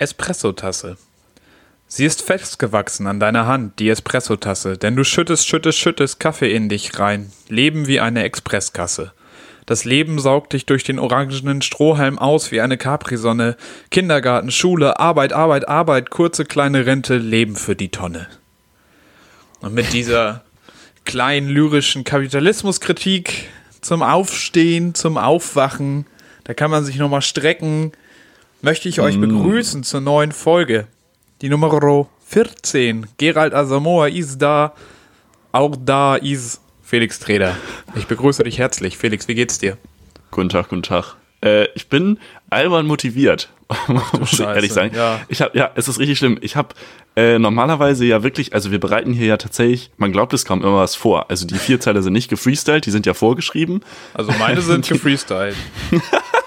Espressotasse. 0.00 0.96
Sie 1.86 2.06
ist 2.06 2.22
festgewachsen 2.22 3.06
an 3.06 3.20
deiner 3.20 3.46
Hand, 3.46 3.78
die 3.78 3.90
Espressotasse, 3.90 4.78
denn 4.78 4.96
du 4.96 5.04
schüttest, 5.04 5.46
schüttest, 5.46 5.78
schüttest 5.78 6.18
Kaffee 6.18 6.54
in 6.54 6.70
dich 6.70 6.98
rein. 6.98 7.30
Leben 7.50 7.86
wie 7.86 8.00
eine 8.00 8.22
Expresskasse. 8.22 9.12
Das 9.66 9.84
Leben 9.84 10.18
saugt 10.18 10.54
dich 10.54 10.64
durch 10.64 10.84
den 10.84 10.98
orangenen 10.98 11.60
Strohhalm 11.60 12.18
aus 12.18 12.50
wie 12.50 12.62
eine 12.62 12.78
Capri-Sonne. 12.78 13.58
Kindergarten, 13.90 14.50
Schule, 14.50 14.98
Arbeit, 14.98 15.34
Arbeit, 15.34 15.68
Arbeit, 15.68 16.08
kurze 16.08 16.46
kleine 16.46 16.86
Rente, 16.86 17.18
Leben 17.18 17.54
für 17.54 17.76
die 17.76 17.90
Tonne. 17.90 18.26
Und 19.60 19.74
mit 19.74 19.92
dieser 19.92 20.44
kleinen 21.04 21.50
lyrischen 21.50 22.04
Kapitalismuskritik 22.04 23.48
zum 23.82 24.02
Aufstehen, 24.02 24.94
zum 24.94 25.18
Aufwachen, 25.18 26.06
da 26.44 26.54
kann 26.54 26.70
man 26.70 26.86
sich 26.86 26.96
nochmal 26.96 27.22
strecken, 27.22 27.92
möchte 28.62 28.88
ich 28.88 29.00
euch 29.00 29.20
begrüßen 29.20 29.82
zur 29.82 30.00
neuen 30.00 30.32
Folge. 30.32 30.86
Die 31.40 31.48
Nummer 31.48 32.06
14. 32.26 33.06
Gerald 33.16 33.54
Asamoah 33.54 34.08
ist 34.08 34.38
da. 34.38 34.74
Auch 35.52 35.74
da 35.78 36.16
ist 36.16 36.60
Felix 36.82 37.18
Treder. 37.18 37.56
Ich 37.94 38.06
begrüße 38.06 38.44
dich 38.44 38.58
herzlich. 38.58 38.98
Felix, 38.98 39.26
wie 39.28 39.34
geht's 39.34 39.58
dir? 39.58 39.76
Guten 40.30 40.48
Tag, 40.48 40.68
guten 40.68 40.82
Tag. 40.82 41.16
Äh, 41.42 41.68
ich 41.74 41.88
bin 41.88 42.18
albern 42.50 42.86
motiviert, 42.86 43.48
muss 44.18 44.34
ich 44.34 44.40
ehrlich 44.40 44.72
sagen. 44.72 44.94
ja. 44.94 45.20
Ich 45.28 45.40
habe, 45.40 45.56
ja, 45.56 45.70
es 45.74 45.88
ist 45.88 45.98
richtig 45.98 46.18
schlimm. 46.18 46.38
Ich 46.42 46.54
habe 46.54 46.74
äh, 47.16 47.38
normalerweise 47.38 48.04
ja 48.04 48.22
wirklich, 48.22 48.52
also 48.52 48.70
wir 48.70 48.78
bereiten 48.78 49.12
hier 49.12 49.26
ja 49.26 49.36
tatsächlich, 49.38 49.90
man 49.96 50.12
glaubt 50.12 50.34
es 50.34 50.44
kaum 50.44 50.60
immer 50.62 50.76
was 50.76 50.94
vor. 50.94 51.30
Also 51.30 51.46
die 51.46 51.56
vier 51.56 51.80
Zeile 51.80 52.02
sind 52.02 52.12
nicht 52.12 52.28
gefreestylt, 52.28 52.84
die 52.84 52.90
sind 52.90 53.06
ja 53.06 53.14
vorgeschrieben. 53.14 53.80
Also 54.12 54.32
meine 54.38 54.60
sind 54.60 54.86
gefreestylt. 54.88 55.56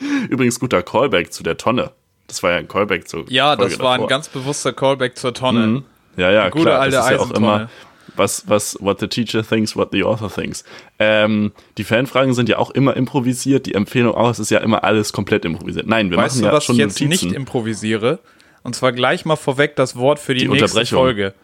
Übrigens 0.28 0.58
guter 0.60 0.82
Callback 0.82 1.32
zu 1.32 1.42
der 1.42 1.56
Tonne. 1.56 1.92
Das 2.26 2.42
war 2.42 2.52
ja 2.52 2.58
ein 2.58 2.68
Callback 2.68 3.08
zu 3.08 3.24
Ja, 3.28 3.56
Folge 3.56 3.70
das 3.72 3.78
war 3.80 3.92
ein 3.92 3.98
davor. 3.98 4.08
ganz 4.08 4.28
bewusster 4.28 4.72
Callback 4.72 5.18
zur 5.18 5.34
Tonne. 5.34 5.66
Mhm. 5.66 5.84
Ja, 6.16 6.30
ja, 6.30 6.48
gute 6.48 6.64
klar. 6.66 6.80
alte 6.80 6.96
das 6.96 7.04
ist 7.06 7.10
ja 7.12 7.18
auch 7.20 7.30
immer 7.32 7.68
was, 8.16 8.48
was, 8.48 8.76
what 8.80 8.98
the 9.00 9.06
teacher 9.06 9.42
thinks, 9.46 9.76
what 9.76 9.90
the 9.92 10.02
author 10.04 10.30
thinks. 10.32 10.64
Ähm, 10.98 11.52
die 11.78 11.84
Fanfragen 11.84 12.34
sind 12.34 12.48
ja 12.48 12.58
auch 12.58 12.70
immer 12.70 12.96
improvisiert, 12.96 13.66
die 13.66 13.74
Empfehlung 13.74 14.14
auch, 14.14 14.30
es 14.30 14.38
ist 14.40 14.50
ja 14.50 14.58
immer 14.58 14.82
alles 14.84 15.12
komplett 15.12 15.44
improvisiert. 15.44 15.86
Nein, 15.86 16.10
wir 16.10 16.18
Weißt 16.18 16.36
machen 16.36 16.42
du, 16.42 16.48
ja 16.48 16.52
was 16.52 16.64
schon 16.64 16.74
ich 16.76 16.80
jetzt 16.80 17.00
Notizen. 17.00 17.28
nicht 17.28 17.36
improvisiere? 17.36 18.18
Und 18.62 18.74
zwar 18.74 18.92
gleich 18.92 19.24
mal 19.24 19.36
vorweg 19.36 19.76
das 19.76 19.96
Wort 19.96 20.18
für 20.18 20.34
die, 20.34 20.40
Die 20.42 20.48
nächste. 20.48 20.84
Folge. 20.86 21.34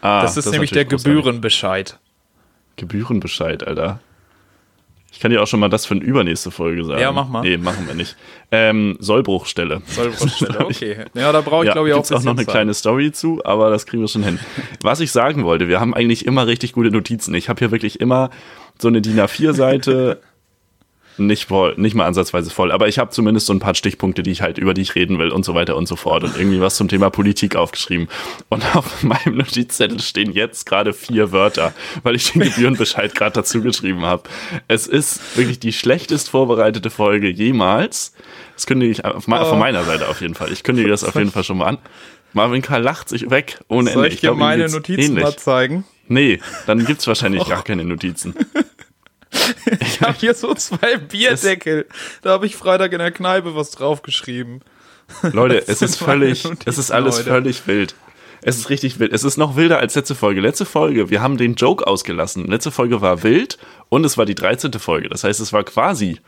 ah, 0.00 0.22
Das 0.22 0.36
ist 0.36 0.50
nämlich 0.50 0.70
der 0.70 0.84
natürlich 0.84 1.02
großartig. 1.04 1.22
Gebührenbescheid. 1.22 1.98
Gebührenbescheid, 2.76 3.66
Alter. 3.66 4.00
Ich 5.14 5.20
kann 5.20 5.30
dir 5.30 5.40
auch 5.40 5.46
schon 5.46 5.60
mal 5.60 5.68
das 5.68 5.86
für 5.86 5.94
eine 5.94 6.02
übernächste 6.02 6.50
Folge 6.50 6.84
sagen. 6.84 7.00
Ja, 7.00 7.12
mach 7.12 7.28
mal. 7.28 7.42
Nee, 7.42 7.56
machen 7.56 7.86
wir 7.86 7.94
nicht. 7.94 8.16
Ähm, 8.50 8.96
Sollbruchstelle. 8.98 9.80
Sollbruchstelle, 9.86 10.58
okay. 10.66 11.04
Ja, 11.14 11.30
da 11.30 11.40
brauche 11.40 11.64
ich, 11.64 11.72
glaube 11.72 11.88
ich, 11.88 11.94
auch 11.94 12.00
auch 12.10 12.22
noch 12.24 12.32
eine 12.32 12.44
Zeit. 12.44 12.48
kleine 12.48 12.74
Story 12.74 13.12
zu, 13.12 13.40
aber 13.44 13.70
das 13.70 13.86
kriegen 13.86 14.02
wir 14.02 14.08
schon 14.08 14.24
hin. 14.24 14.40
Was 14.82 14.98
ich 14.98 15.12
sagen 15.12 15.44
wollte, 15.44 15.68
wir 15.68 15.78
haben 15.78 15.94
eigentlich 15.94 16.26
immer 16.26 16.48
richtig 16.48 16.72
gute 16.72 16.90
Notizen. 16.90 17.32
Ich 17.36 17.48
habe 17.48 17.60
hier 17.60 17.70
wirklich 17.70 18.00
immer 18.00 18.30
so 18.76 18.88
eine 18.88 19.00
DIN 19.00 19.20
A4-Seite, 19.20 20.20
nicht 21.16 21.46
voll, 21.46 21.74
nicht 21.76 21.94
mal 21.94 22.06
ansatzweise 22.06 22.50
voll, 22.50 22.72
aber 22.72 22.88
ich 22.88 22.98
habe 22.98 23.10
zumindest 23.10 23.46
so 23.46 23.52
ein 23.52 23.60
paar 23.60 23.74
Stichpunkte, 23.74 24.22
die 24.22 24.30
ich 24.32 24.42
halt 24.42 24.58
über 24.58 24.74
die 24.74 24.82
ich 24.82 24.94
reden 24.94 25.18
will 25.18 25.28
und 25.30 25.44
so 25.44 25.54
weiter 25.54 25.76
und 25.76 25.86
so 25.86 25.96
fort 25.96 26.24
und 26.24 26.36
irgendwie 26.36 26.60
was 26.60 26.76
zum 26.76 26.88
Thema 26.88 27.10
Politik 27.10 27.56
aufgeschrieben. 27.56 28.08
Und 28.48 28.64
auf 28.76 29.02
meinem 29.02 29.36
Notizzettel 29.36 30.00
stehen 30.00 30.32
jetzt 30.32 30.66
gerade 30.66 30.92
vier 30.92 31.30
Wörter, 31.32 31.72
weil 32.02 32.16
ich 32.16 32.32
den 32.32 32.42
Gebührenbescheid 32.42 33.14
gerade 33.14 33.32
dazu 33.34 33.60
geschrieben 33.62 34.02
habe. 34.04 34.24
Es 34.68 34.86
ist 34.86 35.36
wirklich 35.36 35.58
die 35.60 35.72
schlechtest 35.72 36.30
vorbereitete 36.30 36.90
Folge 36.90 37.28
jemals. 37.30 38.12
Das 38.54 38.66
kündige 38.66 38.92
ich 38.92 39.04
auf 39.04 39.26
Oh. 39.28 39.44
von 39.44 39.58
meiner 39.58 39.84
Seite 39.84 40.08
auf 40.08 40.20
jeden 40.20 40.34
Fall. 40.34 40.52
Ich 40.52 40.62
kündige 40.62 40.88
das 40.88 41.04
auf 41.04 41.14
jeden 41.14 41.30
Fall 41.30 41.44
schon 41.44 41.58
mal 41.58 41.66
an. 41.66 41.78
Marvin 42.32 42.62
Karl 42.62 42.82
lacht 42.82 43.08
sich 43.08 43.30
weg 43.30 43.60
ohne 43.68 43.90
Soll 43.92 44.04
Ende. 44.04 44.14
ich 44.14 44.20
dir 44.20 44.28
glaub, 44.28 44.38
meine 44.38 44.68
Notizen 44.68 45.00
ähnlich. 45.00 45.22
mal 45.24 45.36
zeigen? 45.36 45.84
Nee, 46.08 46.40
dann 46.66 46.84
gibt's 46.84 47.06
wahrscheinlich 47.06 47.46
gar 47.48 47.62
keine 47.62 47.84
Notizen. 47.84 48.34
Ich 49.80 50.00
habe 50.00 50.14
hier 50.18 50.34
so 50.34 50.54
zwei 50.54 50.96
Bierdeckel. 50.96 51.86
Da 52.22 52.30
habe 52.30 52.46
ich 52.46 52.56
Freitag 52.56 52.92
in 52.92 52.98
der 52.98 53.10
Kneipe 53.12 53.54
was 53.56 53.70
draufgeschrieben. 53.70 54.60
Leute, 55.32 55.62
es 55.68 55.82
ist 55.82 55.96
völlig, 55.96 56.44
es 56.64 56.78
ist 56.78 56.90
alles 56.90 57.18
heute. 57.18 57.30
völlig 57.30 57.66
wild. 57.66 57.94
Es 58.42 58.58
ist 58.58 58.68
richtig 58.68 58.98
wild. 58.98 59.12
Es 59.12 59.24
ist 59.24 59.36
noch 59.38 59.56
wilder 59.56 59.78
als 59.78 59.94
letzte 59.94 60.14
Folge. 60.14 60.40
Letzte 60.40 60.66
Folge, 60.66 61.08
wir 61.10 61.22
haben 61.22 61.36
den 61.38 61.54
Joke 61.54 61.86
ausgelassen. 61.86 62.46
Letzte 62.46 62.70
Folge 62.70 63.00
war 63.00 63.22
wild 63.22 63.58
und 63.88 64.04
es 64.04 64.18
war 64.18 64.26
die 64.26 64.34
13. 64.34 64.72
Folge. 64.74 65.08
Das 65.08 65.24
heißt, 65.24 65.40
es 65.40 65.52
war 65.52 65.64
quasi 65.64 66.20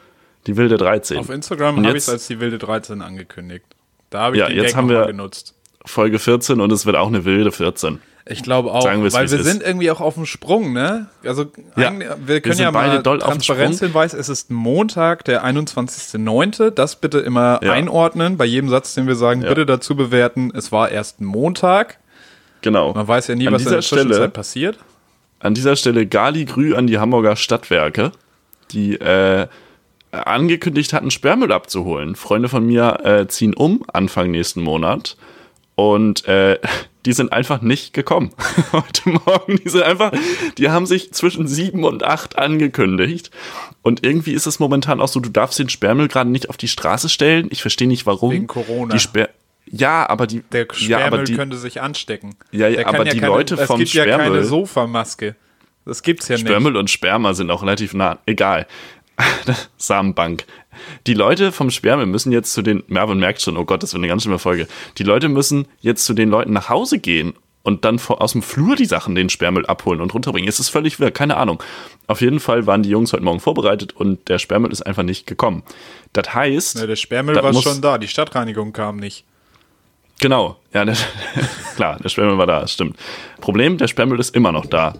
die 0.46 0.56
wilde 0.56 0.78
13. 0.78 1.18
Auf 1.18 1.28
Instagram 1.30 1.76
habe 1.84 1.90
ich 1.90 2.04
es 2.04 2.08
als 2.08 2.26
die 2.26 2.40
wilde 2.40 2.58
13 2.58 3.02
angekündigt. 3.02 3.66
Da 4.10 4.20
habe 4.20 4.36
ich 4.36 4.40
Ja, 4.40 4.48
den 4.48 4.56
jetzt 4.56 4.66
Gag 4.68 4.76
haben 4.76 4.88
wir- 4.88 5.06
genutzt. 5.06 5.54
Folge 5.84 6.18
14 6.18 6.60
und 6.60 6.72
es 6.72 6.84
wird 6.86 6.96
auch 6.96 7.06
eine 7.08 7.24
wilde 7.24 7.52
14. 7.52 8.00
Ich 8.28 8.42
glaube 8.42 8.72
auch, 8.72 8.82
Sagen 8.82 9.04
wir 9.04 9.12
weil 9.12 9.30
wir 9.30 9.38
ist. 9.38 9.46
sind 9.46 9.62
irgendwie 9.62 9.88
auch 9.92 10.00
auf 10.00 10.14
dem 10.14 10.26
Sprung, 10.26 10.72
ne? 10.72 11.06
Also 11.24 11.44
Ja, 11.76 11.92
wir 11.96 12.16
wir 12.26 12.40
können 12.40 12.56
sind 12.56 12.64
ja 12.64 12.72
mal 12.72 13.00
Transparenzhinweis, 13.02 14.14
es 14.14 14.28
ist 14.28 14.50
Montag, 14.50 15.24
der 15.26 15.44
21.09. 15.44 16.70
Das 16.70 16.96
bitte 16.96 17.18
immer 17.20 17.60
Ja. 17.62 17.72
einordnen. 17.72 18.36
Bei 18.36 18.44
jedem 18.44 18.68
Satz, 18.68 18.94
den 18.94 19.06
wir 19.06 19.14
sagen, 19.14 19.42
Ja. 19.42 19.48
bitte 19.50 19.64
dazu 19.64 19.94
bewerten, 19.94 20.50
es 20.54 20.72
war 20.72 20.90
erst 20.90 21.20
Montag. 21.20 21.98
Genau. 22.62 22.92
Man 22.94 23.06
weiß 23.06 23.28
ja 23.28 23.36
nie, 23.36 23.46
An 23.46 23.54
was 23.54 23.62
in 23.64 23.70
der 23.70 23.80
Zwischenzeit 23.80 24.14
Stelle- 24.16 24.28
passiert. 24.30 24.78
An 25.38 25.54
dieser 25.54 25.76
Stelle 25.76 26.06
Gali 26.06 26.46
Grü 26.46 26.74
an 26.74 26.88
die 26.88 26.98
Hamburger 26.98 27.36
Stadtwerke, 27.36 28.10
die 28.72 28.96
äh, 28.96 29.46
angekündigt 30.10 30.92
hatten, 30.92 31.10
Sperrmüll 31.10 31.52
abzuholen. 31.52 32.16
Freunde 32.16 32.48
von 32.48 32.66
mir 32.66 33.00
äh, 33.04 33.28
ziehen 33.28 33.54
um 33.54 33.84
Anfang 33.92 34.30
nächsten 34.32 34.62
Monat 34.62 35.16
und 35.74 36.26
äh, 36.26 36.58
die 37.06 37.12
sind 37.12 37.32
einfach 37.32 37.62
nicht 37.62 37.94
gekommen 37.94 38.32
heute 38.72 39.08
Morgen. 39.08 39.56
Die 39.56 39.68
sind 39.68 39.84
einfach, 39.84 40.12
die 40.58 40.68
haben 40.68 40.86
sich 40.86 41.12
zwischen 41.12 41.46
sieben 41.46 41.84
und 41.84 42.02
acht 42.02 42.36
angekündigt. 42.36 43.30
Und 43.82 44.04
irgendwie 44.04 44.32
ist 44.32 44.46
es 44.46 44.58
momentan 44.58 45.00
auch 45.00 45.08
so, 45.08 45.20
du 45.20 45.30
darfst 45.30 45.58
den 45.58 45.68
Sperrmüll 45.68 46.08
gerade 46.08 46.28
nicht 46.28 46.50
auf 46.50 46.56
die 46.56 46.68
Straße 46.68 47.08
stellen. 47.08 47.46
Ich 47.50 47.62
verstehe 47.62 47.88
nicht 47.88 48.04
warum. 48.04 48.32
Wegen 48.32 48.46
Corona. 48.48 48.92
Die 48.92 49.00
Sper 49.00 49.28
ja, 49.68 50.08
aber 50.08 50.28
die, 50.28 50.42
Der 50.52 50.68
ja, 50.78 50.98
aber 50.98 51.06
Sperrmüll 51.06 51.24
die, 51.24 51.34
könnte 51.34 51.56
sich 51.56 51.80
anstecken. 51.80 52.36
Ja, 52.52 52.68
ja, 52.68 52.86
aber 52.86 53.04
die 53.04 53.18
keine, 53.18 53.26
Leute 53.26 53.56
vom 53.56 53.80
Es 53.80 53.92
gibt 53.92 54.06
ja 54.06 54.16
keine 54.16 54.40
Sperrmüll- 54.40 54.44
Sofamaske. 54.44 55.34
Das 55.84 56.02
gibt's 56.02 56.26
ja 56.28 56.34
nicht. 56.36 56.46
Sperrmüll 56.46 56.76
und 56.76 56.90
Sperma 56.90 57.32
sind 57.34 57.50
auch 57.50 57.62
relativ 57.62 57.94
nah. 57.94 58.18
Egal. 58.26 58.66
Samenbank. 59.76 60.44
Die 61.06 61.14
Leute 61.14 61.52
vom 61.52 61.70
Sperrmüll 61.70 62.06
müssen 62.06 62.32
jetzt 62.32 62.52
zu 62.52 62.62
den, 62.62 62.82
Mervin 62.86 63.18
merkt 63.18 63.40
schon, 63.40 63.56
oh 63.56 63.64
Gott, 63.64 63.82
das 63.82 63.92
wird 63.92 64.00
eine 64.00 64.08
ganz 64.08 64.22
schlimme 64.22 64.38
Folge. 64.38 64.68
Die 64.98 65.02
Leute 65.02 65.28
müssen 65.28 65.66
jetzt 65.80 66.04
zu 66.04 66.14
den 66.14 66.28
Leuten 66.28 66.52
nach 66.52 66.68
Hause 66.68 66.98
gehen 66.98 67.34
und 67.62 67.84
dann 67.84 67.98
vor, 67.98 68.22
aus 68.22 68.32
dem 68.32 68.42
Flur 68.42 68.76
die 68.76 68.84
Sachen, 68.84 69.14
den 69.14 69.28
Sperrmüll 69.28 69.66
abholen 69.66 70.00
und 70.00 70.14
runterbringen. 70.14 70.48
Es 70.48 70.60
ist 70.60 70.68
völlig 70.68 71.00
wirr, 71.00 71.10
keine 71.10 71.36
Ahnung. 71.36 71.62
Auf 72.06 72.20
jeden 72.20 72.38
Fall 72.38 72.66
waren 72.66 72.82
die 72.82 72.90
Jungs 72.90 73.12
heute 73.12 73.24
Morgen 73.24 73.40
vorbereitet 73.40 73.92
und 73.94 74.28
der 74.28 74.38
Sperrmüll 74.38 74.70
ist 74.70 74.82
einfach 74.82 75.02
nicht 75.02 75.26
gekommen. 75.26 75.64
Das 76.12 76.32
heißt. 76.32 76.78
Ja, 76.78 76.86
der 76.86 76.96
Sperrmüll 76.96 77.34
war 77.34 77.54
schon 77.54 77.80
da, 77.80 77.98
die 77.98 78.08
Stadtreinigung 78.08 78.72
kam 78.72 78.98
nicht. 78.98 79.24
Genau, 80.20 80.56
ja, 80.72 80.84
der, 80.84 80.96
klar, 81.76 81.98
der 82.02 82.08
Sperrmüll 82.08 82.38
war 82.38 82.46
da, 82.46 82.66
stimmt. 82.68 82.96
Problem, 83.40 83.78
der 83.78 83.88
Sperrmüll 83.88 84.20
ist 84.20 84.34
immer 84.34 84.52
noch 84.52 84.66
da. 84.66 84.94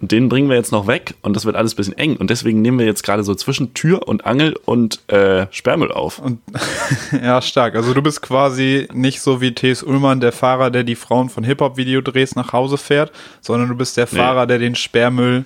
Und 0.00 0.12
den 0.12 0.28
bringen 0.28 0.48
wir 0.48 0.56
jetzt 0.56 0.70
noch 0.70 0.86
weg 0.86 1.14
und 1.22 1.34
das 1.34 1.44
wird 1.44 1.56
alles 1.56 1.74
ein 1.74 1.76
bisschen 1.76 1.98
eng. 1.98 2.16
Und 2.16 2.30
deswegen 2.30 2.62
nehmen 2.62 2.78
wir 2.78 2.86
jetzt 2.86 3.02
gerade 3.02 3.24
so 3.24 3.34
zwischen 3.34 3.74
Tür 3.74 4.06
und 4.06 4.26
Angel 4.26 4.56
und 4.64 5.00
äh, 5.08 5.46
Sperrmüll 5.50 5.90
auf. 5.90 6.20
Und 6.20 6.40
ja, 7.22 7.42
stark. 7.42 7.74
Also 7.74 7.94
du 7.94 8.02
bist 8.02 8.22
quasi 8.22 8.86
nicht 8.92 9.20
so 9.20 9.40
wie 9.40 9.54
T.S. 9.54 9.82
Ullmann, 9.82 10.20
der 10.20 10.32
Fahrer, 10.32 10.70
der 10.70 10.84
die 10.84 10.94
Frauen 10.94 11.28
von 11.28 11.42
Hip-Hop-Videodrehs 11.42 12.36
nach 12.36 12.52
Hause 12.52 12.78
fährt, 12.78 13.10
sondern 13.40 13.68
du 13.68 13.74
bist 13.74 13.96
der 13.96 14.06
Fahrer, 14.06 14.46
der 14.46 14.58
den 14.58 14.76
Sperrmüll 14.76 15.44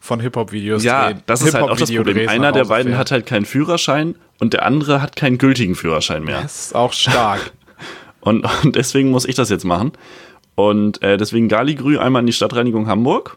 von 0.00 0.20
Hip-Hop-Videos 0.20 0.82
ja, 0.82 1.12
dreht. 1.12 1.22
das 1.26 1.42
ist 1.42 1.54
halt 1.54 1.68
auch 1.68 1.76
das 1.76 1.92
Problem. 1.92 2.28
Einer 2.28 2.50
der 2.50 2.64
beiden 2.64 2.92
fährt. 2.92 3.00
hat 3.00 3.10
halt 3.12 3.26
keinen 3.26 3.44
Führerschein 3.44 4.16
und 4.40 4.52
der 4.52 4.64
andere 4.64 5.00
hat 5.02 5.16
keinen 5.16 5.38
gültigen 5.38 5.74
Führerschein 5.74 6.24
mehr. 6.24 6.42
Das 6.42 6.66
ist 6.66 6.74
auch 6.74 6.92
stark. 6.92 7.52
Und, 8.24 8.46
und 8.62 8.76
deswegen 8.76 9.10
muss 9.10 9.24
ich 9.24 9.34
das 9.34 9.50
jetzt 9.50 9.64
machen. 9.64 9.90
Und 10.54 11.02
äh, 11.02 11.16
deswegen 11.16 11.48
Galigrü 11.48 11.98
einmal 11.98 12.20
in 12.20 12.26
die 12.26 12.32
Stadtreinigung 12.32 12.86
Hamburg. 12.86 13.36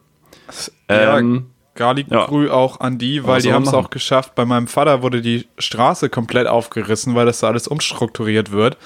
Ähm, 0.90 1.48
ja. 1.78 2.26
Grü 2.26 2.50
auch 2.50 2.80
an 2.80 2.98
die, 2.98 3.26
weil 3.26 3.42
die 3.42 3.52
haben 3.52 3.64
es 3.64 3.74
auch 3.74 3.90
geschafft. 3.90 4.36
Bei 4.36 4.46
meinem 4.46 4.68
Vater 4.68 5.02
wurde 5.02 5.22
die 5.22 5.48
Straße 5.58 6.10
komplett 6.10 6.48
aufgerissen, 6.48 7.16
weil 7.16 7.26
das 7.26 7.40
da 7.40 7.48
alles 7.48 7.68
umstrukturiert 7.68 8.52
wird. 8.52 8.78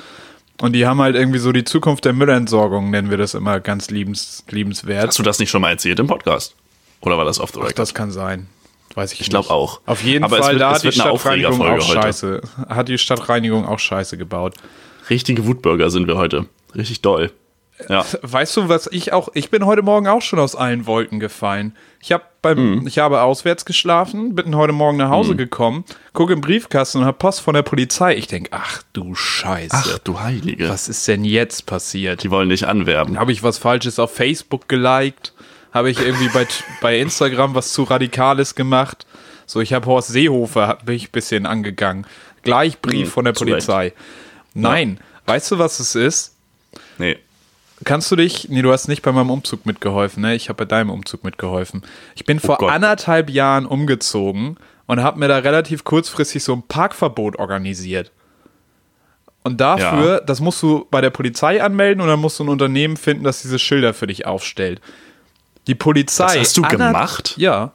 Und 0.62 0.74
die 0.74 0.86
haben 0.88 1.00
halt 1.02 1.16
irgendwie 1.16 1.40
so 1.40 1.52
die 1.52 1.64
Zukunft 1.64 2.04
der 2.06 2.14
Müllentsorgung, 2.14 2.90
nennen 2.90 3.10
wir 3.10 3.18
das 3.18 3.34
immer 3.34 3.60
ganz 3.60 3.90
liebens, 3.92 4.44
liebenswert. 4.50 5.08
hast 5.08 5.20
du 5.20 5.24
das 5.24 5.40
nicht 5.40 5.50
schon 5.50 5.62
mal 5.62 5.70
erzählt 5.70 6.00
im 6.00 6.08
Podcast? 6.08 6.56
Oder 7.02 7.18
war 7.18 7.24
das 7.26 7.40
off 7.40 7.52
the 7.54 7.62
Ach, 7.64 7.72
das 7.72 7.94
kann 7.94 8.12
sein. 8.12 8.48
Weiß 8.96 9.14
ich, 9.14 9.22
Ich 9.22 9.30
glaub 9.30 9.46
nicht. 9.46 9.52
auch. 9.52 9.80
Auf 9.86 10.04
jeden 10.04 10.24
Aber 10.26 10.38
Fall, 10.38 10.54
wird- 10.54 10.62
da 10.62 10.72
hat 10.74 10.84
die 10.84 10.92
Stadtreinigung 10.92 11.62
auch 11.62 11.68
heute. 11.76 11.82
scheiße. 11.84 12.42
Hat 12.68 12.88
die 12.90 12.98
Stadtreinigung 12.98 13.66
auch 13.66 13.80
scheiße 13.80 14.18
gebaut. 14.18 14.56
Richtige 15.10 15.46
Wutbürger 15.46 15.90
sind 15.92 16.08
wir 16.08 16.18
heute. 16.18 16.48
Richtig 16.76 17.02
doll. 17.02 17.32
Ja. 17.88 18.06
Weißt 18.22 18.58
du, 18.58 18.68
was 18.68 18.88
ich 18.92 19.14
auch, 19.14 19.30
ich 19.34 19.50
bin 19.50 19.66
heute 19.66 19.82
Morgen 19.82 20.08
auch 20.08 20.22
schon 20.22 20.40
aus 20.40 20.56
allen 20.56 20.86
Wolken 20.86 21.20
gefallen. 21.20 21.76
Ich 22.02 22.12
habe 22.12 22.24
beim, 22.42 22.80
Mhm. 22.80 22.88
ich 22.88 23.00
habe 23.00 23.22
auswärts 23.22 23.66
geschlafen, 23.66 24.36
bin 24.36 24.56
heute 24.56 24.74
Morgen 24.74 24.98
nach 24.98 25.10
Hause 25.10 25.36
gekommen, 25.36 25.84
gucke 26.14 26.34
im 26.34 26.42
Briefkasten 26.42 27.00
und 27.00 27.06
habe 27.06 27.18
Post 27.18 27.42
von 27.42 27.54
der 27.54 27.62
Polizei. 27.64 28.16
Ich 28.16 28.28
denk, 28.28 28.50
ach 28.52 28.84
du 28.94 29.16
Scheiße. 29.16 29.70
Ach 29.76 29.98
du 30.00 30.20
Heilige. 30.20 30.68
Was 30.70 30.88
ist 30.90 31.08
denn 31.08 31.24
jetzt 31.24 31.66
passiert? 31.66 32.24
Die 32.24 32.32
wollen 32.32 32.50
dich 32.50 32.68
anwerben. 32.68 33.20
Habe 33.20 33.32
ich 33.32 33.44
was 33.44 33.58
Falsches 33.58 34.00
auf 34.00 34.14
Facebook 34.14 34.68
geliked? 34.68 35.34
Habe 35.74 35.90
ich 35.92 36.00
irgendwie 36.00 36.30
bei, 36.30 36.48
bei 36.82 36.98
Instagram 37.00 37.56
was 37.56 37.74
zu 37.74 37.84
Radikales 37.84 38.56
gemacht? 38.56 39.06
So, 39.46 39.62
ich 39.62 39.74
habe 39.74 39.86
Horst 39.88 40.10
Seehofer, 40.10 40.68
hab 40.68 40.88
mich 40.88 41.08
ein 41.10 41.12
bisschen 41.12 41.46
angegangen. 41.46 42.06
Gleich 42.44 42.80
Brief 42.82 43.08
Hm, 43.08 43.12
von 43.12 43.26
der 43.26 43.34
Polizei. 43.34 43.94
Nein, 44.54 45.00
weißt 45.26 45.52
du, 45.52 45.58
was 45.60 45.80
es 45.80 45.96
ist? 45.96 46.36
Nee. 46.98 47.18
Kannst 47.86 48.12
du 48.12 48.16
dich, 48.18 48.50
nee, 48.50 48.62
du 48.62 48.72
hast 48.72 48.88
nicht 48.88 49.02
bei 49.02 49.12
meinem 49.12 49.30
Umzug 49.30 49.66
mitgeholfen, 49.66 50.22
ne? 50.22 50.36
Ich 50.36 50.50
habe 50.50 50.58
bei 50.58 50.66
deinem 50.66 50.90
Umzug 50.90 51.24
mitgeholfen. 51.24 51.84
Ich 52.16 52.26
bin 52.26 52.40
vor 52.40 52.56
Oh 52.56 52.66
Gott. 52.66 52.72
anderthalb 52.72 53.30
Jahren 53.30 53.66
umgezogen 53.66 54.58
und 54.86 55.02
habe 55.02 55.20
mir 55.20 55.28
da 55.30 55.38
relativ 55.38 55.84
kurzfristig 55.86 56.44
so 56.44 56.54
ein 56.54 56.64
Parkverbot 56.64 57.38
organisiert. 57.40 58.12
Und 59.44 59.62
dafür, 59.62 60.14
Ja. 60.16 60.20
das 60.20 60.42
musst 60.42 60.62
du 60.62 60.86
bei 60.92 61.00
der 61.00 61.10
Polizei 61.12 61.64
anmelden 61.64 62.02
und 62.02 62.10
dann 62.10 62.20
musst 62.20 62.40
du 62.40 62.44
ein 62.44 62.50
Unternehmen 62.50 62.98
finden, 62.98 63.24
das 63.24 63.42
diese 63.42 63.58
Schilder 63.60 63.94
für 63.94 64.08
dich 64.08 64.26
aufstellt. 64.26 64.82
Die 65.68 65.76
Polizei. 65.76 66.26
Das 66.26 66.38
hast 66.38 66.58
du 66.58 66.62
gemacht? 66.64 67.36
Ja. 67.38 67.72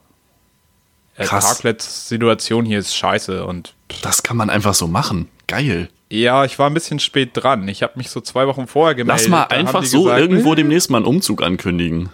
Äh, 1.17 1.25
Krass. 1.25 1.45
Parkplatz-Situation 1.47 2.65
hier 2.67 2.79
ist 2.81 2.95
scheiße 2.95 3.47
und 3.47 3.75
Das 4.03 4.23
kann 4.23 4.37
man 4.37 4.51
einfach 4.51 4.75
so 4.75 4.87
machen. 4.87 5.29
Geil. 5.47 5.89
Ja, 6.11 6.45
ich 6.45 6.59
war 6.59 6.69
ein 6.69 6.75
bisschen 6.75 6.99
spät 6.99 7.31
dran. 7.35 7.67
Ich 7.69 7.83
habe 7.83 7.95
mich 7.97 8.11
so 8.11 8.21
zwei 8.21 8.47
Wochen 8.47 8.67
vorher 8.67 8.95
gemeldet. 8.95 9.29
Lass 9.29 9.31
mal 9.31 9.45
einfach 9.45 9.83
so 9.85 10.05
gesagt, 10.05 10.21
irgendwo 10.21 10.55
demnächst 10.55 10.91
mal 10.91 10.99
einen 10.99 11.06
Umzug 11.06 11.43
ankündigen. 11.43 12.11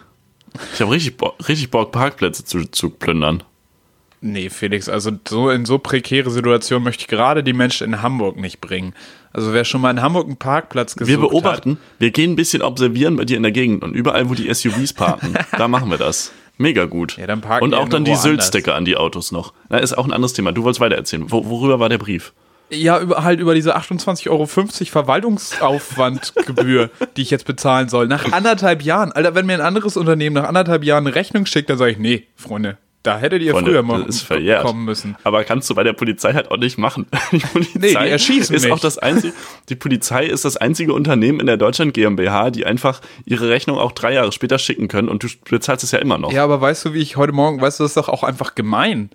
Ich 0.74 0.80
habe 0.80 0.92
richtig, 0.92 1.16
Bo 1.16 1.34
richtig 1.46 1.70
Bock, 1.70 1.92
Parkplätze 1.92 2.44
zu, 2.44 2.64
zu 2.64 2.90
plündern. 2.90 3.42
Nee, 4.22 4.50
Felix, 4.50 4.88
also 4.88 5.12
so 5.26 5.48
in 5.48 5.64
so 5.64 5.78
prekäre 5.78 6.30
Situationen 6.30 6.84
möchte 6.84 7.02
ich 7.02 7.08
gerade 7.08 7.42
die 7.42 7.54
Menschen 7.54 7.86
in 7.86 8.02
Hamburg 8.02 8.36
nicht 8.36 8.60
bringen. 8.60 8.94
Also 9.32 9.54
wer 9.54 9.64
schon 9.64 9.80
mal 9.80 9.90
in 9.90 10.02
Hamburg 10.02 10.26
einen 10.26 10.36
Parkplatz 10.36 10.94
gesucht 10.94 11.08
Wir 11.08 11.18
beobachten, 11.18 11.78
wir 11.98 12.10
gehen 12.10 12.32
ein 12.32 12.36
bisschen 12.36 12.60
observieren 12.62 13.16
bei 13.16 13.24
dir 13.24 13.38
in 13.38 13.42
der 13.42 13.52
Gegend 13.52 13.82
und 13.82 13.94
überall, 13.94 14.28
wo 14.28 14.34
die 14.34 14.52
SUVs 14.52 14.92
parken, 14.92 15.34
da 15.56 15.68
machen 15.68 15.88
wir 15.88 15.98
das. 15.98 16.32
Mega 16.58 16.84
gut. 16.84 17.16
Ja, 17.16 17.26
dann 17.26 17.40
parken 17.40 17.64
und 17.64 17.74
auch 17.74 17.88
dann 17.88 18.04
die. 18.04 18.14
Sylt-Sticker 18.14 18.74
an 18.74 18.84
die 18.84 18.98
Autos 18.98 19.32
noch. 19.32 19.54
Na, 19.70 19.78
ist 19.78 19.96
auch 19.96 20.04
ein 20.04 20.12
anderes 20.12 20.34
Thema. 20.34 20.52
Du 20.52 20.64
wolltest 20.64 20.80
weiter 20.80 20.96
erzählen. 20.96 21.30
Wo, 21.30 21.46
worüber 21.48 21.80
war 21.80 21.88
der 21.88 21.96
Brief? 21.96 22.34
Ja, 22.70 23.00
über, 23.00 23.24
halt 23.24 23.40
über 23.40 23.54
diese 23.54 23.76
28,50 23.76 24.30
Euro 24.30 24.46
Verwaltungsaufwandgebühr, 24.46 26.90
die 27.16 27.22
ich 27.22 27.30
jetzt 27.30 27.46
bezahlen 27.46 27.88
soll. 27.88 28.06
Nach 28.06 28.30
anderthalb 28.32 28.82
Jahren. 28.82 29.12
Alter, 29.12 29.34
wenn 29.34 29.46
mir 29.46 29.54
ein 29.54 29.60
anderes 29.60 29.96
Unternehmen 29.96 30.34
nach 30.34 30.48
anderthalb 30.48 30.84
Jahren 30.84 31.06
eine 31.06 31.14
Rechnung 31.14 31.46
schickt, 31.46 31.70
dann 31.70 31.78
sage 31.78 31.92
ich, 31.92 31.98
nee, 31.98 32.26
Freunde, 32.36 32.76
da 33.02 33.18
hättet 33.18 33.40
ihr 33.40 33.52
Freunde, 33.52 33.70
früher 33.70 33.82
mal 33.82 34.02
ist 34.02 34.20
verjährt. 34.20 34.62
kommen 34.62 34.84
müssen. 34.84 35.16
Aber 35.24 35.42
kannst 35.44 35.70
du 35.70 35.74
bei 35.74 35.82
der 35.82 35.94
Polizei 35.94 36.34
halt 36.34 36.50
auch 36.50 36.58
nicht 36.58 36.76
machen. 36.76 37.06
Die 37.32 37.38
Polizei 37.38 37.78
Nee, 37.78 37.94
die 37.94 38.10
erschießen 38.10 38.54
ist 38.54 38.64
mich. 38.64 38.72
auch 38.72 38.78
das 38.78 38.98
einzige, 38.98 39.32
die 39.70 39.74
Polizei 39.74 40.26
ist 40.26 40.44
das 40.44 40.58
einzige 40.58 40.92
Unternehmen 40.92 41.40
in 41.40 41.46
der 41.46 41.56
Deutschland 41.56 41.94
GmbH, 41.94 42.50
die 42.50 42.66
einfach 42.66 43.00
ihre 43.24 43.48
Rechnung 43.48 43.78
auch 43.78 43.92
drei 43.92 44.12
Jahre 44.12 44.32
später 44.32 44.58
schicken 44.58 44.88
können 44.88 45.08
und 45.08 45.22
du 45.22 45.28
bezahlst 45.48 45.82
es 45.82 45.92
ja 45.92 45.98
immer 45.98 46.18
noch. 46.18 46.30
Ja, 46.32 46.44
aber 46.44 46.60
weißt 46.60 46.84
du, 46.84 46.92
wie 46.92 47.00
ich 47.00 47.16
heute 47.16 47.32
Morgen, 47.32 47.58
weißt 47.60 47.80
du, 47.80 47.84
das 47.84 47.92
ist 47.92 47.96
doch 47.96 48.10
auch 48.10 48.22
einfach 48.22 48.54
gemein. 48.54 49.08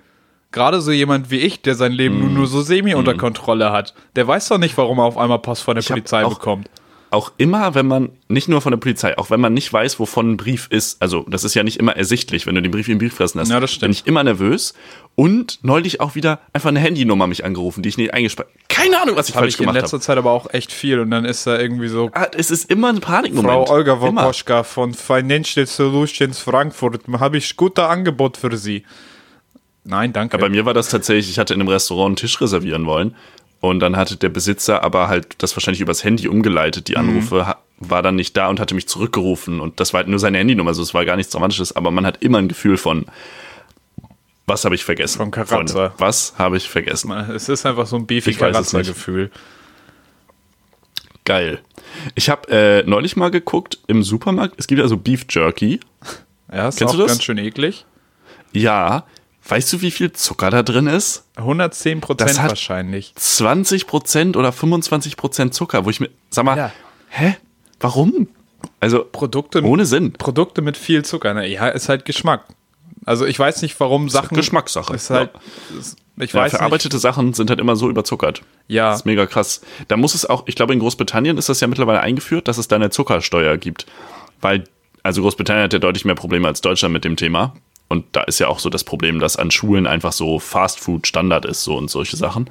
Gerade 0.55 0.81
so 0.81 0.91
jemand 0.91 1.29
wie 1.29 1.37
ich, 1.39 1.61
der 1.61 1.75
sein 1.75 1.91
Leben 1.91 2.15
Mm. 2.15 2.19
nur, 2.21 2.29
nur 2.29 2.47
so 2.47 2.61
semi 2.61 2.95
unter 2.95 3.13
Kontrolle 3.13 3.71
hat, 3.71 3.93
der 4.15 4.27
weiß 4.27 4.47
doch 4.47 4.57
nicht, 4.57 4.75
warum 4.77 4.97
er 4.99 5.03
auf 5.03 5.17
einmal 5.17 5.39
Post 5.39 5.63
von 5.63 5.75
der 5.75 5.83
hab 5.83 5.89
Polizei 5.89 6.23
auch- 6.25 6.35
bekommt. 6.39 6.69
auch 7.11 7.31
immer, 7.37 7.75
wenn 7.75 7.87
man, 7.87 8.09
nicht 8.27 8.49
nur 8.49 8.59
von 8.61 8.71
der 8.71 8.77
Polizei, 8.77 9.17
auch 9.17 9.29
wenn 9.29 9.39
man 9.39 9.53
nicht 9.53 9.71
weiß, 9.71 9.99
wovon 10.01 10.31
ein 10.31 10.37
Brief 10.37 10.67
ist, 10.69 11.01
also 11.01 11.25
das 11.29 11.43
ist 11.45 11.53
ja 11.53 11.63
nicht 11.63 11.77
immer 11.77 11.95
ersichtlich, 11.95 12.45
wenn 12.45 12.55
du 12.55 12.61
den 12.61 12.71
Brief 12.71 12.89
im 12.89 12.97
Briefkasten 12.97 13.39
hast, 13.39 13.49
Ja, 13.51 13.59
das 13.61 13.69
stimmt. 13.71 13.81
bin 13.81 13.91
ich 13.91 14.07
immer 14.07 14.21
nervös 14.23 14.73
und 15.15 15.59
neulich 15.61 16.01
auch 16.01 16.15
wieder 16.15 16.39
einfach 16.51 16.69
eine 16.69 16.79
Handynummer 16.79 17.27
mich 17.27 17.45
angerufen, 17.45 17.83
die 17.83 17.89
ich 17.89 17.97
nicht 17.97 18.13
eingespeichert 18.13 18.51
Keine 18.67 18.99
Ahnung, 19.01 19.15
was 19.15 19.29
ich 19.29 19.35
Habe 19.35 19.43
falsch 19.45 19.53
ich 19.55 19.59
in 19.59 19.63
gemacht 19.67 19.75
letzter 19.81 19.93
habe. 19.97 20.03
Zeit 20.03 20.17
aber 20.17 20.31
auch 20.31 20.53
echt 20.53 20.73
viel 20.73 20.99
und 20.99 21.11
dann 21.11 21.23
ist 21.23 21.47
da 21.47 21.57
irgendwie 21.57 21.87
so 21.87 22.09
Ah, 22.13 22.27
Es 22.35 22.51
ist 22.51 22.69
immer 22.69 22.89
ein 22.89 22.99
Panikmoment. 22.99 23.67
Frau 23.67 23.73
Olga 23.73 23.93
immer. 23.93 24.23
Wokoschka 24.23 24.63
von 24.63 24.93
Financial 24.93 25.65
Solutions 25.65 26.39
Frankfurt, 26.39 27.03
habe 27.19 27.37
ich 27.37 27.55
gute 27.55 27.85
Angebot 27.87 28.35
für 28.37 28.57
Sie. 28.57 28.83
Nein, 29.85 30.11
danke. 30.13 30.37
Bei 30.39 30.49
mir 30.49 30.65
war 30.65 30.73
das 30.73 30.89
tatsächlich, 30.89 31.29
ich 31.29 31.39
hatte 31.39 31.53
in 31.53 31.61
einem 31.61 31.69
Restaurant 31.69 32.07
einen 32.09 32.15
Tisch 32.17 32.41
reservieren 32.41 32.85
wollen 32.87 33.15
und 33.61 33.79
dann 33.79 33.95
hatte 33.97 34.17
der 34.17 34.29
Besitzer 34.29 34.83
aber 34.83 35.07
halt 35.07 35.35
das 35.43 35.55
wahrscheinlich 35.55 35.79
übers 35.81 36.03
Handy 36.03 36.27
umgeleitet, 36.27 36.83
Mhm. 36.83 36.85
die 36.91 36.97
Anrufe, 36.97 37.47
ha- 37.47 37.59
war 37.77 38.01
dann 38.01 38.15
nicht 38.15 38.35
da 38.35 38.47
und 38.49 38.59
hatte 38.59 38.73
mich 38.73 38.87
zurückgerufen 38.87 39.59
und 39.59 39.79
das 39.79 39.93
war 39.93 39.99
halt 39.99 40.07
nur 40.07 40.17
seine 40.19 40.37
Handynummer, 40.39 40.69
also 40.69 40.81
es 40.81 40.93
war 40.93 41.05
gar 41.05 41.15
nichts 41.17 41.31
Dramatisches, 41.33 41.75
aber 41.75 41.91
man 41.91 42.05
hat 42.05 42.23
immer 42.23 42.39
ein 42.39 42.47
Gefühl 42.47 42.77
von, 42.77 43.05
was 44.47 44.65
habe 44.65 44.75
ich 44.75 44.83
vergessen? 44.83 45.29
Charakter. 45.31 45.55
Freunde, 45.57 45.91
was 45.97 46.33
habe 46.37 46.57
ich 46.57 46.69
vergessen? 46.69 47.11
es 47.11 47.47
ist 47.49 47.65
einfach 47.65 47.85
so 47.87 47.95
ein 47.97 48.05
beefy 48.07 48.31
Ich 48.31 48.41
weiß 48.41 48.57
es 48.57 48.73
nicht. 48.73 48.87
Gefühl. 48.87 49.29
Geil. 51.25 51.59
Ich 52.13 52.29
habe 52.29 52.49
äh, 52.51 52.83
neulich 52.83 53.15
mal 53.15 53.31
geguckt 53.31 53.79
im 53.87 54.03
Supermarkt, 54.03 54.55
es 54.57 54.67
gibt 54.67 54.81
also 54.81 54.97
Beef 54.97 55.25
Jerky. 55.29 55.79
Ja, 56.51 56.67
ist 56.69 56.77
Kennst 56.77 56.93
auch 56.93 56.97
du 56.97 57.03
das? 57.03 57.11
ganz 57.13 57.23
schön 57.23 57.37
eklig. 57.39 57.85
Ja, 58.51 59.05
weißt 59.47 59.71
du, 59.73 59.81
wie 59.81 59.91
viel 59.91 60.11
Zucker 60.13 60.49
da 60.49 60.63
drin 60.63 60.87
ist? 60.87 61.25
110 61.35 61.99
Das 62.01 62.07
Prozent 62.07 62.37
wahrscheinlich. 62.49 63.13
20% 63.17 64.35
oder 64.37 64.49
25% 64.49 65.51
Zucker, 65.51 65.85
wo 65.85 65.89
ich 65.89 65.99
mir, 65.99 66.09
sag 66.29 66.45
mal, 66.45 66.57
Ja. 66.57 66.71
hä? 67.09 67.35
Warum? 67.79 68.27
Also, 68.79 69.03
Produkte, 69.11 69.63
ohne 69.63 69.85
Sinn. 69.85 70.13
Produkte 70.13 70.61
mit 70.61 70.77
viel 70.77 71.03
Zucker. 71.05 71.33
Ne? 71.33 71.47
Ja, 71.47 71.67
ist 71.67 71.89
halt 71.89 72.05
Geschmack. 72.05 72.45
Also 73.05 73.25
ich 73.25 73.37
weiß 73.37 73.61
nicht, 73.61 73.79
warum 73.79 74.09
Sachen. 74.09 74.35
Geschmackssache. 74.35 74.93
Ist 74.95 75.11
halt, 75.11 75.29
ist, 75.79 75.97
ich 76.17 76.33
Ja, 76.33 76.39
weiß 76.41 76.51
nicht. 76.53 76.57
verarbeitete 76.57 76.97
Sachen 76.97 77.33
sind 77.33 77.51
halt 77.51 77.59
immer 77.59 77.75
so 77.75 77.89
überzuckert. 77.89 78.41
Ja. 78.67 78.89
Das 78.89 79.01
ist 79.01 79.05
mega 79.05 79.27
krass. 79.27 79.61
Da 79.89 79.97
muss 79.97 80.15
es 80.15 80.25
auch, 80.25 80.43
ich 80.47 80.55
glaube, 80.55 80.73
in 80.73 80.79
Großbritannien 80.79 81.37
ist 81.37 81.47
das 81.49 81.59
ja 81.59 81.67
mittlerweile 81.67 81.99
eingeführt, 82.01 82.47
dass 82.47 82.57
es 82.57 82.67
da 82.67 82.77
eine 82.77 82.89
Zuckersteuer 82.89 83.57
gibt. 83.57 83.85
Weil, 84.41 84.63
also 85.03 85.21
Großbritannien 85.21 85.65
hat 85.65 85.73
ja 85.73 85.79
deutlich 85.79 86.05
mehr 86.05 86.15
Probleme 86.15 86.47
als 86.47 86.61
Deutschland 86.61 86.93
mit 86.93 87.05
dem 87.05 87.15
Thema. 87.15 87.53
Und 87.95 88.05
da 88.11 88.21
ist 88.23 88.39
ja 88.39 88.47
auch 88.47 88.59
so 88.59 88.69
das 88.69 88.83
Problem, 88.83 89.19
dass 89.19 89.37
an 89.37 89.51
Schulen 89.51 89.87
einfach 89.87 90.11
so 90.11 90.39
Fast 90.39 90.79
Food 90.79 91.07
Standard 91.07 91.45
ist, 91.45 91.63
so 91.63 91.75
und 91.77 91.89
solche 91.89 92.17
Sachen. 92.17 92.49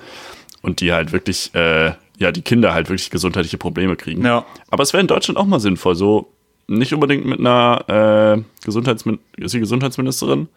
Und 0.63 0.81
die 0.81 0.93
halt 0.93 1.13
wirklich, 1.13 1.55
äh, 1.55 1.93
ja, 2.19 2.33
die 2.33 2.43
Kinder 2.43 2.73
halt 2.73 2.89
wirklich 2.89 3.11
gesundheitliche 3.11 3.59
Probleme 3.59 3.97
kriegen. 3.97 4.25
Ja. 4.25 4.45
Aber 4.71 4.83
es 4.83 4.93
wäre 4.93 5.01
in 5.03 5.07
Deutschland 5.07 5.37
auch 5.39 5.45
mal 5.47 5.61
sinnvoll, 5.61 5.95
so 5.95 6.29
nicht 6.67 6.95
unbedingt 6.95 7.27
mit 7.27 7.41
einer 7.41 8.37
äh, 8.39 8.43
Gesundheitsmin 8.65 9.19
Gesundheitsministerin? 9.37 10.49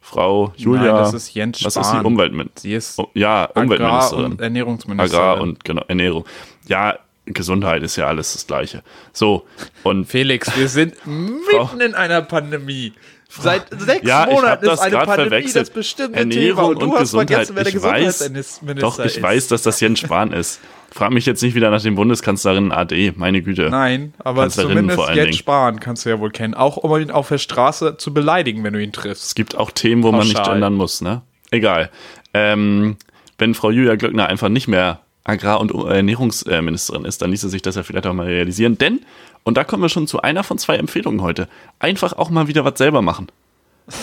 Frau 0.00 0.52
Julia. 0.56 0.82
Nein, 0.82 0.94
das 0.96 1.14
ist 1.14 1.32
Jens 1.34 1.64
Was 1.64 1.76
ist 1.76 1.86
Spahn. 1.86 2.00
sie? 2.00 2.06
Umweltmin 2.06 2.50
Sie 2.56 2.74
ist 2.74 2.98
Oh, 2.98 3.08
ja, 3.14 3.44
Agrar- 3.54 3.62
Umweltministerin. 3.62 4.24
und 4.32 4.40
Ernährungsministerin. 4.40 5.20
Agrar 5.22 5.40
und 5.40 5.64
genau, 5.64 5.82
Ernährung. 5.88 6.24
Ja, 6.66 6.98
Gesundheit 7.26 7.82
ist 7.82 7.96
ja 7.96 8.06
alles 8.06 8.34
das 8.34 8.46
Gleiche. 8.46 8.82
So, 9.12 9.46
und 9.82 10.06
Felix, 10.06 10.56
wir 10.56 10.68
sind 10.68 10.94
mitten 11.06 11.80
in 11.80 11.94
einer 11.94 12.22
Pandemie. 12.22 12.92
Seit 13.28 13.66
sechs 13.80 14.06
ja, 14.06 14.26
Monaten 14.30 14.64
das 14.64 14.74
ist 14.74 14.80
eine 14.80 14.96
Pandemie 14.98 15.28
verwechselt. 15.30 15.56
das 15.56 15.70
bestimmte 15.70 16.18
Ernährung 16.18 16.56
Thema 16.56 16.62
und 16.68 16.82
du 16.82 16.86
und 16.86 16.92
hast 16.92 17.00
Gesundheit. 17.00 17.46
vergessen, 17.48 17.56
wer 17.56 17.64
der 17.64 17.74
ich 17.74 17.82
weiß, 17.82 18.18
Gesundheitsminister 18.18 18.74
doch, 18.74 18.98
ich 19.00 19.16
ist. 19.16 19.22
weiß, 19.22 19.48
dass 19.48 19.62
das 19.62 19.80
Jens 19.80 20.00
Spahn 20.00 20.32
ist. 20.32 20.60
Frag 20.92 21.10
mich 21.10 21.26
jetzt 21.26 21.42
nicht 21.42 21.56
wieder 21.56 21.70
nach 21.70 21.82
dem 21.82 21.96
Bundeskanzlerin 21.96 22.70
AD, 22.70 23.14
meine 23.16 23.42
Güte. 23.42 23.70
Nein, 23.70 24.14
aber 24.18 24.48
zumindest 24.50 25.00
Jens 25.00 25.14
Dingen. 25.14 25.32
Spahn 25.32 25.80
kannst 25.80 26.04
du 26.04 26.10
ja 26.10 26.20
wohl 26.20 26.30
kennen. 26.30 26.54
Auch 26.54 26.76
um 26.76 26.96
ihn 27.00 27.10
auf 27.10 27.28
der 27.28 27.38
Straße 27.38 27.96
zu 27.96 28.14
beleidigen, 28.14 28.62
wenn 28.62 28.74
du 28.74 28.80
ihn 28.80 28.92
triffst. 28.92 29.24
Es 29.24 29.34
gibt 29.34 29.56
auch 29.56 29.72
Themen, 29.72 30.04
wo 30.04 30.12
man 30.12 30.20
nicht 30.20 30.36
Pauschal. 30.36 30.54
gendern 30.54 30.74
muss, 30.74 31.00
ne? 31.00 31.22
Egal. 31.50 31.90
Ähm, 32.34 32.96
wenn 33.38 33.54
Frau 33.54 33.70
Julia 33.70 33.96
Glöckner 33.96 34.28
einfach 34.28 34.48
nicht 34.48 34.68
mehr 34.68 35.00
Agrar- 35.24 35.60
und 35.60 35.72
Ernährungsministerin 35.72 37.04
ist, 37.04 37.22
dann 37.22 37.30
ließe 37.30 37.48
sich 37.48 37.62
das 37.62 37.76
ja 37.76 37.82
vielleicht 37.82 38.06
auch 38.06 38.12
mal 38.12 38.26
realisieren. 38.26 38.78
Denn, 38.78 39.00
und 39.42 39.56
da 39.56 39.64
kommen 39.64 39.82
wir 39.82 39.88
schon 39.88 40.06
zu 40.06 40.20
einer 40.20 40.44
von 40.44 40.58
zwei 40.58 40.76
Empfehlungen 40.76 41.22
heute, 41.22 41.48
einfach 41.78 42.12
auch 42.12 42.30
mal 42.30 42.46
wieder 42.46 42.64
was 42.64 42.78
selber 42.78 43.02
machen. 43.02 43.28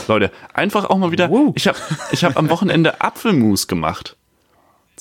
Leute, 0.08 0.32
einfach 0.54 0.90
auch 0.90 0.98
mal 0.98 1.12
wieder. 1.12 1.30
Ich 1.56 1.68
habe 1.68 1.78
ich 2.12 2.24
hab 2.24 2.38
am 2.38 2.50
Wochenende 2.50 3.02
Apfelmus 3.02 3.68
gemacht. 3.68 4.16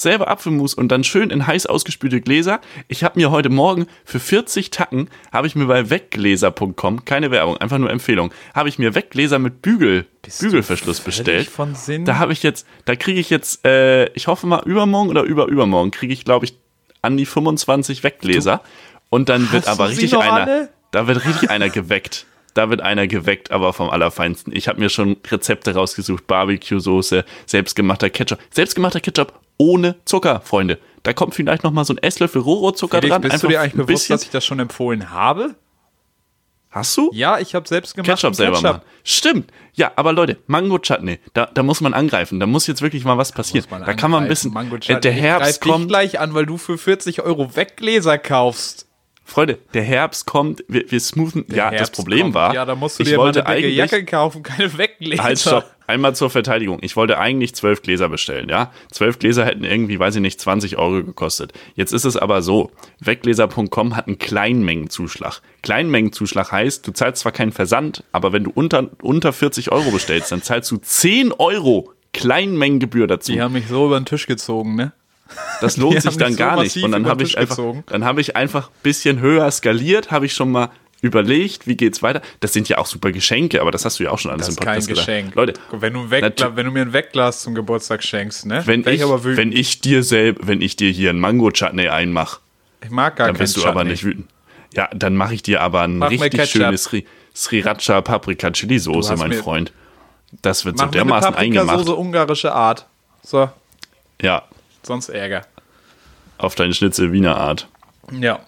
Selber 0.01 0.29
Apfelmus 0.29 0.75
und 0.75 0.89
dann 0.89 1.05
schön 1.05 1.31
in 1.31 1.47
heiß 1.47 1.67
ausgespülte 1.67 2.21
Gläser. 2.21 2.61
Ich 2.89 3.05
habe 3.05 3.19
mir 3.19 3.31
heute 3.31 3.51
Morgen 3.51 3.87
für 4.05 4.21
40 4.21 4.71
Tacken, 4.71 5.09
habe 5.33 5.47
ich 5.47 5.55
mir 5.55 5.67
bei 5.67 5.91
weggläser.com, 5.91 7.05
keine 7.05 7.31
Werbung, 7.31 7.57
einfach 7.59 7.79
nur 7.79 7.91
Empfehlung, 7.91 8.33
habe 8.55 8.69
ich 8.69 8.79
mir 8.79 8.95
Weggläser 8.95 9.39
mit 9.39 9.63
Bügel, 9.63 10.07
Bist 10.23 10.41
du 10.41 10.47
Bügelverschluss 10.47 11.01
bestellt. 11.01 11.49
von 11.49 11.75
Sinn? 11.75 12.05
Da 12.05 12.19
habe 12.19 12.33
ich 12.33 12.43
jetzt, 12.43 12.67
da 12.85 12.97
kriege 12.97 13.21
ich 13.21 13.31
jetzt, 13.31 13.65
äh, 13.67 14.07
ich 14.15 14.27
hoffe 14.27 14.47
mal 14.47 14.63
übermorgen 14.65 15.11
oder 15.11 15.23
über 15.23 15.47
übermorgen 15.47 15.91
kriege 15.91 16.13
ich, 16.13 16.25
glaube 16.25 16.47
ich, 16.47 16.59
an 17.03 17.17
die 17.17 17.27
25 17.27 18.03
Weggläser. 18.03 18.63
Und 19.09 19.29
dann 19.29 19.51
wird 19.53 19.67
aber 19.67 19.87
du 19.87 19.91
richtig 19.91 20.17
einer, 20.17 20.33
alle? 20.33 20.69
da 20.93 21.07
wird 21.07 21.25
richtig 21.27 21.51
einer 21.51 21.69
geweckt. 21.69 22.27
Da 22.55 22.69
wird 22.71 22.81
einer 22.81 23.07
geweckt, 23.07 23.51
aber 23.51 23.73
vom 23.73 23.91
Allerfeinsten. 23.91 24.55
Ich 24.55 24.69
habe 24.69 24.81
mir 24.81 24.89
schon 24.91 25.17
Rezepte 25.31 25.75
rausgesucht. 25.75 26.27
Barbecue-Soße, 26.27 27.25
selbstgemachter 27.47 28.11
Ketchup. 28.11 28.39
Selbstgemachter 28.51 29.01
Ketchup 29.01 29.33
ohne 29.57 29.97
Zucker, 30.05 30.41
Freunde. 30.45 30.79
Da 31.03 31.13
kommt 31.13 31.35
vielleicht 31.35 31.65
noch 31.65 31.71
mal 31.73 31.85
so 31.85 31.95
ein 31.95 31.99
Esslöffel 31.99 32.43
Roro-Zucker 32.43 32.99
Felix, 32.99 33.13
dran. 33.13 33.23
bist 33.23 33.33
du 33.33 33.35
Einfach 33.37 33.49
dir 33.49 33.61
eigentlich 33.61 33.73
bewusst, 33.75 33.89
bisschen. 33.89 34.15
dass 34.15 34.23
ich 34.25 34.31
das 34.31 34.45
schon 34.45 34.59
empfohlen 34.59 35.11
habe? 35.11 35.55
Hast 36.73 36.97
du? 36.97 37.11
Ja, 37.13 37.39
ich 37.41 37.55
habe 37.57 37.67
selbst 37.67 37.95
gemacht. 37.97 38.07
Ketchup 38.09 38.35
selber 38.37 38.61
machen. 38.61 38.83
Stimmt. 39.03 39.51
Ja, 39.75 39.91
aber 39.97 40.13
Leute, 40.13 40.37
Mango 40.47 40.79
Chutney, 40.79 41.19
da, 41.33 41.47
da 41.47 41.65
muss 41.65 41.81
man 41.81 41.95
angreifen. 41.95 42.39
Da 42.39 42.47
muss 42.47 42.69
jetzt 42.69 42.81
wirklich 42.81 43.05
mal 43.05 43.19
was 43.19 43.33
passieren. 43.33 43.67
Man 43.71 43.85
Da 43.85 43.95
kann 43.95 44.11
man 44.13 44.23
ein 44.23 44.29
bisschen. 44.29 44.53
Mango 44.53 44.77
Äh, 44.77 45.01
der 45.01 45.13
Ich 45.13 45.21
Herbst 45.21 45.65
dich 45.65 45.73
kommt. 45.73 45.89
gleich 45.89 46.21
an, 46.21 46.33
weil 46.35 46.47
du 46.47 46.59
für 46.59 46.79
40 46.79 47.23
Euro 47.23 47.57
Weggläser 47.57 48.19
kaufst. 48.19 48.87
Freunde, 49.31 49.59
der 49.75 49.83
Herbst 49.83 50.27
kommt. 50.27 50.65
Wir, 50.67 50.91
wir 50.91 50.99
smoothen. 51.01 51.45
ja, 51.49 51.71
das 51.71 51.81
Herbst 51.81 51.95
Problem 51.95 52.23
kommt. 52.23 52.35
war. 52.35 52.55
Ja, 52.55 52.65
da 52.65 52.75
musst 52.75 52.99
du 52.99 53.05
ich 53.05 53.11
dir 53.11 53.17
mal 53.17 53.25
wollte 53.25 53.47
eine 53.47 53.57
eigentlich, 53.57 53.77
Jacke 53.77 54.05
kaufen, 54.05 54.43
keine 54.43 54.77
Weggläser. 54.77 55.23
Halt, 55.23 55.39
stopp. 55.39 55.71
Einmal 55.87 56.15
zur 56.15 56.31
Verteidigung. 56.31 56.79
Ich 56.83 56.97
wollte 56.97 57.19
eigentlich 57.19 57.55
zwölf 57.55 57.83
Gläser 57.83 58.09
bestellen, 58.09 58.49
ja. 58.49 58.73
Zwölf 58.93 59.19
Gläser 59.19 59.45
hätten 59.45 59.65
irgendwie, 59.65 59.99
weiß 59.99 60.17
ich 60.17 60.21
nicht, 60.21 60.41
20 60.41 60.79
Euro 60.79 61.05
gekostet. 61.05 61.53
Jetzt 61.75 61.93
ist 61.93 62.05
es 62.05 62.17
aber 62.17 62.43
so. 62.43 62.71
Weggläser.com 63.01 63.97
hat 63.97 64.07
einen 64.07 64.19
Kleinmengenzuschlag. 64.19 65.41
Kleinmengenzuschlag 65.63 66.53
heißt, 66.53 66.87
du 66.87 66.93
zahlst 66.93 67.23
zwar 67.23 67.33
keinen 67.33 67.53
Versand, 67.53 68.05
aber 68.13 68.33
wenn 68.33 68.45
du 68.45 68.51
unter, 68.53 68.91
unter 69.03 69.33
40 69.33 69.73
Euro 69.73 69.91
bestellst, 69.91 70.33
dann 70.33 70.43
zahlst 70.43 70.71
du 70.71 70.77
10 70.77 71.33
Euro 71.33 71.93
Kleinmengengebühr 72.13 73.07
dazu. 73.07 73.33
Die 73.33 73.41
haben 73.41 73.53
mich 73.53 73.69
so 73.69 73.87
über 73.87 73.99
den 73.99 74.07
Tisch 74.07 74.27
gezogen, 74.27 74.75
ne? 74.75 74.93
Das 75.61 75.77
lohnt 75.77 76.03
sich 76.03 76.17
dann 76.17 76.33
so 76.33 76.39
gar 76.39 76.63
nicht. 76.63 76.83
Und 76.83 76.93
dann 76.93 77.07
habe 77.07 77.23
ich 77.23 77.37
einfach, 77.39 77.59
dann 77.87 78.05
habe 78.05 78.21
ich 78.21 78.37
einfach 78.37 78.69
ein 78.69 78.83
bisschen 78.83 79.21
höher 79.21 79.51
skaliert, 79.51 80.11
habe 80.11 80.27
ich 80.27 80.33
schon 80.33 80.51
mal 80.51 80.71
überlegt, 81.03 81.67
wie 81.67 81.77
geht's 81.77 82.03
weiter. 82.03 82.21
Das 82.41 82.53
sind 82.53 82.69
ja 82.69 82.79
auch 82.79 82.87
super 82.87 83.11
Geschenke, 83.13 83.61
aber 83.63 83.71
das 83.71 83.85
hast 83.87 83.99
du 83.99 84.05
ja 84.05 84.11
auch 84.11 84.19
schon 84.19 84.31
alles 84.31 84.47
Das 84.47 84.57
im 84.57 84.59
ist 84.59 84.65
kein 84.65 84.75
Podcast 84.75 84.89
gesagt. 84.89 85.07
Geschenk. 85.07 85.35
Leute, 85.35 85.55
wenn 85.73 85.93
du, 85.95 86.01
natu- 86.01 86.57
wenn 86.57 86.67
du 86.67 86.73
mir 86.73 86.83
ein 86.83 86.93
Wegglas 86.93 87.41
zum 87.43 87.55
Geburtstag 87.55 88.03
schenkst, 88.03 88.45
ne? 88.47 88.63
wenn 88.67 88.87
ich, 88.87 89.03
aber 89.03 89.25
wütend. 89.25 89.39
wenn 89.39 89.53
ich 89.53 89.81
dir 89.81 90.03
selber, 90.03 90.47
wenn 90.47 90.61
ich 90.61 90.77
dir 90.77 90.91
hier 90.91 91.11
einen 91.11 91.21
Mango 91.21 91.51
Chutney 91.51 91.89
einmache, 91.89 92.41
ich 92.85 92.91
mag 92.91 93.17
gar 93.17 93.29
dann 93.29 93.37
bist 93.37 93.57
du 93.57 93.63
aber 93.65 93.81
Chutney. 93.81 93.91
nicht 93.93 94.05
wütend. 94.05 94.27
Ja, 94.75 94.89
dann 94.95 95.17
mache 95.17 95.35
ich 95.35 95.43
dir 95.43 95.63
aber 95.63 95.83
ein 95.83 95.99
Mach 95.99 96.11
richtig 96.11 96.45
schönes 96.51 96.85
Sri, 96.85 97.07
Sriracha 97.35 98.01
Paprika 98.03 98.51
Chili 98.51 98.79
Soße, 98.79 99.17
mein 99.17 99.33
Freund. 99.33 99.73
Das 100.43 100.65
wird 100.65 100.77
Mach 100.77 100.85
so 100.87 100.91
dermaßen 100.93 101.35
eingemacht. 101.35 101.67
Paprikasauce 101.69 101.99
ungarische 101.99 102.53
Art. 102.53 102.87
So, 103.23 103.49
Ja, 104.23 104.43
sonst 104.83 105.09
Ärger. 105.09 105.43
auf 106.39 106.55
deine 106.55 106.75
Schnitzel 106.75 107.13
Wiener 107.13 107.37
Art. 107.37 107.69
Ja. 108.13 108.41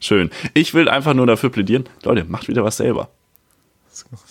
Schön. 0.00 0.30
Ich 0.54 0.74
will 0.74 0.88
einfach 0.88 1.14
nur 1.14 1.26
dafür 1.26 1.50
plädieren, 1.50 1.88
Leute, 2.02 2.24
macht 2.24 2.48
wieder 2.48 2.64
was 2.64 2.76
selber. 2.76 3.08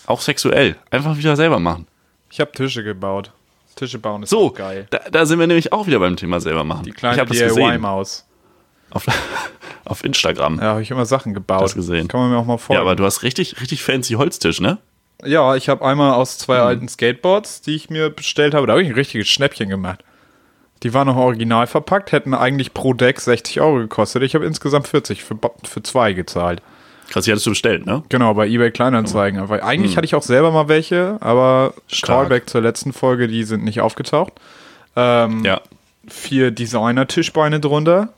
Auch 0.06 0.22
sexuell. 0.22 0.76
Einfach 0.92 1.18
wieder 1.18 1.36
selber 1.36 1.60
machen. 1.60 1.88
Ich 2.30 2.40
habe 2.40 2.52
Tische 2.52 2.84
gebaut. 2.84 3.32
Tische 3.76 3.98
bauen 4.00 4.24
ist 4.24 4.30
So, 4.30 4.52
geil. 4.52 4.88
Da, 4.92 5.00
da 5.12 5.26
sind 5.26 5.40
wir 5.40 5.48
nämlich 5.48 5.74
auch 5.74 5.88
wieder 5.88 6.00
beim 6.00 6.16
Thema 6.16 6.40
selber 6.40 6.64
machen. 6.64 6.84
Die 6.84 6.92
kleine. 6.92 7.26
DIY-Maus. 7.26 8.26
Auf, 8.92 9.06
auf 9.86 10.04
Instagram. 10.06 10.58
Ja, 10.60 10.64
habe 10.66 10.82
ich 10.82 10.92
immer 10.92 11.06
Sachen 11.06 11.34
gebaut. 11.34 11.64
Das 11.64 11.74
gesehen. 11.76 12.08
Kann 12.08 12.20
man 12.22 12.30
mir 12.32 12.38
auch 12.38 12.46
mal 12.46 12.54
Ja, 12.54 12.58
folgen. 12.60 12.82
aber 12.82 12.96
du 12.96 13.04
hast 13.04 13.24
richtig, 13.24 13.60
richtig 13.60 13.84
fancy 13.84 14.14
Holztisch, 14.14 14.62
ne? 14.62 14.78
Ja, 15.24 15.56
ich 15.56 15.68
habe 15.70 15.84
einmal 15.86 16.14
aus 16.14 16.38
zwei 16.38 16.60
Hm. 16.60 16.68
alten 16.68 16.88
Skateboards, 16.88 17.62
die 17.62 17.76
ich 17.76 17.90
mir 17.90 18.10
bestellt 18.10 18.54
habe, 18.54 18.68
da 18.68 18.74
habe 18.74 18.84
ich 18.84 18.90
ein 18.90 18.96
richtiges 18.96 19.28
Schnäppchen 19.28 19.70
gemacht. 19.70 20.04
Die 20.86 20.94
waren 20.94 21.08
noch 21.08 21.16
original 21.18 21.66
verpackt, 21.68 22.12
hätten 22.12 22.34
eigentlich 22.36 22.74
pro 22.74 22.94
Deck 22.94 23.20
60 23.20 23.60
Euro 23.60 23.78
gekostet. 23.80 24.22
Ich 24.24 24.36
habe 24.36 24.46
insgesamt 24.46 24.88
40 24.88 25.24
für, 25.24 25.36
für 25.64 25.82
zwei 25.84 26.14
gezahlt. 26.14 26.62
Krass, 27.10 27.26
die 27.26 27.32
hattest 27.32 27.48
du 27.48 27.50
bestellt, 27.52 27.86
ne? 27.88 28.04
Genau, 28.10 28.34
bei 28.36 28.48
eBay 28.48 28.70
Kleinanzeigen. 28.72 29.40
Aber 29.40 29.64
eigentlich 29.64 29.98
hatte 29.98 30.06
ich 30.06 30.14
auch 30.16 30.22
selber 30.22 30.52
mal 30.52 30.68
welche, 30.70 31.18
aber 31.22 31.74
Hm. 31.76 31.82
Stark. 31.88 32.20
Callback 32.30 32.50
zur 32.50 32.62
letzten 32.62 32.94
Folge, 32.94 33.28
die 33.28 33.44
sind 33.44 33.64
nicht 33.64 33.82
aufgetaucht. 33.82 34.34
Ähm, 34.96 35.44
Ja. 35.44 35.60
Vier 36.08 36.52
Designer-Tischbeine 36.52 37.60
drunter, 37.60 38.10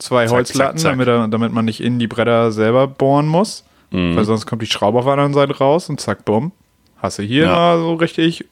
zwei 0.00 0.26
Zack, 0.26 0.34
Holzlatten, 0.36 0.78
zack, 0.78 0.98
zack. 0.98 1.06
Damit, 1.06 1.32
damit 1.32 1.52
man 1.52 1.64
nicht 1.66 1.80
in 1.80 2.00
die 2.00 2.08
Bretter 2.08 2.50
selber 2.50 2.88
bohren 2.88 3.28
muss. 3.28 3.62
Mhm. 3.92 4.16
Weil 4.16 4.24
sonst 4.24 4.44
kommt 4.46 4.60
die 4.62 4.66
Schraube 4.66 4.98
auf 4.98 5.04
der 5.04 5.12
anderen 5.14 5.34
Seite 5.34 5.56
raus 5.56 5.88
und 5.88 6.00
zack, 6.00 6.24
bumm. 6.24 6.50
Hast 7.00 7.20
du 7.20 7.22
hier 7.22 7.44
Ja. 7.44 7.54
mal 7.54 7.78
so 7.78 7.94
richtig 7.94 8.44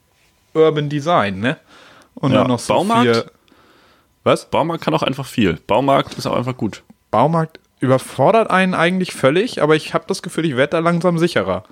Urban 0.54 0.88
Design, 0.88 1.40
ne? 1.40 1.56
Und 2.14 2.30
Ja. 2.32 2.38
dann 2.38 2.46
noch 2.48 2.60
so 2.60 2.72
Baumarkt? 2.74 3.02
vier. 3.02 3.24
Was? 4.26 4.50
Baumarkt 4.50 4.82
kann 4.82 4.92
auch 4.92 5.04
einfach 5.04 5.24
viel. 5.24 5.60
Baumarkt 5.68 6.18
ist 6.18 6.26
auch 6.26 6.34
einfach 6.34 6.56
gut. 6.56 6.82
Baumarkt 7.12 7.60
überfordert 7.78 8.50
einen 8.50 8.74
eigentlich 8.74 9.12
völlig, 9.12 9.62
aber 9.62 9.76
ich 9.76 9.94
habe 9.94 10.06
das 10.08 10.20
Gefühl, 10.20 10.44
ich 10.46 10.56
werde 10.56 10.72
da 10.72 10.78
langsam 10.80 11.16
sicherer. 11.16 11.62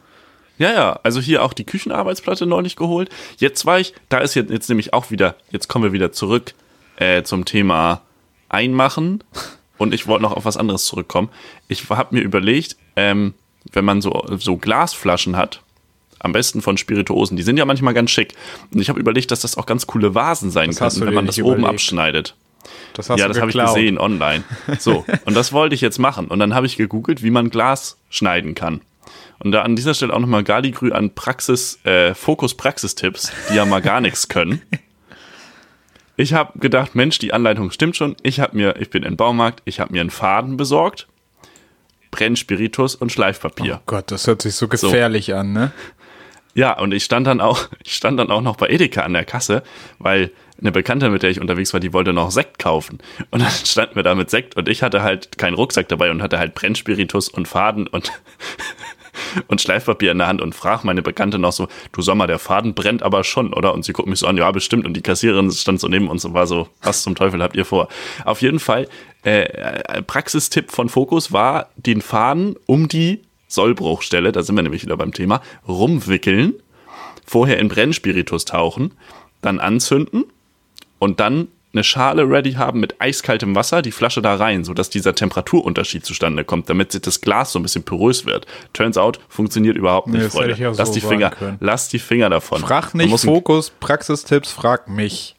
Ja, 0.57 0.73
ja, 0.73 1.01
also 1.03 1.21
hier 1.21 1.43
auch 1.43 1.53
die 1.53 1.65
Küchenarbeitsplatte 1.65 2.47
neulich 2.47 2.77
geholt. 2.77 3.11
Jetzt 3.39 3.67
war 3.67 3.81
ich, 3.81 3.93
da 4.09 4.19
ist 4.19 4.37
jetzt, 4.37 4.53
jetzt 4.53 4.69
nämlich 4.69 4.95
auch 4.95 5.11
wieder, 5.11 5.35
jetzt 5.51 5.67
kommen 5.67 5.83
wir 5.83 5.93
wieder 5.93 6.13
zurück 6.13 6.55
äh, 6.95 7.25
zum 7.25 7.45
Thema 7.45 8.03
Einmachen. 8.49 9.25
Und 9.77 9.93
ich 9.93 10.07
wollte 10.07 10.23
noch 10.23 10.37
auf 10.37 10.45
was 10.45 10.57
anderes 10.57 10.85
zurückkommen. 10.85 11.31
Ich 11.67 11.91
habe 11.91 12.15
mir 12.15 12.21
überlegt, 12.21 12.77
ähm, 12.95 13.35
wenn 13.73 13.85
man 13.85 14.01
so, 14.01 14.27
so 14.39 14.59
Glasflaschen 14.59 15.37
hat, 15.37 15.64
am 16.25 16.33
besten 16.33 16.63
von 16.63 16.77
Spirituosen, 16.77 17.37
die 17.37 17.43
sind 17.43 17.57
ja 17.59 17.65
manchmal 17.65 17.95
ganz 17.95 18.11
schick. 18.11 18.35
Und 18.73 18.81
ich 18.81 18.89
habe 18.89 18.99
überlegt, 18.99 19.31
dass 19.31 19.41
das 19.41 19.57
auch 19.57 19.67
ganz 19.67 19.87
coole 19.87 20.15
Vasen 20.15 20.51
sein 20.51 20.71
Das 20.71 20.79
könnten, 20.79 21.07
wenn 21.07 21.15
man 21.15 21.27
das 21.27 21.37
nicht 21.37 21.45
oben 21.45 21.61
überlegt. 21.61 21.75
abschneidet. 21.75 22.35
Das 22.95 23.11
hast 23.11 23.21
ja, 23.21 23.29
das 23.29 23.41
habe 23.41 23.51
ich 23.51 23.57
gesehen 23.59 23.99
online. 23.99 24.43
So, 24.79 25.05
und 25.27 25.35
das 25.37 25.53
wollte 25.53 25.75
ich 25.75 25.83
jetzt 25.83 25.99
machen. 25.99 26.29
Und 26.29 26.39
dann 26.39 26.55
habe 26.55 26.67
ich 26.67 26.77
gegoogelt, 26.77 27.23
wie 27.23 27.31
man 27.31 27.51
Glas 27.51 27.99
schneiden 28.09 28.55
kann. 28.55 28.81
Und 29.39 29.53
da 29.53 29.63
an 29.63 29.77
dieser 29.77 29.93
Stelle 29.93 30.15
auch 30.15 30.21
nochmal 30.21 30.45
Galigrü 30.45 30.93
an 30.93 31.15
Praxis, 31.15 31.79
äh, 31.85 32.15
Fokus 32.15 32.55
Praxistipps, 32.55 33.31
die 33.51 33.57
ja 33.57 33.67
mal 33.67 33.83
gar 33.83 34.01
nichts 34.01 34.29
können. 34.29 34.63
Ich 36.17 36.33
habe 36.33 36.57
gedacht, 36.61 36.95
Mensch, 36.95 37.19
die 37.19 37.33
Anleitung 37.33 37.73
stimmt 37.73 37.97
schon. 37.97 38.15
Ich 38.23 38.39
habe 38.39 38.57
mir, 38.57 38.77
ich 38.79 38.89
bin 38.89 39.03
im 39.03 39.17
Baumarkt, 39.17 39.63
ich 39.65 39.81
habe 39.81 39.93
mir 39.93 40.01
einen 40.01 40.11
Faden 40.11 40.57
besorgt, 40.57 41.09
Brennspiritus 42.13 42.95
und 42.95 43.11
Schleifpapier. 43.11 43.81
Oh 43.81 43.83
Gott, 43.87 44.13
das 44.13 44.29
hört 44.29 44.41
sich 44.41 44.55
so 44.55 44.69
gefährlich 44.69 45.35
an, 45.35 45.53
ne? 45.53 45.73
Ja, 46.55 46.79
und 46.79 46.95
ich 46.95 47.05
stand 47.05 47.27
dann 47.27 47.41
auch, 47.41 47.69
ich 47.85 47.95
stand 47.95 48.19
dann 48.19 48.31
auch 48.31 48.41
noch 48.41 48.57
bei 48.57 48.69
Edeka 48.69 49.03
an 49.03 49.13
der 49.13 49.25
Kasse, 49.25 49.63
weil 49.99 50.31
eine 50.61 50.71
Bekannte, 50.71 51.11
mit 51.11 51.23
der 51.23 51.31
ich 51.31 51.41
unterwegs 51.41 51.73
war, 51.73 51.81
die 51.81 51.93
wollte 51.93 52.13
noch 52.13 52.31
Sekt 52.31 52.59
kaufen. 52.59 52.99
Und 53.31 53.43
dann 53.43 53.51
standen 53.65 53.97
wir 53.97 54.03
da 54.03 54.15
mit 54.15 54.31
Sekt 54.31 54.57
und 54.57 54.69
ich 54.69 54.83
hatte 54.83 55.03
halt 55.03 55.37
keinen 55.37 55.55
Rucksack 55.55 55.89
dabei 55.89 56.11
und 56.11 56.23
hatte 56.23 56.39
halt 56.39 56.55
Brennspiritus 56.55 57.29
und 57.29 57.49
Faden 57.49 57.89
und, 57.89 58.13
und 59.49 59.61
Schleifpapier 59.61 60.13
in 60.13 60.19
der 60.19 60.29
Hand 60.29 60.41
und 60.41 60.55
frag 60.55 60.85
meine 60.85 61.03
Bekannte 61.03 61.39
noch 61.39 61.53
so, 61.53 61.69
du 61.93 62.15
mal, 62.15 62.29
der 62.29 62.39
Faden 62.39 62.75
brennt 62.75 63.03
aber 63.03 63.25
schon, 63.25 63.53
oder? 63.53 63.75
Und 63.75 63.85
sie 63.85 63.93
guckt 63.93 64.09
mich 64.09 64.21
so 64.21 64.29
an, 64.29 64.37
ja, 64.37 64.51
bestimmt. 64.53 64.87
Und 64.87 64.97
die 64.97 65.03
Kassiererin 65.03 65.51
stand 65.51 65.81
so 65.81 65.89
neben 65.89 66.09
uns 66.09 66.25
und 66.25 66.35
war 66.35 66.47
so, 66.47 66.69
was 66.83 67.03
zum 67.03 67.17
Teufel 67.17 67.43
habt 67.43 67.57
ihr 67.57 67.65
vor? 67.65 67.89
Auf 68.25 68.41
jeden 68.41 68.61
Fall, 68.61 68.89
äh, 69.23 70.03
Praxistipp 70.03 70.71
von 70.71 70.89
Fokus 70.89 71.33
war, 71.33 71.71
den 71.77 72.01
Faden 72.01 72.57
um 72.67 72.89
die 72.89 73.23
Sollbruchstelle, 73.49 74.33
da 74.33 74.43
sind 74.43 74.57
wir 74.57 74.63
nämlich 74.63 74.83
wieder 74.83 74.97
beim 74.97 75.13
Thema, 75.13 75.41
rumwickeln, 75.69 76.55
vorher 77.27 77.59
in 77.59 77.69
Brennspiritus 77.69 78.45
tauchen, 78.45 78.93
dann 79.43 79.61
anzünden 79.61 80.25
und 80.99 81.21
dann 81.21 81.49
eine 81.73 81.83
Schale 81.83 82.23
ready 82.31 82.53
haben 82.53 82.79
mit 82.79 83.01
eiskaltem 83.01 83.57
Wasser, 83.57 83.83
die 83.83 83.91
Flasche 83.91 84.23
da 84.23 84.37
rein, 84.37 84.63
sodass 84.63 84.91
dieser 84.91 85.15
Temperaturunterschied 85.17 86.05
zustande 86.07 86.45
kommt, 86.45 86.71
damit 86.71 86.93
sich 86.93 87.01
das 87.01 87.21
Glas 87.21 87.51
so 87.51 87.59
ein 87.59 87.63
bisschen 87.63 87.83
porös 87.83 88.27
wird. 88.27 88.47
Turns 88.73 88.97
out, 88.97 89.19
funktioniert 89.29 89.77
überhaupt 89.77 90.07
nicht, 90.07 90.23
Nee, 90.23 90.29
Freunde. 90.31 90.55
ja 90.55 90.69
lass 90.77 90.89
so 90.89 90.95
die 90.95 91.01
Finger, 91.01 91.31
können. 91.31 91.57
lass 91.61 91.89
die 91.89 91.99
Finger 91.99 92.31
davon. 92.31 92.61
Frag 92.61 92.95
nicht 92.95 93.19
Fokus, 93.21 93.71
Praxistipps, 93.81 94.53
frag 94.53 94.89
mich. 94.89 95.35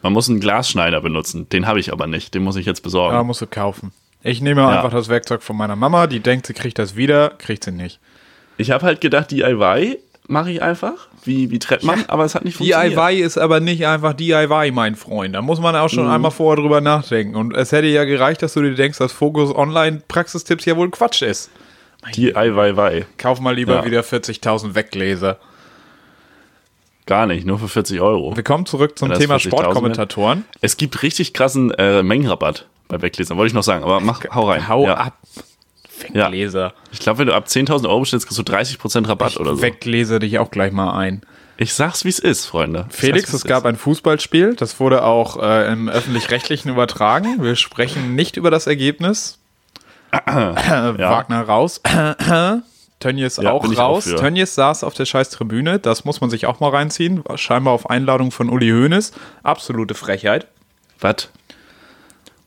man 0.00 0.14
muss 0.14 0.30
einen 0.30 0.40
Glasschneider 0.40 1.02
benutzen. 1.02 1.46
Den 1.50 1.66
habe 1.66 1.78
ich 1.78 1.92
aber 1.92 2.06
nicht. 2.06 2.32
Den 2.34 2.42
muss 2.42 2.56
ich 2.56 2.64
jetzt 2.64 2.82
besorgen. 2.82 3.14
Ja, 3.14 3.22
musst 3.22 3.42
du 3.42 3.46
kaufen. 3.46 3.92
Ich 4.26 4.40
nehme 4.40 4.66
einfach 4.66 4.90
das 4.90 5.08
Werkzeug 5.08 5.42
von 5.42 5.56
meiner 5.56 5.76
Mama, 5.76 6.06
die 6.08 6.20
denkt, 6.20 6.46
sie 6.46 6.52
kriegt 6.54 6.78
das 6.78 6.96
wieder, 6.96 7.30
kriegt 7.38 7.62
sie 7.64 7.70
nicht. 7.72 8.00
Ich 8.56 8.70
habe 8.72 8.84
halt 8.84 9.00
gedacht, 9.00 9.30
DIY 9.30 9.98
mache 10.26 10.50
ich 10.50 10.60
einfach, 10.62 11.06
wie, 11.24 11.50
wie 11.52 11.60
Trettmann, 11.60 12.04
aber 12.08 12.24
es 12.24 12.34
hat 12.34 12.44
nicht 12.44 12.56
funktioniert. 12.56 12.98
DIY 12.98 13.20
ist 13.20 13.38
aber 13.38 13.60
nicht 13.60 13.86
einfach 13.86 14.14
DIY, 14.14 14.72
mein 14.72 14.96
Freund. 14.96 15.34
Da 15.36 15.42
muss 15.42 15.60
man 15.60 15.76
auch 15.76 15.84
Mhm. 15.84 15.94
schon 15.94 16.08
einmal 16.10 16.32
vorher 16.32 16.60
drüber 16.60 16.80
nachdenken. 16.80 17.36
Und 17.36 17.54
es 17.56 17.70
hätte 17.70 17.86
ja 17.86 18.02
gereicht, 18.04 18.42
dass 18.42 18.54
du 18.54 18.62
dir 18.62 18.74
denkst, 18.74 18.98
dass 18.98 19.12
Fokus 19.12 19.54
Online 19.54 20.02
Praxistipps 20.08 20.64
ja 20.64 20.76
wohl 20.76 20.90
Quatsch 20.90 21.22
ist. 21.22 21.50
DIY. 22.16 23.04
Kauf 23.18 23.38
mal 23.40 23.54
lieber 23.54 23.76
Ja. 23.76 23.84
wieder 23.84 24.00
40.000 24.02 24.74
Weggläser. 24.74 25.38
Gar 27.06 27.26
nicht, 27.26 27.46
nur 27.46 27.60
für 27.60 27.68
40 27.68 28.00
Euro. 28.00 28.34
Wir 28.36 28.42
kommen 28.42 28.66
zurück 28.66 28.98
zum 28.98 29.12
Thema 29.14 29.36
40.000 29.36 29.40
Sportkommentatoren. 29.40 30.44
Es 30.60 30.76
gibt 30.76 31.02
richtig 31.04 31.32
krassen 31.32 31.70
äh, 31.74 32.02
Mengenrabatt 32.02 32.66
bei 32.88 33.00
Weglesern, 33.02 33.36
wollte 33.36 33.48
ich 33.48 33.54
noch 33.54 33.62
sagen, 33.62 33.84
aber 33.84 34.00
mach, 34.00 34.22
hau 34.34 34.48
rein. 34.48 34.68
Hau 34.68 34.86
ja. 34.86 34.94
ab. 34.94 35.18
Weggläser. 36.00 36.74
Ich 36.92 36.98
glaube, 36.98 37.20
wenn 37.20 37.28
du 37.28 37.34
ab 37.34 37.46
10.000 37.46 37.88
Euro 37.88 38.00
bestellst, 38.00 38.26
kriegst 38.26 38.38
du 38.38 38.42
30% 38.42 39.08
Rabatt 39.08 39.38
oder 39.38 39.56
so. 39.56 39.62
Weggläser 39.62 40.18
dich 40.18 40.38
auch 40.38 40.50
gleich 40.50 40.72
mal 40.72 40.96
ein. 40.96 41.22
Ich 41.58 41.72
sag's, 41.72 42.04
wie 42.04 42.10
es 42.10 42.18
ist, 42.18 42.44
Freunde. 42.44 42.86
Ich 42.90 42.96
Felix, 42.96 43.32
es 43.32 43.44
gab 43.44 43.64
ist. 43.64 43.68
ein 43.68 43.76
Fußballspiel, 43.76 44.56
das 44.56 44.78
wurde 44.78 45.04
auch 45.04 45.42
äh, 45.42 45.72
im 45.72 45.88
öffentlich-rechtlichen 45.88 46.70
übertragen. 46.70 47.42
Wir 47.42 47.56
sprechen 47.56 48.14
nicht 48.14 48.36
über 48.36 48.50
das 48.50 48.66
Ergebnis. 48.66 49.38
Wagner 50.26 51.42
raus. 51.42 51.80
Tönnies 53.00 53.36
Ja, 53.36 53.52
auch 53.52 53.70
ich 53.70 53.78
auch 53.78 53.96
raus. 53.96 54.04
für. 54.04 54.16
Tönnies 54.16 54.54
saß 54.54 54.84
auf 54.84 54.94
der 54.94 55.04
scheiß 55.06 55.30
Tribüne. 55.30 55.78
Das 55.78 56.04
muss 56.04 56.20
man 56.20 56.30
sich 56.30 56.46
auch 56.46 56.60
mal 56.60 56.70
reinziehen. 56.70 57.22
Scheinbar 57.36 57.74
auf 57.74 57.90
Einladung 57.90 58.30
von 58.30 58.48
Uli 58.48 58.70
Hoeneß. 58.70 59.12
Absolute 59.42 59.94
Frechheit. 59.94 60.46
Was? 61.00 61.28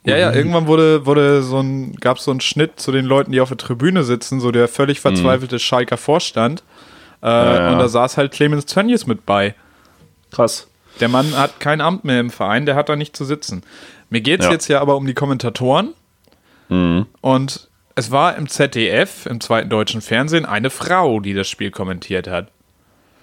Ja, 0.06 0.16
ja, 0.18 0.32
irgendwann 0.34 0.66
wurde, 0.68 1.06
wurde 1.06 1.44
so 1.44 1.60
ein, 1.60 1.94
gab 1.96 2.18
es 2.18 2.24
so 2.24 2.32
einen 2.32 2.40
Schnitt 2.40 2.80
zu 2.80 2.92
den 2.92 3.06
Leuten, 3.06 3.32
die 3.32 3.42
auf 3.42 3.50
der 3.50 3.58
Tribüne 3.58 4.04
sitzen, 4.04 4.40
so 4.40 4.50
der 4.52 4.68
völlig 4.68 5.02
verzweifelte 5.02 5.60
Schalker 5.60 5.98
Vorstand. 5.98 6.64
Äh, 7.22 7.28
ja. 7.28 7.72
Und 7.74 7.80
da 7.80 7.88
saß 7.90 8.16
halt 8.18 8.32
Clemens 8.32 8.66
Tönnies 8.66 9.06
mit 9.08 9.26
bei. 9.26 9.56
Krass. 10.32 10.68
Der 11.02 11.10
Mann 11.10 11.36
hat 11.38 11.60
kein 11.60 11.82
Amt 11.82 12.06
mehr 12.06 12.20
im 12.22 12.30
Verein, 12.30 12.66
der 12.66 12.76
hat 12.76 12.88
da 12.90 12.96
nicht 12.96 13.16
zu 13.16 13.26
sitzen. 13.26 13.62
Mir 14.10 14.22
geht 14.22 14.40
es 14.40 14.46
Ja. 14.48 14.52
jetzt 14.54 14.68
ja 14.70 14.80
aber 14.82 14.96
um 14.96 15.06
die 15.06 15.14
Kommentatoren. 15.14 15.94
Und 16.70 17.68
es 17.96 18.12
war 18.12 18.36
im 18.38 18.48
ZDF, 18.48 19.26
im 19.26 19.42
zweiten 19.42 19.70
deutschen 19.70 20.02
Fernsehen, 20.02 20.46
eine 20.46 20.70
Frau, 20.70 21.20
die 21.20 21.34
das 21.34 21.50
Spiel 21.50 21.72
kommentiert 21.72 22.28
hat. 22.28 22.48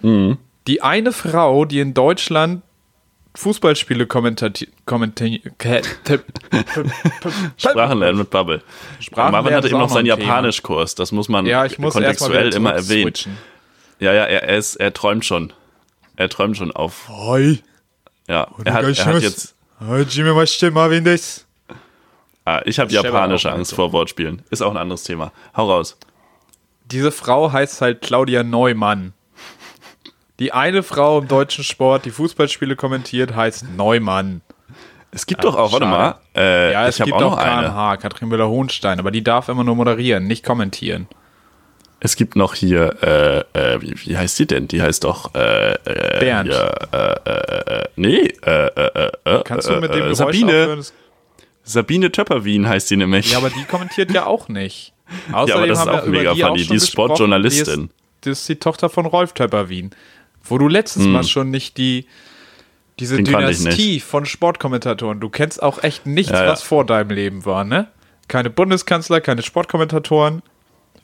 Die 0.03 0.83
eine 0.83 1.13
Frau, 1.13 1.65
die 1.65 1.81
in 1.81 1.95
Deutschland 1.95 2.63
Fußballspiele 3.37 4.07
kommentiert. 4.07 4.67
Sprachen 7.57 7.99
lernen 7.99 8.19
mit 8.19 8.31
Bubble. 8.31 8.63
Sprachen 9.01 9.33
Marvin 9.33 9.55
hatte 9.55 9.69
eben 9.69 9.79
noch 9.79 9.91
seinen. 9.91 10.07
Japanischkurs. 10.07 10.95
Das 10.95 11.13
muss 11.13 11.29
man 11.29 11.47
Ja, 11.47 11.65
ich 11.67 11.79
muss 11.79 11.95
kontextuell 11.95 12.55
immer 12.55 12.73
erwähnen. 12.73 13.03
switchen. 13.05 13.39
Ja, 13.99 14.13
ja, 14.13 14.25
er, 14.25 14.43
er, 14.45 14.57
ist, 14.57 14.77
er 14.77 14.93
träumt 14.93 15.25
schon. 15.25 15.53
Er 16.17 16.29
träumt 16.29 16.57
schon 16.57 16.73
auf. 16.73 17.09
Hi. 17.09 17.63
Ja, 18.29 18.49
er 18.65 18.75
hat, 18.75 18.85
er 18.85 19.05
hat 19.07 19.23
jetzt. 19.23 19.55
Ah, 22.45 22.63
ich 22.65 22.79
habe 22.79 22.93
japanische 22.93 23.53
Angst 23.53 23.75
vor 23.75 23.93
Wortspielen. 23.93 24.43
Ist 24.51 24.63
auch 24.63 24.71
ein 24.71 24.77
anderes 24.77 25.03
Thema. 25.03 25.33
Hau 25.57 25.71
raus. 25.71 25.99
Diese 26.85 27.11
Frau 27.11 27.53
heißt 27.53 27.81
halt 27.81 28.03
Claudia 28.03 28.43
Neumann. 28.45 29.13
Die 30.39 30.53
eine 30.53 30.83
Frau 30.83 31.19
im 31.19 31.29
deutschen 31.29 31.65
Sport, 31.65 32.05
die 32.05 32.11
Fußballspiele 32.11 32.77
kommentiert, 32.77 33.35
heißt 33.35 33.65
Neumann. 33.77 34.43
Es 35.11 35.25
gibt 35.27 35.45
doch 35.45 35.55
auch, 35.57 35.73
warte 35.73 35.87
schade. 35.87 35.87
mal. 35.87 36.15
Äh, 36.35 36.73
Ja, 36.73 36.87
es 36.87 36.97
gibt 36.99 37.13
auch 37.15 37.17
auch 37.17 37.31
noch 37.33 37.39
eine. 37.39 37.69
KMH, 37.69 37.97
Katrin 37.97 38.29
Müller-Hohenstein, 38.29 38.99
aber 38.99 39.11
die 39.11 39.25
darf 39.25 39.49
immer 39.49 39.65
nur 39.65 39.75
moderieren, 39.77 40.27
nicht 40.27 40.45
kommentieren. 40.45 41.09
Es 42.01 42.17
gibt 42.17 42.37
noch 42.37 42.55
hier, 42.55 42.97
äh, 43.55 43.59
äh, 43.75 43.81
wie, 43.81 43.95
wie 44.05 44.19
heißt 44.19 44.39
die 44.39 44.47
denn? 44.47 44.69
Die 44.69 44.83
heißt 44.83 45.05
doch, 45.05 45.35
äh, 45.35 45.73
äh, 45.73 46.21
Bernd. 46.21 46.51
Hier, 46.53 46.75
äh, 46.93 47.31
äh, 47.31 47.81
äh, 47.85 47.89
nee, 47.97 48.35
äh, 48.45 48.67
äh, 48.67 49.11
äh, 49.25 49.43
Kannst 49.45 49.69
du 49.71 49.81
mit 49.81 49.85
dem 49.95 50.01
äh, 50.01 50.01
Geräusch 50.03 50.17
Sabine, 50.19 50.53
aufhören? 50.53 50.85
Sabine 51.63 52.13
Töpperwien 52.13 52.69
heißt 52.69 52.91
die 52.91 52.97
nämlich. 52.99 53.33
Ja, 53.33 53.39
aber 53.39 53.49
die 53.49 53.65
kommentiert 53.65 54.11
ja 54.13 54.27
auch 54.27 54.49
nicht. 54.49 54.93
Außerdem 55.33 55.57
aber 55.57 55.67
das 55.67 55.81
ist 55.81 55.89
auch 55.89 56.07
mega 56.07 56.35
die 56.35 56.43
funny. 56.43 56.59
schon 56.59 56.69
Die 56.69 56.77
ist. 56.77 56.91
Sportjournalistin. 56.91 57.91
Die 58.25 58.31
ist 58.31 58.47
die 58.49 58.57
Tochter 58.57 58.91
von 58.91 59.07
Rolf 59.07 59.33
Töpperwien. 59.33 59.93
Wo 60.49 60.59
du 60.59 60.69
letztes 60.69 61.05
Hm. 61.05 61.13
Mal 61.13 61.25
schon 61.25 61.51
nicht 61.51 61.77
die 61.77 62.07
diese 62.99 63.17
Den 63.17 63.27
ich 63.27 63.33
Dynastie 63.33 64.01
von 64.01 64.25
Sportkommentatoren. 64.25 65.21
Du 65.21 65.29
kennst 65.29 65.63
auch 65.63 65.83
echt 65.83 66.07
nichts, 66.07 66.33
Ja, 66.33 66.45
ja. 66.45 66.51
was 66.51 66.63
vor 66.63 66.87
deinem 66.87 67.11
Leben 67.11 67.45
war, 67.45 67.63
ne? 67.65 67.89
Keine 68.29 68.49
Bundeskanzler, 68.49 69.21
keine 69.21 69.43
Sportkommentatoren. 69.43 70.43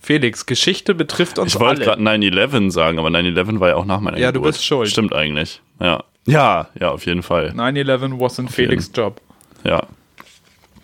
Felix, 0.01 0.47
Geschichte 0.47 0.95
betrifft 0.95 1.39
uns 1.39 1.55
Ich 1.55 1.61
wollte 1.61 1.83
alle. 1.93 2.03
gerade 2.03 2.03
9-11 2.03 2.71
sagen, 2.73 2.99
aber 2.99 3.09
9-11 3.11 3.61
war 3.61 3.69
ja 3.69 3.77
auch 3.77 3.85
nach 3.85 4.01
meiner 4.01 4.19
Ja, 4.19 4.33
du 4.33 4.41
Geburt. 4.41 4.55
bist 4.55 4.65
schuld. 4.65 4.89
Stimmt 4.89 5.13
eigentlich. 5.15 5.61
Ja. 5.81 6.03
Ja, 6.27 6.69
ja, 6.81 6.91
auf 6.91 7.05
jeden 7.05 7.23
Fall. 7.23 7.53
9-11 7.55 8.19
was 8.19 8.39
in 8.39 8.49
Felix 8.49 8.91
Job. 8.95 9.21
Ja. 9.65 9.83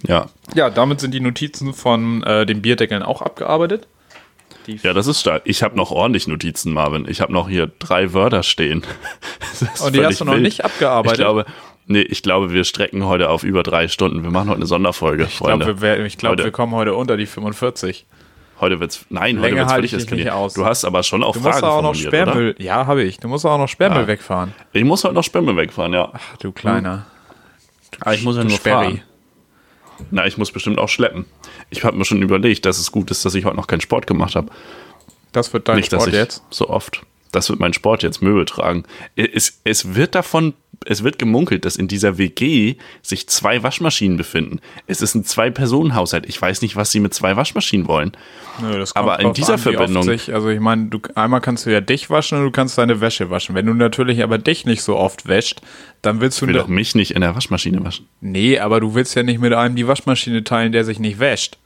Ja. 0.06 0.26
Ja, 0.54 0.68
damit 0.70 1.00
sind 1.00 1.12
die 1.14 1.20
Notizen 1.20 1.72
von 1.72 2.22
äh, 2.22 2.44
den 2.46 2.60
Bierdeckeln 2.62 3.02
auch 3.02 3.22
abgearbeitet. 3.22 3.88
Die 4.68 4.76
Ja, 4.82 4.92
das 4.92 5.06
ist 5.06 5.20
stark. 5.20 5.42
Ich 5.46 5.62
habe 5.62 5.76
noch 5.76 5.90
ordentlich 5.90 6.28
Notizen, 6.28 6.72
Marvin. 6.72 7.06
Ich 7.08 7.20
habe 7.20 7.32
noch 7.32 7.48
hier 7.48 7.70
drei 7.78 8.12
Wörter 8.12 8.42
stehen. 8.42 8.84
Und 9.84 9.94
die 9.96 10.04
hast 10.04 10.20
du 10.20 10.24
noch 10.26 10.34
wild. 10.34 10.42
nicht 10.42 10.64
abgearbeitet? 10.64 11.18
Ich 11.18 11.24
glaube, 11.24 11.46
nee, 11.86 12.02
ich 12.02 12.22
glaube, 12.22 12.52
wir 12.52 12.64
strecken 12.64 13.04
heute 13.06 13.30
auf 13.30 13.42
über 13.42 13.62
drei 13.62 13.88
Stunden. 13.88 14.22
Wir 14.22 14.30
machen 14.30 14.48
heute 14.50 14.58
eine 14.58 14.66
Sonderfolge, 14.66 15.24
Ich 15.24 15.38
glaube, 15.38 15.64
Freunde. 15.64 15.80
wir, 15.80 16.04
ich 16.04 16.18
glaub, 16.18 16.32
Heute. 16.32 16.44
wir 16.44 16.50
kommen 16.52 16.74
heute 16.74 16.94
unter 16.94 17.16
die 17.16 17.26
45. 17.26 18.06
heute 18.60 18.78
wird's, 18.78 19.06
nein, 19.08 19.38
heute 19.38 19.48
Länger 19.48 19.60
wird's 19.62 19.72
halte 19.72 19.88
völlig 19.88 20.10
nicht 20.10 20.30
aus. 20.30 20.52
Du 20.54 20.66
hast 20.66 20.84
aber 20.84 21.02
schon 21.02 21.22
auch 21.24 21.32
Du 21.32 21.40
Fragen 21.40 21.54
musst 21.54 21.64
auch 21.64 21.82
noch 21.82 21.94
Sperrmüll. 21.94 22.54
Ja, 22.58 22.86
habe 22.86 23.02
ich. 23.04 23.18
Du 23.18 23.28
musst 23.28 23.46
auch 23.46 23.56
noch 23.58 23.68
Sperrmüll 23.68 24.02
Ja. 24.02 24.06
wegfahren. 24.06 24.50
Oder? 24.54 24.80
Ich 24.80 24.84
muss 24.84 25.02
heute 25.04 25.14
noch 25.14 25.24
Sperrmüll 25.24 25.56
wegfahren, 25.56 25.94
ja. 25.94 26.10
Ach, 26.12 26.36
du 26.36 26.52
kleiner. 26.52 27.06
Ah, 28.00 28.12
ich 28.12 28.22
muss 28.22 28.36
ja 28.36 28.44
nur 28.44 28.52
Sperri. 28.52 28.84
fahren. 28.84 29.02
Na, 30.12 30.26
ich 30.26 30.38
muss 30.38 30.52
bestimmt 30.52 30.78
auch 30.78 30.88
schleppen. 30.88 31.24
Ich 31.70 31.84
habe 31.84 31.96
mir 31.96 32.04
schon 32.04 32.22
überlegt, 32.22 32.64
dass 32.66 32.78
es 32.78 32.90
gut 32.92 33.10
ist, 33.10 33.24
dass 33.24 33.34
ich 33.34 33.44
heute 33.44 33.56
noch 33.56 33.66
keinen 33.66 33.80
Sport 33.80 34.06
gemacht 34.06 34.34
habe. 34.36 34.48
Das 35.32 35.52
wird 35.52 35.68
dein 35.68 35.76
Nicht, 35.76 35.92
dass 35.92 36.02
Sport 36.02 36.14
ich 36.14 36.20
jetzt. 36.20 36.42
so 36.50 36.68
oft. 36.68 37.02
Das 37.32 37.48
wird 37.50 37.60
mein 37.60 37.72
Sport 37.72 38.02
jetzt 38.02 38.22
Möbel 38.22 38.44
tragen. 38.46 38.84
Es, 39.16 39.60
es 39.64 39.94
wird 39.94 40.14
davon, 40.14 40.54
es 40.86 41.04
wird 41.04 41.18
gemunkelt, 41.18 41.64
dass 41.64 41.76
in 41.76 41.86
dieser 41.88 42.16
WG 42.18 42.76
sich 43.02 43.28
zwei 43.28 43.62
Waschmaschinen 43.62 44.16
befinden. 44.16 44.60
Es 44.86 45.02
ist 45.02 45.14
ein 45.14 45.24
Zwei-Personen-Haushalt. 45.24 46.24
Ich 46.26 46.40
weiß 46.40 46.62
nicht, 46.62 46.76
was 46.76 46.90
sie 46.90 47.00
mit 47.00 47.12
zwei 47.12 47.36
Waschmaschinen 47.36 47.86
wollen. 47.88 48.12
Nö, 48.62 48.78
das 48.78 48.96
Aber 48.96 49.20
in 49.20 49.32
dieser 49.34 49.54
oft 49.54 49.64
Verbindung- 49.64 50.04
Sich, 50.04 50.32
also 50.32 50.48
ich 50.48 50.60
meine, 50.60 50.86
du, 50.86 51.00
einmal 51.14 51.40
kannst 51.40 51.66
du 51.66 51.70
ja 51.72 51.80
dich 51.80 52.08
waschen 52.10 52.38
und 52.38 52.44
du 52.44 52.50
kannst 52.50 52.78
deine 52.78 53.00
Wäsche 53.00 53.28
waschen. 53.30 53.54
Wenn 53.54 53.66
du 53.66 53.74
natürlich 53.74 54.22
aber 54.22 54.38
dich 54.38 54.64
nicht 54.64 54.82
so 54.82 54.96
oft 54.96 55.26
wäscht, 55.28 55.60
dann 56.02 56.20
willst 56.20 56.40
du... 56.40 56.46
Ich 56.46 56.48
will 56.48 56.54
ne- 56.56 56.62
doch 56.62 56.68
mich 56.68 56.94
nicht 56.94 57.10
in 57.10 57.20
der 57.20 57.34
Waschmaschine 57.34 57.84
waschen. 57.84 58.06
nee, 58.20 58.58
aber 58.58 58.80
du 58.80 58.94
willst 58.94 59.14
ja 59.16 59.22
nicht 59.22 59.40
mit 59.40 59.52
einem 59.52 59.76
die 59.76 59.86
Waschmaschine 59.86 60.44
teilen, 60.44 60.72
der 60.72 60.84
sich 60.84 60.98
nicht 60.98 61.18
wäscht. 61.18 61.58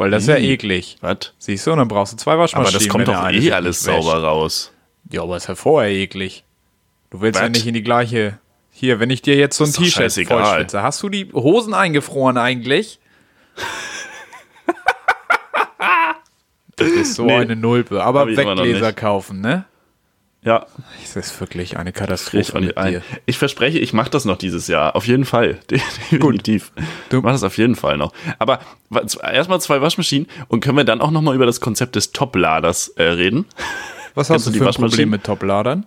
Weil 0.00 0.10
das 0.10 0.22
ist 0.22 0.28
ja 0.30 0.36
eklig. 0.36 0.96
Was? 1.02 1.34
Siehst 1.38 1.66
du, 1.66 1.72
und 1.72 1.78
dann 1.78 1.86
brauchst 1.88 2.14
du 2.14 2.16
zwei 2.16 2.38
Waschmaschinen. 2.38 2.66
Aber 2.74 2.78
das 2.78 2.88
kommt 2.88 3.06
doch 3.06 3.12
eh 3.30 3.52
alles 3.52 3.86
nicht 3.86 3.94
wäscht. 3.94 4.02
sauber 4.02 4.22
raus. 4.22 4.72
Ja, 5.10 5.20
aber 5.22 5.36
ist 5.36 5.46
ja 5.46 5.54
vorher 5.54 5.90
eklig. 5.90 6.42
Du 7.10 7.20
willst 7.20 7.38
ja 7.38 7.44
Was? 7.46 7.52
nicht 7.52 7.66
in 7.66 7.74
die 7.74 7.82
gleiche. 7.82 8.38
Hier, 8.70 8.98
wenn 8.98 9.10
ich 9.10 9.20
dir 9.20 9.36
jetzt 9.36 9.58
so 9.58 9.64
ein 9.64 9.72
T-Shirt 9.74 10.26
vollschwitze, 10.26 10.82
hast 10.82 11.02
du 11.02 11.10
die 11.10 11.30
Hosen 11.34 11.74
eingefroren 11.74 12.38
eigentlich? 12.38 12.98
das 16.76 16.88
ist 16.88 17.14
so 17.16 17.24
Nee. 17.26 17.34
eine 17.34 17.56
Nulpe. 17.56 18.02
Aber 18.02 18.26
Weggläser 18.26 18.94
kaufen, 18.94 19.42
ne? 19.42 19.66
Ja, 20.42 20.66
Das 21.02 21.16
ist 21.16 21.38
wirklich 21.40 21.76
eine 21.76 21.90
ich 21.90 21.96
Katastrophe 21.96 22.60
dir 22.62 22.76
ein. 22.78 23.02
Ich 23.26 23.36
verspreche, 23.36 23.78
ich 23.78 23.92
mache 23.92 24.08
das 24.10 24.24
noch 24.24 24.38
dieses 24.38 24.68
Jahr. 24.68 24.96
Auf 24.96 25.06
jeden 25.06 25.26
Fall. 25.26 25.58
Definitiv. 25.70 26.72
Du- 27.10 27.18
Ich 27.18 27.22
mache 27.22 27.34
das 27.34 27.42
auf 27.44 27.58
jeden 27.58 27.76
Fall 27.76 27.98
noch. 27.98 28.12
Aber 28.38 28.60
erstmal 29.22 29.60
zwei 29.60 29.82
Waschmaschinen 29.82 30.26
und 30.48 30.60
können 30.60 30.78
wir 30.78 30.84
dann 30.84 31.00
auch 31.02 31.10
nochmal 31.10 31.34
über 31.34 31.46
das 31.46 31.60
Konzept 31.60 31.94
des 31.96 32.12
Top-Laders 32.12 32.88
äh, 32.96 33.02
reden? 33.02 33.44
Was 34.14 34.30
hast 34.30 34.46
du 34.46 34.50
du 34.50 34.58
für 34.58 34.66
ein? 34.68 34.74
Problem 34.74 35.10
mit 35.10 35.24
Topladern? 35.24 35.84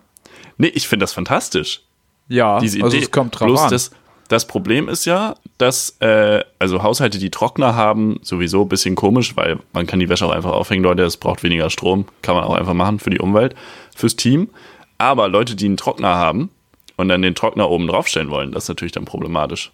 Nee, 0.56 0.68
ich 0.68 0.86
finde 0.86 1.02
das 1.02 1.12
fantastisch. 1.12 1.82
Ja, 2.28 2.60
Diese 2.60 2.80
also 2.82 2.96
Idee. 2.96 3.04
es 3.06 3.10
kommt 3.10 3.38
drauf 3.38 3.48
Bloß 3.48 3.60
an. 3.62 3.70
Das, 3.70 3.90
das 4.28 4.46
Problem 4.46 4.88
ist 4.88 5.04
ja, 5.04 5.34
dass 5.58 5.96
äh, 6.00 6.42
also 6.58 6.82
Haushalte, 6.82 7.18
die 7.18 7.30
Trockner 7.30 7.74
haben, 7.74 8.20
sowieso 8.22 8.62
ein 8.62 8.68
bisschen 8.68 8.94
komisch, 8.94 9.36
weil 9.36 9.58
man 9.74 9.86
kann 9.86 9.98
die 10.00 10.08
Wäsche 10.08 10.24
auch 10.24 10.30
einfach 10.30 10.52
aufhängen, 10.52 10.82
Leute, 10.84 11.02
es 11.02 11.16
braucht 11.18 11.42
weniger 11.42 11.68
Strom, 11.70 12.06
kann 12.22 12.34
man 12.36 12.44
auch 12.44 12.54
einfach 12.54 12.72
machen 12.72 12.98
für 13.00 13.10
die 13.10 13.18
Umwelt, 13.18 13.54
fürs 13.94 14.16
Team. 14.16 14.50
Aber 14.98 15.28
Leute, 15.28 15.56
die 15.56 15.66
einen 15.66 15.76
Trockner 15.76 16.14
haben 16.16 16.50
und 16.96 17.08
dann 17.08 17.22
den 17.22 17.34
Trockner 17.34 17.68
oben 17.70 17.86
draufstellen 17.86 18.30
wollen, 18.30 18.52
das 18.52 18.64
ist 18.64 18.68
natürlich 18.68 18.92
dann 18.92 19.04
problematisch. 19.04 19.72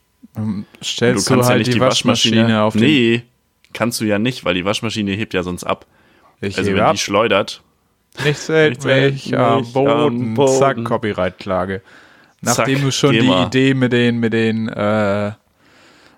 Stellst 0.82 1.28
du 1.28 1.30
du, 1.30 1.36
kannst 1.36 1.50
halt 1.50 1.60
ja 1.60 1.66
nicht 1.66 1.74
die 1.74 1.80
Waschmaschine, 1.80 2.62
auf 2.62 2.74
den... 2.74 2.82
Nee, 2.82 3.22
kannst 3.72 4.00
du 4.00 4.04
ja 4.04 4.18
nicht, 4.18 4.44
weil 4.44 4.54
die 4.54 4.64
Waschmaschine 4.64 5.12
hebt 5.12 5.34
ja 5.34 5.42
sonst 5.42 5.64
ab. 5.64 5.86
Ich 6.40 6.56
Also 6.56 6.72
wenn 6.72 6.80
ab. 6.80 6.92
die 6.92 6.98
schleudert, 6.98 7.62
Nichts 8.24 8.48
hält 8.48 8.84
mich 8.84 9.36
am 9.36 9.70
Boden. 9.72 10.34
Boden. 10.34 10.58
Zack, 10.58 10.84
Copyright-Klage. 10.84 11.82
Nachdem 12.40 12.76
Zack, 12.76 12.84
du 12.84 12.90
schon 12.92 13.12
die. 13.12 13.28
Idee 13.46 13.74
mit 13.74 13.92
den, 13.92 14.18
mit 14.18 14.32
den, 14.32 14.68
äh, 14.68 15.32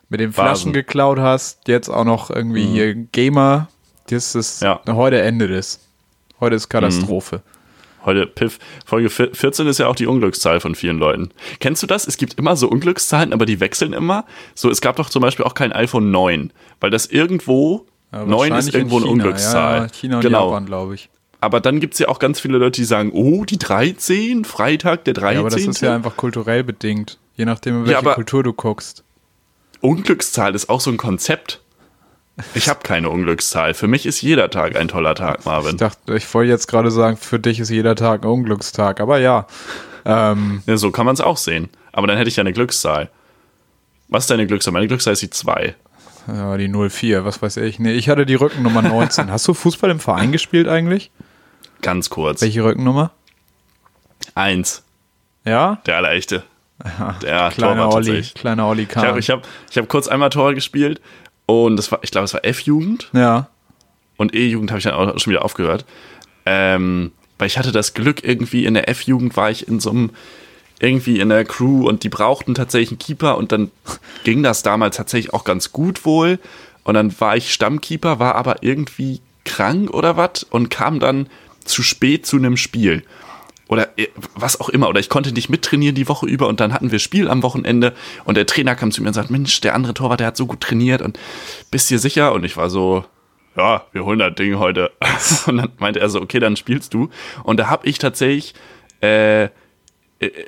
mit 0.08 0.20
den 0.20 0.32
Flaschen 0.32 0.54
Vasen. 0.68 0.72
geklaut 0.72 1.18
hast, 1.18 1.68
jetzt 1.68 1.88
auch 1.88 2.04
noch 2.04 2.30
irgendwie 2.30 2.64
hier 2.64 2.94
Gamer. 2.94 3.68
Das 4.08 4.34
ist 4.34 4.62
Mhm. 4.62 4.66
Ja. 4.66 4.80
Mhm. 4.86 4.94
heute 4.94 5.20
endet 5.20 5.50
es. 5.50 5.80
Heute 6.40 6.56
ist 6.56 6.68
Katastrophe. 6.68 7.42
Heute 8.04 8.26
Piff. 8.26 8.58
Folge 8.84 9.10
vier- 9.10 9.34
14 9.34 9.66
ist 9.66 9.78
ja 9.78 9.86
auch 9.86 9.94
die 9.94 10.06
Unglückszahl 10.06 10.60
von 10.60 10.74
vielen 10.74 10.98
Leuten. 10.98 11.30
Kennst 11.60 11.82
du 11.82 11.86
das? 11.86 12.06
Es 12.06 12.16
gibt 12.16 12.34
immer 12.34 12.56
so 12.56 12.68
Unglückszahlen, 12.68 13.32
aber 13.32 13.46
die 13.46 13.60
wechseln 13.60 13.92
immer. 13.92 14.24
So, 14.54 14.70
es 14.70 14.80
gab 14.80 14.96
doch 14.96 15.08
zum 15.10 15.22
Beispiel 15.22 15.44
auch 15.44 15.54
kein 15.54 15.72
iPhone 15.72 16.10
9, 16.10 16.52
weil 16.80 16.90
das 16.90 17.06
irgendwo, 17.06 17.86
Ja, 18.12 18.24
9 18.26 18.52
ist 18.54 18.74
irgendwo 18.74 18.96
eine. 18.98 19.06
Unglückszahl. 19.06 19.76
Ja, 19.76 19.82
ja, 19.84 19.88
China 19.88 20.16
und 20.16 20.22
genau. 20.22 20.48
Japan, 20.50 20.66
glaube 20.66 20.94
ich. 20.96 21.08
Aber 21.40 21.60
dann 21.60 21.80
gibt 21.80 21.94
es 21.94 21.98
ja 22.00 22.08
auch 22.08 22.18
ganz 22.20 22.38
viele 22.38 22.58
Leute, 22.58 22.80
die 22.80 22.84
sagen, 22.84 23.10
oh, 23.12 23.44
die 23.44 23.58
13, 23.58 24.44
Freitag 24.44 25.04
der 25.06 25.14
13. 25.14 25.34
Ja, 25.34 25.40
aber 25.40 25.50
das 25.50 25.60
ist 25.62 25.80
ja 25.80 25.94
einfach 25.94 26.16
kulturell 26.16 26.62
bedingt. 26.62 27.18
Je 27.34 27.44
nachdem, 27.46 27.80
in 27.80 27.86
welche 27.88 28.02
Kultur 28.10 28.42
du 28.42 28.52
guckst. 28.52 29.02
Unglückszahl 29.80 30.54
ist 30.54 30.68
auch 30.68 30.80
so 30.80 30.90
ein 30.90 30.96
Konzept. 30.98 31.60
Ich 32.54 32.68
habe 32.68 32.80
keine 32.82 33.10
Unglückszahl. 33.10 33.74
Für 33.74 33.86
mich 33.88 34.06
ist 34.06 34.22
jeder 34.22 34.50
Tag 34.50 34.76
ein 34.76 34.88
toller 34.88 35.14
Tag, 35.14 35.40
Ich 35.40 35.44
Marvin. 35.44 35.76
dachte, 35.76 36.14
ich 36.16 36.32
wollte 36.34 36.50
jetzt 36.50 36.66
gerade 36.66 36.90
sagen, 36.90 37.16
für 37.16 37.38
dich 37.38 37.60
ist 37.60 37.68
jeder 37.70 37.94
Tag 37.94 38.22
ein 38.24 38.28
Unglückstag. 38.28 39.00
Aber 39.00 39.18
ja, 39.18 39.46
ähm, 40.04 40.62
Ja, 40.66 40.76
so 40.76 40.90
kann 40.90 41.04
man 41.06 41.14
es 41.14 41.20
auch 41.20 41.36
sehen. 41.36 41.68
Aber 41.92 42.06
dann 42.06 42.16
hätte 42.16 42.28
ich 42.28 42.36
ja 42.36 42.40
eine 42.40 42.52
Glückszahl. 42.54 43.10
Was 44.08 44.24
ist 44.24 44.30
deine 44.30 44.46
Glückszahl? 44.46 44.72
Meine 44.72 44.88
Glückszahl 44.88 45.12
ist 45.12 45.22
die 45.22 45.30
2. 45.30 45.74
Ja, 46.28 46.56
die 46.56 46.68
04, 46.68 47.24
was 47.24 47.42
weiß 47.42 47.58
ich. 47.58 47.78
Nee, 47.78 47.92
ich 47.92 48.08
hatte 48.08 48.24
die 48.24 48.34
Rückennummer 48.36 48.80
19. 48.82 49.30
Hast 49.30 49.46
du 49.48 49.54
Fußball 49.54 49.90
im 49.90 50.00
Verein 50.00 50.32
gespielt 50.32 50.68
eigentlich? 50.68 51.10
Ganz 51.82 52.10
kurz. 52.10 52.40
Welche 52.42 52.64
Rückennummer? 52.64 53.10
Eins. 54.34 54.82
Ja? 55.44 55.80
Der 55.86 55.96
Allerechte. 55.98 56.44
Der 57.22 57.50
Kleiner 57.50 57.76
Torwart 57.76 57.94
Olli, 57.94 58.22
kleiner 58.34 58.66
Olli 58.66 58.82
Ich 58.82 58.96
habe 58.96 59.06
Kahn. 59.08 59.18
ich 59.18 59.30
hab, 59.30 59.42
ich 59.70 59.78
hab 59.78 59.88
kurz 59.88 60.08
einmal 60.08 60.30
Tor 60.30 60.52
gespielt 60.54 61.00
und 61.46 61.76
das 61.76 61.90
war, 61.92 62.00
ich 62.02 62.10
glaube, 62.10 62.24
es 62.24 62.34
war 62.34 62.44
F-Jugend 62.44 63.10
ja. 63.12 63.48
und 64.16 64.34
E-Jugend 64.34 64.70
habe 64.70 64.78
ich 64.78 64.84
dann 64.84 64.94
auch 64.94 65.18
schon 65.18 65.32
wieder 65.32 65.44
aufgehört. 65.44 65.84
Ähm, 66.46 67.12
weil 67.38 67.46
ich 67.46 67.58
hatte 67.58 67.72
das 67.72 67.94
Glück, 67.94 68.24
irgendwie 68.24 68.64
in 68.66 68.74
der 68.74 68.88
F-Jugend 68.88 69.36
war 69.36 69.50
ich 69.50 69.66
in 69.66 69.80
so 69.80 69.90
einem, 69.90 70.10
irgendwie 70.80 71.20
in 71.20 71.28
der 71.28 71.44
Crew 71.44 71.88
und 71.88 72.02
die 72.02 72.08
brauchten 72.08 72.54
tatsächlich 72.54 72.90
einen 72.90 72.98
Keeper 72.98 73.36
und 73.36 73.52
dann 73.52 73.70
ging 74.24 74.42
das 74.42 74.62
damals 74.62 74.96
tatsächlich 74.96 75.32
auch 75.32 75.44
ganz 75.44 75.72
gut 75.72 76.04
wohl. 76.04 76.38
Und 76.84 76.94
dann 76.94 77.18
war 77.20 77.36
ich 77.36 77.52
Stammkeeper, 77.52 78.18
war 78.18 78.34
aber 78.34 78.62
irgendwie 78.62 79.20
krank 79.44 79.90
oder 79.90 80.16
was 80.16 80.42
und 80.42 80.68
kam 80.68 81.00
dann 81.00 81.28
zu 81.64 81.82
spät 81.82 82.26
zu 82.26 82.36
einem 82.36 82.56
Spiel. 82.56 83.04
Oder 83.68 83.98
äh, 83.98 84.08
was 84.34 84.60
auch 84.60 84.68
immer. 84.68 84.88
Oder 84.88 85.00
ich 85.00 85.08
konnte 85.08 85.32
nicht 85.32 85.48
mittrainieren 85.48 85.94
die 85.94 86.08
Woche 86.08 86.26
über 86.26 86.48
und 86.48 86.60
dann 86.60 86.72
hatten 86.72 86.92
wir 86.92 86.98
Spiel 86.98 87.28
am 87.28 87.42
Wochenende 87.42 87.94
und 88.24 88.36
der 88.36 88.46
Trainer 88.46 88.74
kam 88.74 88.90
zu 88.90 89.02
mir 89.02 89.08
und 89.08 89.14
sagt, 89.14 89.30
Mensch, 89.30 89.60
der 89.60 89.74
andere 89.74 89.94
Torwart, 89.94 90.20
der 90.20 90.28
hat 90.28 90.36
so 90.36 90.46
gut 90.46 90.60
trainiert 90.60 91.02
und 91.02 91.18
bist 91.70 91.90
dir 91.90 91.98
sicher? 91.98 92.32
Und 92.32 92.44
ich 92.44 92.56
war 92.56 92.70
so, 92.70 93.04
ja, 93.56 93.84
wir 93.92 94.04
holen 94.04 94.18
das 94.18 94.34
Ding 94.34 94.58
heute. 94.58 94.90
Und 95.46 95.58
dann 95.58 95.72
meinte 95.78 96.00
er 96.00 96.08
so, 96.08 96.20
okay, 96.20 96.40
dann 96.40 96.56
spielst 96.56 96.94
du. 96.94 97.10
Und 97.44 97.58
da 97.58 97.68
habe 97.68 97.86
ich 97.86 97.98
tatsächlich 97.98 98.54
äh, 99.02 99.44
äh, 99.44 99.50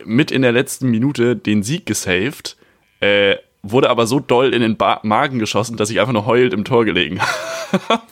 mit 0.04 0.30
in 0.30 0.42
der 0.42 0.52
letzten 0.52 0.88
Minute 0.90 1.36
den 1.36 1.62
Sieg 1.62 1.86
gesaved, 1.86 2.56
äh, 3.00 3.36
wurde 3.62 3.90
aber 3.90 4.06
so 4.06 4.20
doll 4.20 4.54
in 4.54 4.62
den 4.62 4.76
ba 4.76 5.00
Magen 5.02 5.38
geschossen, 5.38 5.76
dass 5.76 5.90
ich 5.90 6.00
einfach 6.00 6.12
nur 6.12 6.26
heulend 6.26 6.54
im 6.54 6.64
Tor 6.64 6.84
gelegen 6.84 7.20
habe. 7.88 8.02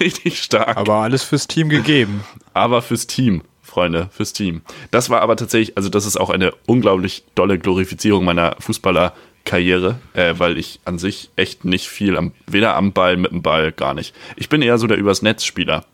Richtig 0.00 0.42
stark. 0.42 0.76
Aber 0.76 0.94
alles 0.96 1.22
fürs 1.22 1.46
Team 1.46 1.68
gegeben. 1.68 2.24
Aber 2.52 2.82
fürs 2.82 3.06
Team, 3.06 3.42
Freunde, 3.70 4.08
fürs 4.12 4.32
Team. 4.32 4.62
Das 4.90 5.08
war 5.10 5.22
aber 5.22 5.36
tatsächlich, 5.36 5.76
also 5.76 5.88
das 5.88 6.04
ist 6.06 6.18
auch 6.18 6.28
eine 6.30 6.52
unglaublich 6.66 7.24
dolle 7.34 7.58
Glorifizierung 7.58 8.24
meiner 8.24 8.56
Fußballerkarriere, 8.58 9.96
äh, 10.14 10.34
weil 10.38 10.58
ich 10.58 10.80
an 10.84 10.98
sich 10.98 11.30
echt 11.36 11.64
nicht 11.64 11.88
viel, 11.88 12.16
am, 12.16 12.32
weder 12.46 12.76
am 12.76 12.92
Ball, 12.92 13.16
mit 13.16 13.30
dem 13.30 13.42
Ball, 13.42 13.72
gar 13.72 13.94
nicht. 13.94 14.14
Ich 14.36 14.48
bin 14.48 14.62
eher 14.62 14.78
so 14.78 14.86
der 14.86 14.96
übers 14.98 15.22
Netz 15.22 15.44
Spieler. 15.44 15.84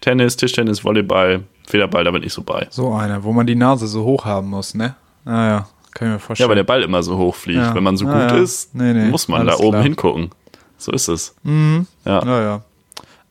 Tennis, 0.00 0.36
Tischtennis, 0.36 0.84
Volleyball, 0.84 1.42
Federball, 1.66 2.04
da 2.04 2.10
bin 2.12 2.22
ich 2.22 2.32
so 2.32 2.42
bei. 2.42 2.66
So 2.70 2.94
einer, 2.94 3.24
wo 3.24 3.32
man 3.32 3.46
die 3.46 3.56
Nase 3.56 3.86
so 3.88 4.04
hoch 4.04 4.24
haben 4.24 4.48
muss, 4.48 4.74
ne? 4.74 4.94
Naja, 5.24 5.68
kann 5.92 6.06
ich 6.06 6.10
mir 6.10 6.12
Ja, 6.12 6.18
vorstellen. 6.20 6.48
weil 6.50 6.56
der 6.56 6.64
Ball 6.64 6.82
immer 6.82 7.02
so 7.02 7.18
hoch 7.18 7.34
fliegt. 7.34 7.58
Ja. 7.60 7.74
Wenn 7.74 7.82
man 7.82 7.96
so 7.96 8.06
Ja, 8.06 8.12
gut 8.12 8.36
ja. 8.36 8.42
ist, 8.42 8.74
Nee, 8.74 8.92
nee, 8.92 9.08
muss 9.08 9.26
man 9.28 9.46
da 9.46 9.56
oben 9.56 9.70
klar. 9.72 9.82
hingucken. 9.82 10.30
So 10.76 10.92
ist 10.92 11.08
es. 11.08 11.34
Ja. 11.44 12.24
Naja. 12.24 12.62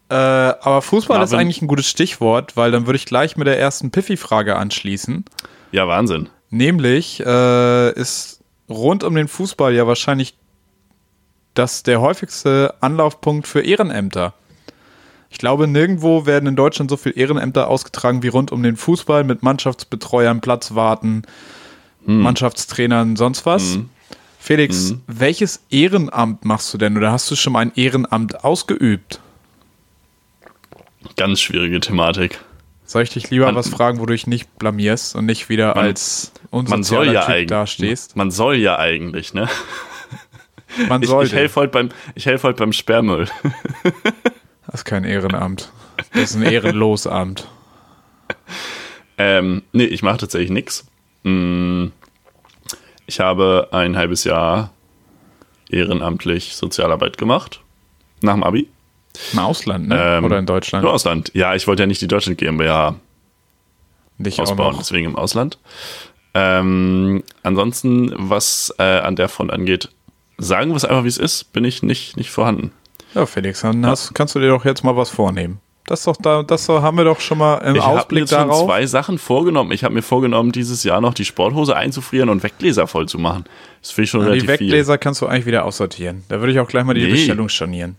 Äh, 0.09 0.13
aber 0.15 0.81
Fußball 0.81 1.21
ist 1.21 1.31
Marvin- 1.31 1.45
eigentlich 1.47 1.61
ein 1.61 1.67
gutes 1.67 1.87
Stichwort, 1.89 2.55
weil 2.55 2.71
dann 2.71 2.85
würde 2.85 2.95
ich 2.97 3.05
gleich 3.05 3.35
mit 3.37 3.47
der 3.47 3.59
ersten 3.59 3.91
Piffy-Frage 3.91 4.55
anschließen. 4.55 5.25
ja, 5.71 5.87
Wahnsinn. 5.87 6.29
Nämlich 6.49 7.19
äh, 7.25 7.91
ist 7.91 8.39
rund 8.69 9.03
um 9.03 9.15
den 9.15 9.27
Fußball 9.27 9.73
ja 9.73 9.85
wahrscheinlich 9.85 10.35
das 11.55 11.83
der 11.83 11.99
häufigste 11.99 12.73
Anlaufpunkt 12.79 13.47
für 13.47 13.61
Ehrenämter. 13.61 14.33
Ich 15.29 15.39
glaube, 15.39 15.67
nirgendwo 15.67 16.25
werden 16.25 16.47
in 16.47 16.55
Deutschland 16.55 16.89
so 16.89 16.95
viele 16.95 17.15
Ehrenämter 17.15 17.67
ausgetragen 17.67 18.23
wie 18.23 18.29
rund 18.29 18.53
um 18.53 18.63
den 18.63 18.77
Fußball 18.77 19.25
mit 19.25 19.43
Mannschaftsbetreuern, 19.43 20.39
Platzwarten, 20.39 21.23
Mannschaftstrainern, 22.05 23.17
sonst 23.17 23.45
was. 23.45 23.79
Felix, 24.39 24.93
welches 25.07 25.59
Ehrenamt 25.69 26.45
machst 26.45 26.73
du 26.73 26.77
denn 26.77 26.95
oder 26.95 27.11
hast 27.11 27.29
du 27.29 27.35
schon 27.35 27.51
mal 27.53 27.59
ein 27.59 27.73
Ehrenamt 27.75 28.45
ausgeübt? 28.45 29.19
Ganz 31.15 31.39
schwierige 31.41 31.79
Thematik. 31.79 32.39
Soll 32.85 33.03
ich 33.03 33.09
dich 33.09 33.29
lieber 33.29 33.45
Man- 33.47 33.55
was 33.55 33.69
fragen, 33.69 33.99
wo 33.99 34.05
du 34.05 34.13
dich 34.13 34.27
nicht 34.27 34.57
blamierst 34.59 35.15
und 35.15 35.25
nicht 35.25 35.49
wieder 35.49 35.75
Man- 35.75 35.85
als 35.85 36.31
unsozialer 36.51 37.11
ja 37.13 37.25
Typ 37.25 37.47
dastehst? 37.47 38.15
Man 38.15 38.31
soll 38.31 38.55
ja 38.57 38.77
eigentlich, 38.79 39.33
ne? 39.33 39.47
Man 40.89 41.01
Ich, 41.01 41.09
sollte. 41.09 41.27
ich 41.27 41.33
helfe 41.33 41.61
heute 41.61 41.71
beim, 41.71 41.89
ich 42.15 42.25
helf 42.25 42.43
heute 42.43 42.57
beim 42.59 42.73
Sperrmüll. 42.73 43.27
Das 44.69 44.81
ist 44.81 44.85
kein 44.85 45.05
Ehrenamt. 45.05 45.71
Das 46.11 46.31
ist 46.31 46.35
ein 46.35 46.43
Ehrenlosamt. 46.43 47.47
Ähm, 49.19 49.63
nee, 49.71 49.85
ich 49.85 50.03
mache 50.03 50.17
tatsächlich 50.17 50.51
nichts. 50.51 50.85
Ich 51.23 53.19
habe 53.19 53.67
ein 53.71 53.97
halbes 53.97 54.25
Jahr 54.25 54.69
ehrenamtlich 55.69 56.55
Sozialarbeit 56.55 57.17
gemacht. 57.17 57.61
Nach 58.21 58.33
dem 58.35 58.43
Abi. 58.43 58.69
Im 59.33 59.39
Ausland, 59.39 59.87
ne? 59.87 60.17
Ähm, 60.17 60.23
Oder 60.25 60.39
in 60.39 60.45
Deutschland? 60.45 60.83
Im 60.85 60.89
Ausland. 60.91 61.31
Ja, 61.33 61.55
ich 61.55 61.67
wollte 61.67 61.83
ja 61.83 61.87
nicht 61.87 62.01
die 62.01 62.07
Deutschland 62.07 62.37
GmbH 62.37 62.95
Nicht 64.17 64.39
auch 64.39 64.43
ausbauen, 64.43 64.75
deswegen 64.79 65.05
im 65.05 65.15
Ausland. 65.15 65.57
Ähm, 66.33 67.23
ansonsten, 67.43 68.13
was 68.15 68.73
äh, 68.77 68.83
an 68.83 69.15
der 69.15 69.27
Front 69.29 69.51
angeht, 69.51 69.89
sagen 70.37 70.71
wir 70.71 70.75
es 70.77 70.85
einfach, 70.85 71.03
wie 71.03 71.07
es 71.09 71.17
ist, 71.17 71.51
bin 71.53 71.63
ich 71.65 71.81
nicht, 71.83 72.15
nicht 72.17 72.29
vorhanden. 72.29 72.71
Ja, 73.15 73.25
Felix, 73.25 73.61
dann 73.61 73.85
hast, 73.85 74.13
kannst 74.13 74.35
du 74.35 74.39
dir 74.39 74.49
doch 74.49 74.65
jetzt 74.65 74.83
mal 74.83 74.95
was 74.95 75.09
vornehmen. 75.09 75.59
Das 75.87 76.03
doch 76.03 76.17
da, 76.17 76.43
das 76.43 76.67
haben 76.67 76.97
wir 76.97 77.05
doch 77.05 77.21
schon 77.21 77.37
mal 77.37 77.55
im 77.59 77.75
Ich 77.77 77.81
habe 77.81 77.93
mir 77.93 77.99
Ausblick 78.01 78.19
jetzt 78.23 78.31
schon 78.31 78.39
darauf. 78.49 78.65
zwei 78.65 78.85
Sachen 78.85 79.17
vorgenommen. 79.17 79.71
Ich 79.71 79.85
habe 79.85 79.93
mir 79.93 80.01
vorgenommen, 80.01 80.51
dieses 80.51 80.83
Jahr 80.83 80.99
noch 80.99 81.13
die 81.13 81.23
Sporthose 81.23 81.77
einzufrieren 81.77 82.27
und 82.27 82.43
Weggläser 82.43 82.87
voll 82.87 83.07
zu 83.07 83.17
machen. 83.17 83.45
Das 83.81 83.91
finde 83.91 84.03
ich 84.03 84.09
schon 84.09 84.19
Ja, 84.19 84.25
die 84.27 84.31
relativ 84.39 84.57
viel. 84.57 84.67
Wegläser 84.67 84.97
kannst 84.97 85.21
du 85.21 85.27
eigentlich 85.27 85.45
wieder 85.45 85.63
aussortieren. 85.63 86.23
Da 86.27 86.39
würde 86.41 86.51
ich 86.51 86.59
auch 86.59 86.67
gleich 86.67 86.83
mal 86.83 86.93
die 86.93 87.05
Nee. 87.05 87.11
Bestellung 87.11 87.47
stornieren. 87.47 87.95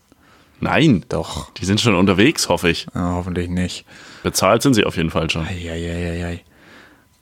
Nein, 0.61 1.05
Doch. 1.09 1.53
die 1.55 1.65
sind 1.65 1.81
schon 1.81 1.95
unterwegs, 1.95 2.49
hoffe 2.49 2.69
ich. 2.69 2.87
Ja, 2.95 3.13
hoffentlich 3.13 3.49
nicht. 3.49 3.85
Bezahlt 4.23 4.63
sind 4.63 4.75
sie 4.75 4.85
auf 4.85 4.97
jeden 4.97 5.11
Fall 5.11 5.31
schon. 5.31 5.47
Eieieiei. 5.47 6.43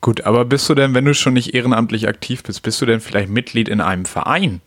Gut, 0.01 0.21
aber 0.21 0.45
bist 0.45 0.69
du 0.69 0.75
denn, 0.75 0.93
wenn 0.93 1.05
du 1.05 1.13
schon 1.13 1.33
nicht 1.33 1.53
ehrenamtlich 1.53 2.07
aktiv 2.07 2.43
bist, 2.43 2.63
bist 2.63 2.81
du 2.81 2.85
denn 2.85 2.99
vielleicht 2.99 3.29
Mitglied 3.29 3.67
in 3.67 3.81
einem 3.81 4.05
Verein? 4.05 4.61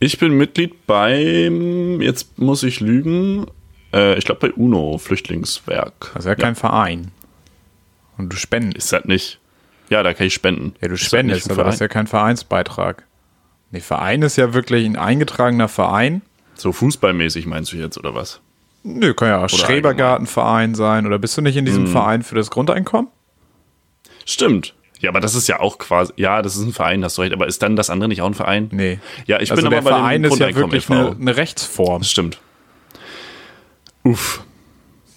Ich 0.00 0.18
bin 0.18 0.32
Mitglied 0.36 0.86
beim, 0.86 2.00
jetzt 2.00 2.38
muss 2.38 2.62
ich 2.62 2.80
lügen, 2.80 3.46
äh, 3.92 4.16
ich 4.16 4.24
glaube 4.24 4.48
bei 4.48 4.52
UNO, 4.52 4.98
Flüchtlingswerk. 4.98 6.12
Das 6.14 6.24
ist 6.24 6.28
ja 6.28 6.34
kein 6.36 6.54
Verein. 6.54 7.10
Und 8.16 8.32
du 8.32 8.36
spendest. 8.36 8.78
Ist 8.78 8.92
das 8.92 9.04
nicht? 9.04 9.40
Ja, 9.90 10.02
da 10.02 10.14
kann 10.14 10.26
ich 10.26 10.34
spenden. 10.34 10.74
Ja, 10.80 10.88
du 10.88 10.94
Ist 10.94 11.02
das 11.02 11.08
spendest, 11.08 11.48
ein 11.48 11.52
aber 11.52 11.64
das 11.64 11.74
ist 11.74 11.80
ja 11.80 11.88
kein 11.88 12.06
Vereinsbeitrag. 12.06 13.04
Nee, 13.70 13.80
Verein 13.80 14.22
ist 14.22 14.36
ja 14.36 14.54
wirklich 14.54 14.86
ein 14.86 14.96
eingetragener 14.96 15.68
Verein. 15.68 16.22
So 16.58 16.72
fußballmäßig 16.72 17.46
meinst 17.46 17.72
du 17.72 17.76
jetzt, 17.78 17.96
oder 17.96 18.14
was? 18.14 18.40
Nö, 18.82 19.14
kann 19.14 19.28
ja 19.28 19.44
auch 19.44 19.48
Schrebergartenverein 19.48 20.74
sein. 20.74 21.06
Oder 21.06 21.18
bist 21.18 21.36
du 21.36 21.40
nicht 21.40 21.56
in 21.56 21.64
diesem 21.64 21.84
Mhm. 21.84 21.88
Verein 21.88 22.22
für 22.22 22.34
das 22.34 22.50
Grundeinkommen? 22.50 23.08
Stimmt. 24.26 24.74
Ja, 25.00 25.10
aber 25.10 25.20
das 25.20 25.34
ist 25.34 25.46
ja 25.48 25.60
auch 25.60 25.78
quasi, 25.78 26.12
ja, 26.16 26.42
das 26.42 26.56
ist 26.56 26.62
ein 26.64 26.72
Verein, 26.72 27.04
hast 27.04 27.16
du 27.16 27.22
recht, 27.22 27.32
aber 27.32 27.46
ist 27.46 27.62
dann 27.62 27.76
das 27.76 27.88
andere 27.88 28.08
nicht 28.08 28.20
auch 28.20 28.26
ein 28.26 28.34
Verein? 28.34 28.68
Nee. 28.72 28.98
Ja, 29.26 29.40
ich 29.40 29.50
also 29.50 29.62
bin 29.62 29.70
der 29.70 29.78
aber 29.78 29.90
bei 29.90 29.96
Verein 29.96 30.22
dem 30.24 30.32
ist 30.32 30.38
ja 30.40 30.54
wirklich 30.54 30.84
e.V.. 30.90 30.94
eine, 30.94 31.16
eine 31.20 31.36
Rechtsform. 31.36 32.00
Das 32.02 32.10
stimmt. 32.10 32.40
Uff. 34.02 34.42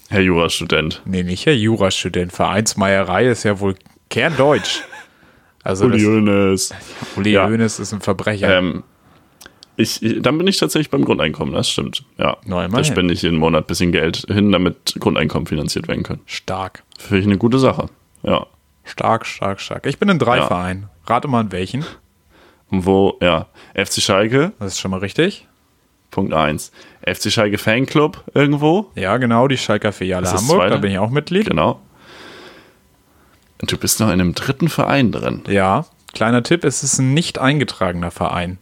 Herr 0.08 0.20
Jurastudent. 0.20 1.02
Nee, 1.04 1.22
nicht 1.24 1.46
Herr 1.46 1.54
Jurastudent. 1.54 2.32
Vereinsmeierei 2.32 3.26
ist 3.26 3.42
ja 3.44 3.58
wohl 3.58 3.74
kerndeutsch. 4.10 4.82
Also 5.64 5.86
Uli 5.86 6.02
Hoeneß. 6.02 6.74
Uli 7.16 7.32
Ja. 7.32 7.48
Hoeneß 7.48 7.78
ist 7.80 7.92
ein 7.92 8.00
Verbrecher. 8.00 8.58
Ähm, 8.58 8.82
ich, 9.76 10.02
ich- 10.02 10.22
dann 10.22 10.38
bin 10.38 10.46
ich 10.46 10.58
tatsächlich 10.58 10.90
beim 10.90 11.04
Grundeinkommen, 11.04 11.54
das 11.54 11.68
stimmt. 11.70 12.04
Ja. 12.18 12.36
Da 12.46 12.84
spende 12.84 13.14
ich 13.14 13.22
jeden 13.22 13.38
Monat 13.38 13.64
ein 13.64 13.66
bisschen 13.66 13.92
Geld 13.92 14.26
hin, 14.28 14.52
damit 14.52 14.96
Grundeinkommen 14.98 15.46
finanziert 15.46 15.88
werden 15.88 16.02
können. 16.02 16.20
stark. 16.26 16.82
Finde 16.98 17.18
ich 17.20 17.26
eine 17.26 17.38
gute 17.38 17.58
Sache. 17.58 17.86
Ja. 18.22 18.46
Stark, 18.84 19.26
stark, 19.26 19.60
stark. 19.60 19.86
Ich 19.86 19.98
bin 19.98 20.08
in 20.08 20.18
drei 20.18 20.38
Ja. 20.38 20.46
Vereinen. 20.46 20.88
Rate 21.06 21.28
mal 21.28 21.40
in 21.42 21.52
welchen. 21.52 21.84
Und 22.70 22.86
wo, 22.86 23.18
ja, 23.20 23.46
FC 23.74 24.00
Schalke, 24.00 24.52
Das 24.58 24.74
ist 24.74 24.80
schon 24.80 24.90
mal 24.90 25.00
richtig. 25.00 25.46
Punkt 26.10 26.32
1. 26.34 26.72
FC 27.06 27.30
Schalke 27.32 27.58
Fanclub 27.58 28.24
irgendwo, 28.34 28.90
Ja, 28.94 29.16
genau, 29.16 29.48
die 29.48 29.56
Schalker 29.56 29.92
Filiale 29.92 30.30
Hamburg. 30.30 30.68
Da 30.70 30.76
bin 30.76 30.90
ich 30.92 30.98
auch 30.98 31.10
Mitglied. 31.10 31.46
genau. 31.48 31.80
Und 33.60 33.70
du 33.72 33.76
bist 33.78 34.00
noch 34.00 34.08
in 34.08 34.14
einem 34.14 34.34
dritten 34.34 34.68
Verein 34.68 35.12
drin. 35.12 35.42
Ja, 35.48 35.86
kleiner 36.12 36.42
Tipp, 36.42 36.64
es 36.64 36.82
ist 36.82 36.98
ein 36.98 37.14
nicht 37.14 37.38
eingetragener 37.38 38.10
Verein. 38.10 38.58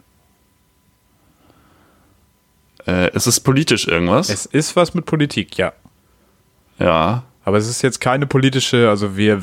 Äh, 2.87 3.15
ist 3.15 3.27
es 3.27 3.41
politisch 3.41 3.87
irgendwas? 3.89 4.29
Es 4.31 4.47
ist 4.47 4.77
was 4.77 4.95
mit 4.95 5.07
Politik, 5.07 5.57
ja. 5.59 5.73
ja. 6.79 7.25
Aber 7.45 7.57
es 7.59 7.69
ist 7.69 7.83
jetzt 7.83 8.01
keine 8.01 8.27
politische, 8.27 8.89
also 8.91 9.17
wir, 9.17 9.43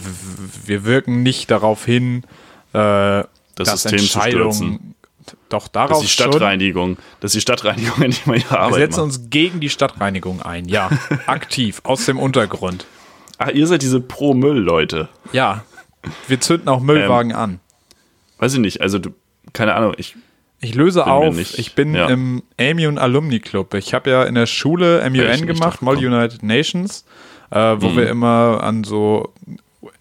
wir 0.65 0.86
wirken 0.86 1.23
nicht 1.23 1.50
darauf 1.52 1.84
hin, 1.86 2.23
äh, 2.73 2.73
Das 2.73 3.28
dass 3.56 3.82
System 3.84 3.97
zu 4.00 4.04
Entscheidungen, 4.06 4.54
stürzen. 4.54 4.95
doch 5.50 5.67
Das 5.67 5.71
darauf 5.71 6.04
ist 6.04 6.17
die 6.17 6.23
schon. 6.23 6.32
Stadtreinigung. 6.32 6.97
Das 7.19 7.30
ist 7.30 7.36
die 7.36 7.41
Stadtreinigung, 7.41 7.95
endlich 8.04 8.26
mal 8.26 8.38
ihre 8.38 8.52
Wir 8.52 8.60
Arbeit 8.60 8.80
setzen 8.80 9.00
macht. 9.00 9.17
uns 9.17 9.30
gegen 9.30 9.60
die 9.60 9.69
Stadtreinigung 9.69 10.41
ein, 10.41 10.65
ja, 10.67 10.89
aktiv, 11.26 11.82
aus 11.84 12.06
dem 12.06 12.19
Untergrund. 12.19 12.86
Ach, 13.39 13.50
ihr 13.50 13.67
seid 13.67 13.82
diese 13.82 14.00
Pro-Müll-Leute. 14.00 15.10
Ja, 15.34 15.63
wir 16.28 16.39
zünden 16.39 16.69
auch 16.69 16.80
Müllwagen 16.80 17.34
an. 17.34 17.60
Weiß 18.39 18.54
ich 18.54 18.60
nicht, 18.60 18.82
also 18.82 19.00
du, 19.00 19.10
keine 19.54 19.73
Ahnung, 19.76 19.93
ich, 19.97 20.15
Ich 20.60 20.74
löse 20.74 21.04
Bin 21.04 21.12
auf, 21.12 21.38
ich 21.60 21.76
bin 21.76 21.93
ja. 21.93 22.08
im 22.08 22.41
Amiun 22.60 22.98
Alumni 22.98 23.39
Club. 23.39 23.74
Ich 23.76 23.93
habe 23.93 24.10
ja 24.10 24.24
in 24.24 24.36
der 24.36 24.48
Schule 24.48 25.08
MUN 25.10 25.46
gemacht, 25.46 25.82
Mall. 25.82 25.98
United 25.98 26.41
Nations, 26.41 27.06
äh, 27.52 27.76
Mhm. 27.76 27.82
wo 27.82 27.96
wir 27.96 28.10
immer 28.10 28.63
an 28.63 28.84
so 28.84 29.32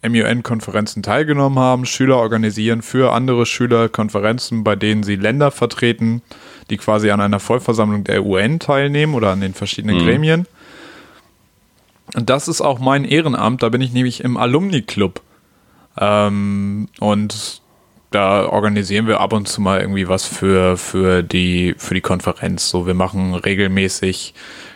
MUN-Konferenzen 0.03 1.03
teilgenommen 1.03 1.59
haben. 1.59 1.85
Schüler 1.85 2.17
organisieren 2.17 2.81
für 2.83 3.13
andere 3.13 3.45
Schüler 3.45 3.89
Konferenzen, 3.91 4.65
bei 4.65 4.77
denen 4.77 5.03
sie 5.03 5.17
Länder 5.17 5.51
vertreten, 5.51 6.23
die 6.71 6.79
quasi 6.79 7.11
an 7.11 7.21
einer 7.21 7.39
Vollversammlung 7.41 8.05
der 8.05 8.25
UN 8.25 8.59
teilnehmen 8.59 9.15
oder 9.15 9.31
an 9.33 9.41
den 9.41 9.53
verschiedenen 9.55 9.99
Gremien. 9.99 10.47
Und 12.15 12.31
das 12.31 12.49
ist 12.49 12.61
auch 12.63 12.79
mein 12.79 13.05
Ehrenamt. 13.05 13.63
Da 13.63 13.69
bin 13.69 13.81
ich 13.83 13.93
nämlich 13.93 14.23
im 14.25 14.37
Alumni-Club. 14.37 15.21
Ähm, 15.99 16.89
und 17.01 17.61
da 18.17 18.49
organisieren 18.49 19.07
wir 19.07 19.21
ab 19.21 19.35
und 19.35 19.47
zu 19.47 19.61
mal 19.61 19.79
irgendwie 19.79 20.09
was 20.09 20.25
für, 20.25 20.79
für, 20.79 21.23
die, 21.23 21.75
für 21.77 21.93
die 21.93 22.01
Konferenz. 22.01 22.71
So, 22.71 22.87
wir 22.87 22.95
machen 22.95 23.35
regelmäßig 23.35 24.33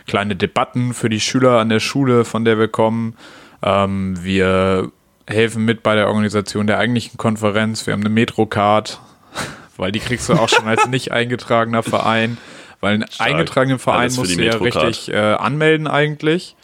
kleine 0.06 0.36
Debatten 0.36 0.92
für 0.92 1.08
die 1.08 1.20
Schüler 1.20 1.58
an 1.58 1.70
der 1.70 1.80
Schule, 1.80 2.26
von 2.26 2.44
der 2.44 2.58
wir 2.58 2.68
kommen. 2.68 3.16
Ähm, 3.62 4.22
wir 4.22 4.92
helfen 5.26 5.64
mit 5.64 5.82
bei 5.82 5.94
der 5.94 6.08
Organisation 6.08 6.66
der 6.66 6.76
eigentlichen 6.76 7.16
Konferenz. 7.16 7.86
Wir 7.86 7.94
haben 7.94 8.02
eine 8.02 8.10
Metrocard, 8.10 9.00
weil 9.78 9.90
die 9.90 10.00
kriegst 10.00 10.28
du 10.28 10.34
auch 10.34 10.50
schon 10.50 10.68
als 10.68 10.86
nicht 10.88 11.10
eingetragener 11.10 11.82
Verein. 11.82 12.36
Weil 12.80 12.94
einen 12.94 13.10
Stark. 13.10 13.30
eingetragenen 13.30 13.78
Verein 13.78 14.12
musst 14.12 14.36
du 14.36 14.42
ja 14.42 14.56
richtig 14.56 15.10
äh, 15.10 15.16
anmelden 15.16 15.86
eigentlich. 15.86 16.56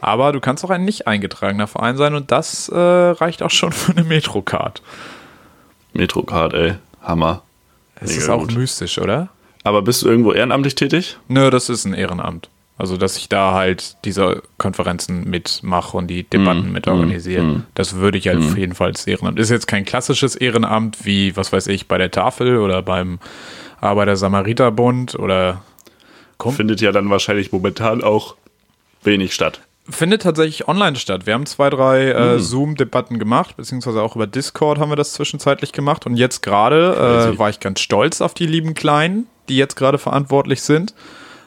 Aber 0.00 0.32
du 0.32 0.40
kannst 0.40 0.64
auch 0.64 0.70
ein 0.70 0.84
nicht 0.84 1.06
eingetragener 1.06 1.68
Verein 1.68 1.96
sein 1.96 2.16
und 2.16 2.32
das 2.32 2.68
äh, 2.68 2.76
reicht 2.76 3.44
auch 3.44 3.50
schon 3.50 3.70
für 3.70 3.92
eine 3.92 4.02
Metrocard. 4.02 4.82
Metrocard, 6.00 6.54
ey. 6.54 6.74
Hammer. 7.02 7.42
Es 7.96 8.10
Mega 8.10 8.22
ist 8.22 8.28
auch 8.30 8.40
gut. 8.40 8.54
mystisch, 8.56 8.98
oder? 8.98 9.28
Aber 9.64 9.82
bist 9.82 10.02
du 10.02 10.08
irgendwo 10.08 10.32
ehrenamtlich 10.32 10.74
tätig? 10.74 11.18
Nö, 11.28 11.50
das 11.50 11.68
ist 11.68 11.84
ein 11.84 11.92
Ehrenamt. 11.94 12.48
Also, 12.78 12.96
dass 12.96 13.18
ich 13.18 13.28
da 13.28 13.52
halt 13.52 13.96
diese 14.06 14.42
Konferenzen 14.56 15.28
mitmache 15.28 15.94
und 15.98 16.06
die 16.06 16.22
Debatten 16.24 16.72
mit 16.72 16.88
organisiere. 16.88 17.64
Das 17.74 17.96
würde 17.96 18.16
ich 18.16 18.26
halt 18.26 18.38
auf 18.38 18.56
jeden 18.56 18.74
Fall 18.74 18.88
als 18.88 19.06
Ehrenamt. 19.06 19.38
Ist 19.38 19.50
jetzt 19.50 19.66
kein 19.66 19.84
klassisches 19.84 20.34
Ehrenamt 20.34 21.04
wie, 21.04 21.36
was 21.36 21.52
weiß 21.52 21.66
ich, 21.66 21.88
bei 21.88 21.98
der 21.98 22.10
Tafel 22.10 22.56
oder 22.56 22.80
beim 22.80 23.18
Arbeiter-Samariter-Bund 23.82 25.14
oder 25.18 25.62
Kommt- 26.38 26.56
Findet 26.56 26.80
ja 26.80 26.90
dann 26.90 27.10
wahrscheinlich 27.10 27.52
momentan 27.52 28.02
auch 28.02 28.34
wenig 29.02 29.34
statt. 29.34 29.60
Findet 29.90 30.22
tatsächlich 30.22 30.68
online 30.68 30.96
statt. 30.96 31.26
Wir 31.26 31.34
haben 31.34 31.46
zwei, 31.46 31.70
drei 31.70 32.10
äh, 32.10 32.38
Zoom-Debatten 32.38 33.18
gemacht, 33.18 33.56
beziehungsweise 33.56 34.02
auch 34.02 34.16
über 34.16 34.26
Discord 34.26 34.78
haben 34.78 34.90
wir 34.90 34.96
das 34.96 35.12
zwischenzeitlich 35.12 35.72
gemacht. 35.72 36.06
Und 36.06 36.16
jetzt 36.16 36.42
gerade 36.42 37.32
äh, 37.34 37.38
war 37.38 37.50
ich 37.50 37.60
ganz 37.60 37.80
stolz 37.80 38.20
auf 38.20 38.34
die 38.34 38.46
lieben 38.46 38.74
Kleinen, 38.74 39.26
die 39.48 39.56
jetzt 39.56 39.76
gerade 39.76 39.98
verantwortlich 39.98 40.62
sind. 40.62 40.94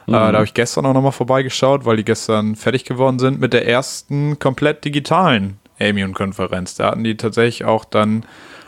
Äh, 0.08 0.12
da 0.12 0.34
habe 0.34 0.44
ich 0.44 0.54
gestern 0.54 0.86
auch 0.86 0.94
nochmal 0.94 1.12
vorbeigeschaut, 1.12 1.86
weil 1.86 1.98
die 1.98 2.06
gestern 2.06 2.56
fertig 2.56 2.84
geworden 2.84 3.20
sind 3.20 3.40
mit 3.40 3.54
der 3.54 3.68
ersten 3.68 4.38
komplett 4.40 4.84
digitalen 4.84 5.60
Amion-Konferenz. 5.80 6.76
Da 6.76 6.92
hatten 6.92 7.04
die 7.04 7.18
tatsächlich 7.18 7.66
auch 7.66 7.86
dann 7.86 8.26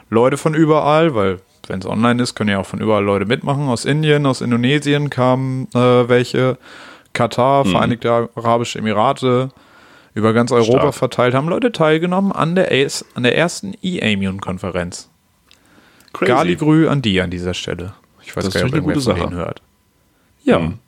Leute 0.10 0.38
von 0.38 0.54
überall, 0.54 1.14
weil 1.16 1.40
wenn 1.68 1.80
es 1.80 1.86
online 1.86 2.22
ist, 2.22 2.36
können 2.36 2.52
ja 2.52 2.60
auch 2.60 2.66
von 2.66 2.80
überall 2.80 3.04
Leute 3.04 3.26
mitmachen. 3.26 3.68
Aus 3.68 3.86
Indien, 3.86 4.26
aus 4.26 4.42
Indonesien 4.42 5.10
kamen 5.10 5.68
äh, 5.74 6.08
welche, 6.08 6.58
Katar, 7.16 7.66
Vereinigte 7.66 8.30
Arabische 8.36 8.78
Emirate, 8.80 9.50
über 10.15 10.34
ganz 10.34 10.51
Europa 10.51 10.80
Stark. 10.80 10.95
verteilt, 10.95 11.34
haben 11.36 11.47
Leute 11.49 11.71
teilgenommen 11.71 12.32
an 12.32 12.56
der, 12.56 12.71
AS, 12.71 13.06
an 13.13 13.21
der 13.23 13.38
ersten 13.38 13.75
E-Amion-Konferenz. 13.84 15.10
Galigrü 16.13 16.88
an 16.88 17.01
die 17.01 17.21
an 17.21 17.30
dieser 17.30 17.54
Stelle. 17.54 17.93
Ich 18.23 18.36
weiß 18.36 18.45
Das 18.45 18.54
gar 18.54 18.62
ist 18.62 18.71
nicht, 18.73 18.82
ob 18.82 18.88
irgendwer 18.88 19.01
von 19.01 19.15
denen 19.30 19.34
hört. 19.36 19.62
Ja, 20.43 20.60
Mhm. 20.60 20.80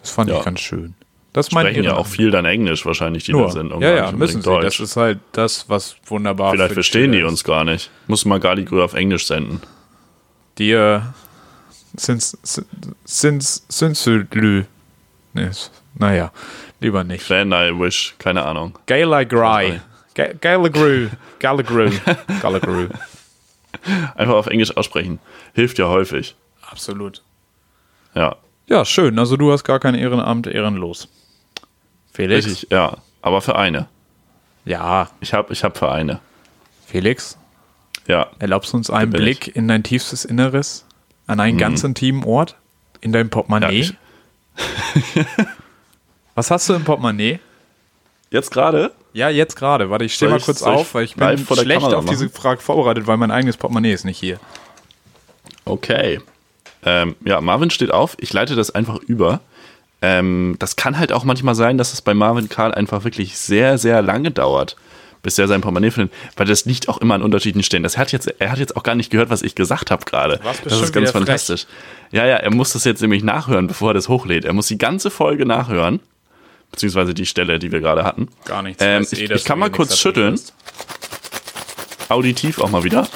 das 0.00 0.10
fand 0.10 0.30
Ja. 0.30 0.38
ich 0.38 0.44
ganz 0.44 0.60
schön. 0.60 0.94
Das 1.32 1.46
ist 1.48 1.52
Sprechen 1.52 1.84
ja 1.84 1.94
auch 1.96 2.06
viel 2.06 2.30
dann 2.30 2.44
Englisch 2.44 2.84
wahrscheinlich, 2.84 3.24
die 3.24 3.32
Nur. 3.32 3.46
da 3.46 3.52
sind. 3.52 3.70
ja, 3.80 3.94
ja, 3.94 4.12
müssen 4.12 4.42
sie. 4.42 4.60
Das 4.60 4.80
ist 4.80 4.96
halt 4.96 5.18
das, 5.32 5.68
was 5.68 5.96
wunderbar 6.06 6.52
Vielleicht 6.52 6.74
verstehen 6.74 7.12
die 7.12 7.18
Schüler 7.18 7.28
uns 7.30 7.44
gar 7.44 7.64
nicht. 7.64 7.90
Muss 8.06 8.24
mal 8.24 8.40
Galigrü 8.40 8.82
auf 8.82 8.94
Englisch 8.94 9.26
senden. 9.26 9.56
ist. 9.56 9.68
Die 10.58 10.72
äh, 10.72 11.00
sind, 11.96 12.22
sind, 12.22 12.66
sind, 13.04 13.42
sind, 13.96 14.34
nee, 15.34 15.46
ist- 15.46 15.70
naja, 15.94 16.32
lieber 16.80 17.04
nicht. 17.04 17.22
Fan 17.22 17.52
I 17.52 17.70
wish, 17.78 18.14
keine 18.18 18.44
Ahnung. 18.44 18.78
Gallagry. 18.86 19.80
Ga- 20.14 20.32
Gallagry. 20.40 21.10
Gallagry. 21.38 22.00
Gallagry. 22.42 22.88
Einfach 24.14 24.34
auf 24.34 24.46
Englisch 24.46 24.76
aussprechen. 24.76 25.18
Hilft 25.54 25.78
ja 25.78 25.88
häufig. 25.88 26.34
Absolut. 26.70 27.22
Ja, 28.14 28.36
Ja, 28.68 28.84
schön. 28.84 29.18
Also 29.18 29.36
du 29.36 29.52
hast 29.52 29.64
gar 29.64 29.78
kein 29.80 29.94
Ehrenamt, 29.94 30.46
ehrenlos. 30.46 31.08
Felix? 32.12 32.46
richtig, 32.46 32.70
ja. 32.70 32.96
Aber 33.22 33.40
Vereine. 33.40 33.88
Ja, 34.64 35.08
Ich 35.20 35.32
habe 35.32 35.52
ich 35.52 35.62
hab 35.64 35.78
Vereine. 35.78 36.20
Felix, 36.86 37.38
Ja. 38.06 38.28
erlaubst 38.38 38.72
du 38.72 38.76
uns 38.78 38.90
einen 38.90 39.10
Blick 39.12 39.54
in 39.56 39.68
dein 39.68 39.82
tiefstes 39.82 40.24
Inneres? 40.24 40.84
An 41.26 41.40
einen 41.40 41.58
ganz 41.58 41.84
intimen 41.84 42.24
Ort? 42.24 42.56
In 43.00 43.12
deinem 43.12 43.30
Portemonnaie? 43.30 43.82
Ja, 43.82 43.90
ich- 43.90 43.94
Was 46.38 46.52
hast 46.52 46.68
du 46.68 46.74
im 46.74 46.84
Portemonnaie? 46.84 47.40
Jetzt 48.30 48.52
gerade? 48.52 48.92
Ja, 49.12 49.28
jetzt 49.28 49.56
gerade. 49.56 49.90
Warte, 49.90 50.04
ich 50.04 50.14
stehe 50.14 50.30
mal 50.30 50.38
kurz 50.38 50.62
auf, 50.62 50.94
weil 50.94 51.02
ich 51.02 51.16
bin 51.16 51.36
schlecht 51.36 51.82
auf 51.82 52.04
diese 52.04 52.26
machen? 52.26 52.36
Frage 52.36 52.60
vorbereitet, 52.60 53.08
weil 53.08 53.16
mein 53.16 53.32
eigenes 53.32 53.56
Portemonnaie 53.56 53.92
ist 53.92 54.04
nicht 54.04 54.18
hier. 54.18 54.38
Okay. 55.64 56.20
Ähm, 56.84 57.16
ja, 57.24 57.40
Marvin 57.40 57.70
steht 57.70 57.90
auf. 57.90 58.16
Ich 58.20 58.32
leite 58.32 58.54
das 58.54 58.72
einfach 58.72 58.98
über. 58.98 59.40
Ähm, 60.00 60.54
das 60.60 60.76
kann 60.76 60.96
halt 60.96 61.10
auch 61.10 61.24
manchmal 61.24 61.56
sein, 61.56 61.76
dass 61.76 61.92
es 61.92 62.02
bei 62.02 62.14
Marvin 62.14 62.48
Karl 62.48 62.72
einfach 62.72 63.02
wirklich 63.02 63.36
sehr, 63.36 63.76
sehr 63.76 64.00
lange 64.00 64.30
dauert, 64.30 64.76
bis 65.24 65.40
er 65.40 65.48
sein 65.48 65.60
Portemonnaie 65.60 65.90
findet, 65.90 66.14
weil 66.36 66.46
das 66.46 66.66
liegt 66.66 66.88
auch 66.88 66.98
immer 66.98 67.16
an 67.16 67.22
unterschiedlichen 67.22 67.64
Stellen. 67.64 67.82
Das 67.82 67.98
hat 67.98 68.12
jetzt, 68.12 68.32
er 68.40 68.52
hat 68.52 68.60
jetzt 68.60 68.76
auch 68.76 68.84
gar 68.84 68.94
nicht 68.94 69.10
gehört, 69.10 69.30
was 69.30 69.42
ich 69.42 69.56
gesagt 69.56 69.90
habe 69.90 70.04
gerade. 70.04 70.38
Das 70.44 70.80
ist 70.80 70.92
ganz 70.92 70.94
wieder 70.94 71.02
frech. 71.06 71.10
fantastisch. 71.10 71.66
Ja, 72.12 72.24
ja, 72.26 72.36
er 72.36 72.54
muss 72.54 72.74
das 72.74 72.84
jetzt 72.84 73.02
nämlich 73.02 73.24
nachhören, 73.24 73.66
bevor 73.66 73.90
er 73.90 73.94
das 73.94 74.08
hochlädt. 74.08 74.44
Er 74.44 74.52
muss 74.52 74.68
die 74.68 74.78
ganze 74.78 75.10
Folge 75.10 75.44
nachhören, 75.44 75.98
beziehungsweise 76.70 77.14
die 77.14 77.26
Stelle, 77.26 77.58
die 77.58 77.72
wir 77.72 77.80
gerade 77.80 78.04
hatten. 78.04 78.28
Gar 78.44 78.62
nichts. 78.62 78.82
Ähm, 78.84 79.02
ich- 79.10 79.28
dass 79.28 79.40
ich 79.40 79.44
kann 79.44 79.58
mal 79.58 79.70
kurz 79.70 79.96
schütteln. 79.98 80.38
Auditiv 82.08 82.58
auch 82.60 82.70
mal 82.70 82.84
wieder. 82.84 83.06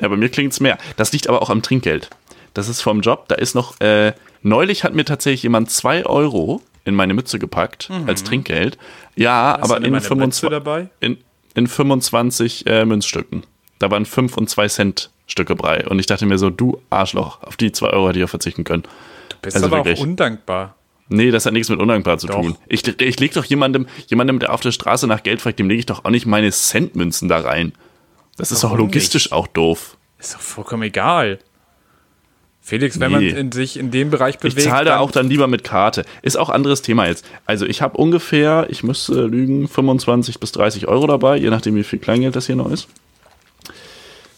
Ja, 0.00 0.08
bei 0.08 0.16
mir 0.16 0.28
klingt's 0.28 0.60
mehr. 0.60 0.78
Das 0.96 1.12
liegt 1.12 1.28
aber 1.28 1.42
auch 1.42 1.50
am 1.50 1.62
Trinkgeld. 1.62 2.10
Das 2.54 2.68
ist 2.68 2.80
vom 2.82 3.00
Job. 3.00 3.28
Da 3.28 3.34
ist 3.36 3.54
noch, 3.54 3.80
äh, 3.80 4.12
neulich 4.42 4.84
hat 4.84 4.94
mir 4.94 5.04
tatsächlich 5.04 5.42
jemand 5.42 5.70
zwei 5.70 6.04
Euro 6.06 6.62
in 6.84 6.94
meine 6.94 7.14
Mütze 7.14 7.38
gepackt 7.38 7.90
als 8.06 8.22
Trinkgeld. 8.24 8.78
Ja, 9.14 9.56
Mhm. 9.58 9.62
Hast 9.62 9.70
aber 9.70 9.76
in 9.78 9.82
meine 9.84 9.96
Mütze 9.96 10.08
25, 10.08 10.50
dabei? 10.50 10.88
in, 11.00 11.18
in 11.54 11.66
25 11.66 12.66
äh, 12.66 12.84
Münzstücken. 12.84 13.42
Da 13.78 13.90
waren 13.90 14.06
5 14.06 14.36
und 14.36 14.48
2 14.48 14.68
Cent 14.68 15.10
Stücke 15.26 15.56
Brei. 15.56 15.86
Und 15.88 15.98
ich 15.98 16.06
dachte 16.06 16.24
mir 16.24 16.38
so, 16.38 16.48
du 16.50 16.80
Arschloch, 16.88 17.42
auf 17.42 17.56
die 17.56 17.72
2 17.72 17.88
Euro 17.90 18.08
hätte 18.08 18.18
ich 18.20 18.24
auch 18.24 18.28
verzichten 18.30 18.64
können. 18.64 18.84
Du 19.28 19.36
bist 19.42 19.56
Also 19.56 19.66
aber 19.66 19.78
wirklich. 19.78 19.98
auch 19.98 20.02
undankbar. 20.04 20.76
Nee, 21.08 21.30
das 21.30 21.46
hat 21.46 21.52
nichts 21.52 21.68
mit 21.68 21.78
undankbar 21.78 22.18
zu 22.18 22.26
Doch. 22.26 22.34
tun. 22.40 22.56
Ich, 22.68 22.86
ich 23.00 23.20
leg 23.20 23.32
doch 23.32 23.44
jemandem, 23.44 23.86
jemandem, 24.08 24.38
der 24.40 24.52
auf 24.52 24.60
der 24.60 24.72
Straße 24.72 25.06
nach 25.06 25.22
Geld 25.22 25.40
fragt, 25.40 25.58
dem 25.58 25.68
lege 25.68 25.78
ich 25.80 25.86
doch 25.86 26.04
auch 26.04 26.10
nicht 26.10 26.26
meine 26.26 26.50
Centmünzen 26.50 27.28
da 27.28 27.38
rein. 27.38 27.72
Das 28.36 28.50
ist 28.50 28.64
doch 28.64 28.70
Warum 28.70 28.86
logistisch 28.86 29.26
nicht? 29.26 29.32
auch 29.32 29.46
doof. 29.46 29.96
Ist 30.18 30.34
doch 30.34 30.40
vollkommen 30.40 30.82
egal. 30.82 31.38
Felix, 32.60 32.98
wenn 32.98 33.12
man 33.12 33.20
Nee. 33.20 33.28
in 33.30 33.52
sich 33.52 33.76
in 33.78 33.92
dem 33.92 34.10
Bereich 34.10 34.34
Ich 34.34 34.40
bewegt, 34.40 34.62
zahle 34.62 34.86
da 34.86 34.98
auch 34.98 35.12
dann 35.12 35.28
lieber 35.28 35.46
mit 35.46 35.62
Karte. 35.62 36.04
Ist 36.22 36.36
auch 36.36 36.50
anderes 36.50 36.82
Thema 36.82 37.06
jetzt. 37.06 37.24
Also 37.44 37.64
ich 37.64 37.80
habe 37.80 37.96
ungefähr, 37.96 38.66
ich 38.68 38.82
müsste 38.82 39.26
lügen, 39.26 39.68
25 39.68 40.40
bis 40.40 40.50
30 40.50 40.88
Euro 40.88 41.06
dabei, 41.06 41.36
je 41.36 41.50
nachdem 41.50 41.76
wie 41.76 41.84
viel 41.84 42.00
Kleingeld 42.00 42.34
das 42.34 42.46
hier 42.46 42.56
noch 42.56 42.68
ist. 42.68 42.88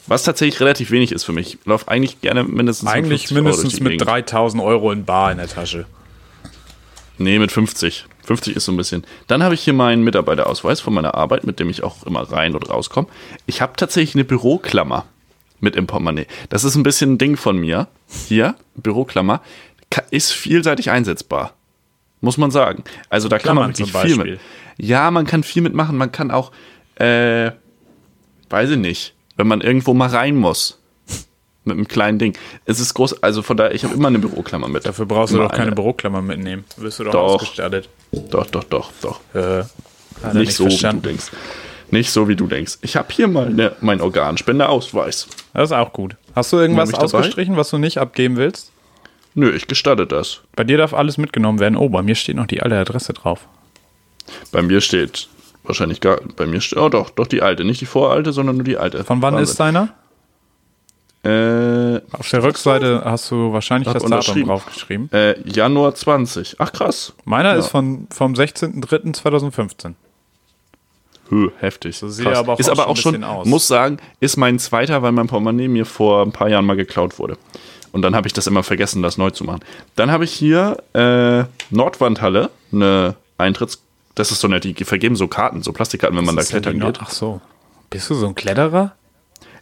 Was 0.07 0.25
tatsächlich 0.25 0.61
relativ 0.61 0.91
wenig 0.91 1.13
ist 1.13 1.25
für 1.25 1.33
mich. 1.33 1.55
Ich 1.55 1.67
laufe 1.67 1.89
eigentlich 1.89 2.21
gerne 2.21 2.45
mindestens 2.45 2.85
mit 2.87 2.95
eigentlich 2.95 3.29
50 3.29 3.37
Euro 3.37 3.45
durch 3.45 3.57
mindestens 3.57 3.81
mit 3.81 3.93
Gegend. 3.93 4.07
3000 4.09 4.63
Euro 4.63 4.93
in 4.93 5.05
Bar 5.07 5.33
in 5.33 5.39
der 5.39 5.49
Tasche. 5.49 5.87
Nee, 7.19 7.39
mit 7.39 7.53
50. 7.53 8.07
50 8.25 8.57
ist 8.57 8.65
so 8.65 8.73
ein 8.73 8.77
bisschen. 8.77 9.05
Dann 9.27 9.43
habe 9.43 9.55
ich 9.55 9.63
hier 9.63 9.73
meinen 9.73 10.05
Mitarbeiterausweis 10.05 10.81
von 10.81 10.95
meiner 10.95 11.15
Arbeit, 11.15 11.45
mit 11.45 11.59
dem 11.59 11.69
ich 11.69 11.83
auch 11.83 12.05
immer 12.05 12.23
rein 12.31 12.55
und 12.55 12.69
rauskomme. 12.71 13.09
Ich 13.47 13.61
habe 13.61 13.73
tatsächlich 13.77 14.15
eine 14.15 14.25
Büroklammer 14.25 15.07
mit 15.61 15.77
im 15.77 15.87
Portemonnaie. 15.87 16.27
Das 16.49 16.65
ist 16.65 16.77
ein 16.77 16.83
bisschen 16.83 17.15
ein 17.15 17.19
Ding 17.19 17.37
von 17.37 17.59
mir. 17.59 17.89
Hier, 18.29 18.55
Büroklammer. 18.77 19.43
Ist 20.11 20.33
vielseitig 20.33 20.91
einsetzbar. 20.91 21.55
Muss 22.21 22.37
man 22.37 22.51
sagen. 22.51 22.85
Also 23.09 23.29
da 23.29 23.39
kann 23.39 23.57
man 23.57 23.73
Klammern 23.73 23.95
wirklich 23.97 24.15
viel 24.15 24.25
mit. 24.33 24.41
Ja, 24.77 25.11
man 25.11 25.27
kann 25.27 25.43
viel 25.43 25.63
mitmachen. 25.63 25.97
Man 25.97 26.13
kann 26.13 26.31
auch, 26.31 26.53
äh, 26.97 27.53
weiß 28.51 28.71
ich 28.71 28.79
nicht, 28.79 29.15
wenn 29.37 29.47
man 29.47 29.61
irgendwo 29.61 29.95
mal 29.95 30.09
rein 30.09 30.37
muss. 30.37 30.79
Mit 31.69 31.77
einem 31.77 31.89
kleinen 31.89 32.19
Ding. 32.19 32.37
Es 32.65 32.81
ist 32.81 32.95
groß, 32.95 33.23
also 33.23 33.43
von 33.43 33.57
daher, 33.57 33.75
ich 33.75 33.85
habe 33.85 33.95
immer 33.95 34.09
eine 34.09 34.19
Büroklammer 34.19 34.69
mit. 34.69 34.87
Dafür 34.87 35.07
brauchst 35.07 35.33
du 35.33 35.39
Immer 35.39 35.47
doch 35.49 35.53
keine 35.53 35.69
eine. 35.69 35.75
Büroklammer 35.77 36.23
mitnehmen. 36.23 36.65
Wirst 36.77 36.99
du 36.99 37.05
doch, 37.05 37.13
Doch. 37.13 37.35
ausgestattet. 37.35 37.89
Doch, 38.31 38.47
doch, 38.47 38.65
doch, 38.65 38.91
doch. 39.03 39.21
Äh, 39.35 39.65
er 40.23 40.35
nicht 40.35 40.53
so, 40.55 40.65
verstanden. 40.65 40.99
wie 40.99 41.03
du 41.03 41.09
denkst. 41.11 41.27
Nicht 41.91 42.11
so, 42.11 42.29
wie 42.29 42.37
du 42.37 42.47
denkst. 42.47 42.79
Ich 42.83 42.97
habe 42.97 43.09
hier 43.11 43.29
mal 43.29 43.49
ne, 43.51 43.73
meinen 43.81 44.01
Organspendeausweis. 44.01 45.29
Das 45.55 45.71
ist 45.71 45.77
auch 45.77 45.93
gut. 45.93 46.17
Hast 46.35 46.53
du 46.53 46.59
irgendwas 46.59 46.91
ich 46.91 46.97
dabei? 46.97 47.05
ausgestrichen, 47.19 47.57
was 47.57 47.71
du 47.71 47.79
nicht 47.79 47.99
abgeben 47.99 48.37
willst? 48.37 48.73
Nö, 49.35 49.51
ich 49.55 49.69
gestatte 49.69 50.07
das. 50.07 50.41
Bei 50.57 50.65
dir 50.65 50.77
darf 50.79 50.93
alles 50.93 51.17
mitgenommen 51.17 51.61
werden. 51.61 51.77
Oh, 51.77 51.89
bei 51.89 52.03
mir 52.03 52.15
steht 52.15 52.37
noch 52.37 52.47
die 52.47 52.61
alte 52.63 52.77
Adresse 52.77 53.13
drauf. 53.13 53.47
Bei 54.53 54.63
mir 54.63 54.81
steht 54.81 55.29
wahrscheinlich 55.65 56.01
gar, 56.01 56.19
bei 56.37 56.47
mir 56.47 56.61
steht, 56.61 56.79
oh 56.79 56.89
doch, 56.89 57.11
doch 57.11 57.27
die 57.27 57.43
alte, 57.43 57.65
nicht 57.65 57.81
die 57.81 57.87
voralte, 57.87 58.33
sondern 58.33 58.57
nur 58.57 58.65
die 58.65 58.77
alte. 58.79 59.05
Von 59.05 59.23
wann 59.23 59.35
Wahnsinn. 59.35 59.51
ist 59.51 59.61
deiner? 59.61 59.89
Äh, 61.25 62.01
Auf 62.13 62.29
der 62.31 62.43
Rückseite 62.43 63.03
hast 63.05 63.31
du 63.31 63.53
wahrscheinlich 63.53 63.93
das 63.93 64.05
Datum 64.05 64.45
draufgeschrieben. 64.45 65.11
äh, 65.13 65.35
Januar 65.49 65.95
20. 65.95 66.57
Ach 66.59 66.73
krass. 66.73 67.13
Meiner 67.25 67.53
Ja. 67.53 67.59
ist 67.59 67.69
von, 67.69 68.07
vom 68.11 68.35
16.03.2015. 68.35 69.95
Hö, 71.31 71.51
heftig. 71.59 71.99
So 71.99 72.09
sieht 72.09 72.25
er 72.27 72.39
aber 72.39 72.59
ist 72.59 72.71
aber 72.71 72.87
auch 72.87 72.91
ein 72.91 72.97
schon, 72.97 73.13
bisschen 73.13 73.25
aus. 73.25 73.47
muss 73.47 73.67
sagen, 73.69 73.99
ist 74.21 74.37
mein 74.37 74.59
zweiter, 74.59 75.03
weil 75.03 75.13
mein 75.13 75.27
Portemonnaie 75.27 75.69
mir 75.69 75.85
vor 75.85 76.23
ein 76.23 76.33
paar 76.33 76.49
Jahren 76.49 76.65
mal 76.65 76.77
geklaut 76.77 77.19
wurde. 77.19 77.37
Und 77.93 78.03
dann 78.03 78.15
habe 78.15 78.27
ich 78.27 78.33
das 78.33 78.47
immer 78.47 78.63
vergessen, 78.63 79.03
das 79.03 79.19
neu 79.19 79.31
zu 79.31 79.45
machen. 79.45 79.61
Dann 79.97 80.11
habe 80.11 80.25
ich 80.25 80.33
hier 80.33 80.77
äh, 80.95 81.45
Nordwandhalle, 81.75 82.51
eine 82.73 83.15
Eintritts... 83.39 83.83
Das 84.15 84.31
ist 84.33 84.41
so 84.41 84.49
nett, 84.49 84.65
die 84.65 84.75
vergeben 84.85 85.15
so 85.17 85.29
Karten, 85.29 85.63
so 85.63 85.73
Plastikkarten, 85.73 86.17
wenn 86.19 86.25
man 86.25 86.35
da 86.37 86.43
klettern 86.43 86.81
geht. 86.81 86.99
Ach 87.01 87.11
so. 87.11 87.41
Bist 87.89 88.11
du 88.11 88.15
so 88.15 88.27
ein 88.27 88.35
Kletterer? 88.35 88.93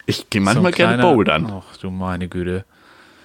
Ich 0.07 0.29
gehe 0.29 0.41
So 0.41 0.45
manchmal 0.45 0.71
ein 0.71 0.75
gerne 0.75 1.03
bouldern. 1.03 1.51
Ach 1.51 1.77
du 1.77 1.91
meine 1.91 2.27
Güte. 2.27 2.65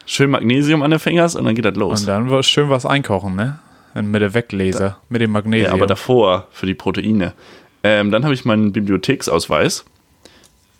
Schön 0.05 0.31
Magnesium 0.31 0.83
an 0.83 0.91
den 0.91 1.01
Fingers 1.01 1.37
und 1.37 1.45
dann 1.45 1.55
geht 1.55 1.65
das 1.65 1.77
los. 1.77 2.01
Und 2.01 2.07
dann 2.09 2.43
schön 2.43 2.69
was 2.69 2.85
einkauchen, 2.85 3.37
ne? 3.37 3.59
Mit 3.95 4.21
der 4.21 4.35
Weglaser, 4.35 4.99
mit 5.09 5.21
dem 5.21 5.31
Ja, 5.31 5.33
Magnesium. 5.35 5.73
aber 5.73 5.87
davor 5.87 6.49
für 6.51 6.67
die 6.67 6.75
Proteine. 6.75 7.35
Ähm, 7.85 8.11
dann 8.11 8.25
habe 8.25 8.35
ich 8.35 8.45
meinen 8.45 8.73
Bibliotheksausweis, 8.73 9.85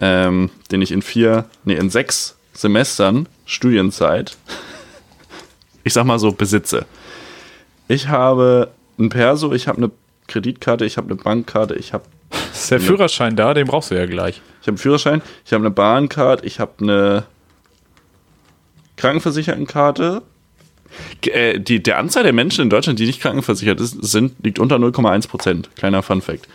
ähm, 0.01 0.51
den 0.71 0.83
ich 0.83 0.91
in 0.93 1.03
vier, 1.03 1.45
nee, 1.65 1.75
in 1.75 1.89
sechs 1.91 2.37
Semestern 2.53 3.29
Studienzeit, 3.47 4.37
ich 5.85 5.93
sag 5.93 6.05
mal 6.05 6.19
so, 6.19 6.33
besitze. 6.33 6.85
Ich 7.89 8.09
habe 8.09 8.71
ein 8.99 9.09
Perso, 9.09 9.53
ich 9.53 9.69
habe 9.69 9.79
eine 9.79 9.91
Kreditkarte, 10.27 10.85
ich 10.85 10.97
habe 10.97 11.09
eine 11.11 11.17
Bankkarte, 11.23 11.75
ich 11.75 11.93
habe 11.93 12.05
ist 12.65 12.71
der 12.71 12.81
Führerschein 12.81 13.37
da? 13.37 13.55
Den 13.55 13.67
brauchst 13.67 13.91
du 13.91 13.95
ja 13.95 14.07
gleich. 14.07 14.41
ich 14.61 14.67
habe 14.67 14.73
einen 14.73 14.79
Führerschein, 14.79 15.23
ich 15.45 15.53
habe 15.53 15.63
eine 15.65 15.71
Bahncard, 15.71 16.45
ich 16.45 16.61
habe 16.61 16.73
eine 16.81 17.25
Krankenversichertenkarte. 18.97 20.23
Äh, 21.27 21.59
die, 21.59 21.83
der 21.83 21.99
Anzahl 21.99 22.23
der 22.23 22.33
Menschen 22.33 22.63
in 22.63 22.71
Deutschland, 22.71 22.99
die 22.99 23.07
nicht 23.07 23.21
krankenversichert 23.21 23.81
ist, 23.81 24.03
sind, 24.05 24.35
liegt 24.45 24.59
unter 24.59 24.77
0,1 24.77 25.29
Prozent. 25.29 25.71
Kleiner 25.77 26.03
Fun 26.03 26.21
Fact. 26.21 26.47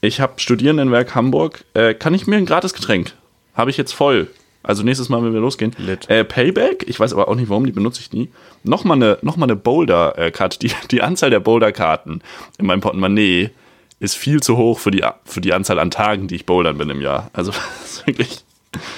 Ich 0.00 0.20
habe 0.20 0.34
Studierendenwerk 0.36 1.14
Hamburg. 1.14 1.64
Äh, 1.74 1.94
kann 1.94 2.14
ich 2.14 2.26
mir 2.26 2.36
ein 2.36 2.46
gratis 2.46 2.74
Getränk? 2.74 3.12
Habe 3.54 3.70
ich 3.70 3.76
jetzt 3.76 3.92
voll. 3.92 4.28
Also 4.62 4.82
nächstes 4.82 5.08
Mal, 5.08 5.22
wenn 5.24 5.32
wir 5.32 5.40
losgehen. 5.40 5.74
Äh, 6.08 6.24
Payback, 6.24 6.84
ich 6.86 7.00
weiß 7.00 7.12
aber 7.12 7.28
auch 7.28 7.34
nicht 7.34 7.48
warum, 7.48 7.64
die 7.64 7.72
benutze 7.72 8.00
ich 8.00 8.12
nie. 8.12 8.28
Nochmal 8.62 8.96
eine, 8.96 9.18
noch 9.22 9.36
mal 9.36 9.46
eine 9.46 9.56
Boulder-Karte. 9.56 10.58
Die, 10.58 10.70
die 10.90 11.02
Anzahl 11.02 11.30
der 11.30 11.40
Boulder-Karten 11.40 12.20
in 12.58 12.66
meinem 12.66 12.80
Portemonnaie 12.80 13.50
ist 14.00 14.16
viel 14.16 14.42
zu 14.42 14.56
hoch 14.56 14.78
für 14.80 14.90
die, 14.90 15.04
für 15.24 15.40
die 15.40 15.52
Anzahl 15.52 15.78
an 15.78 15.90
Tagen, 15.92 16.26
die 16.26 16.34
ich 16.34 16.46
bouldern 16.46 16.76
bin 16.78 16.90
im 16.90 17.00
Jahr. 17.00 17.30
Also 17.32 17.52
das 17.80 17.92
ist 17.92 18.06
wirklich 18.06 18.44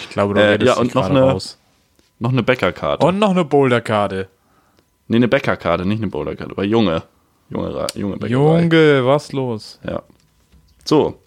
Ich 0.01 0.09
glaube, 0.11 0.35
du 0.35 0.41
Äh, 0.41 0.65
ja, 0.65 0.75
und 0.79 0.95
noch 0.95 1.11
eine- 1.11 1.21
raus. 1.23 1.59
noch 2.19 2.31
eine 2.33 2.43
Bäckerkarte. 2.43 3.05
Und 3.05 3.19
noch 3.19 3.31
eine 3.33 3.45
Boulderkarte. 3.45 4.29
Nee, 5.09 5.17
eine 5.17 5.29
Bäckerkarte, 5.29 5.85
nicht 5.85 5.99
eine 6.01 6.11
Boulderkarte, 6.11 6.53
aber 6.53 6.65
junge. 6.65 7.03
Junge, 7.51 7.87
junge 7.95 8.17
Bäckerei. 8.17 8.31
Junge, 8.63 9.05
was 9.07 9.33
los? 9.33 9.79
Ja. 9.87 10.03
So. 10.85 11.19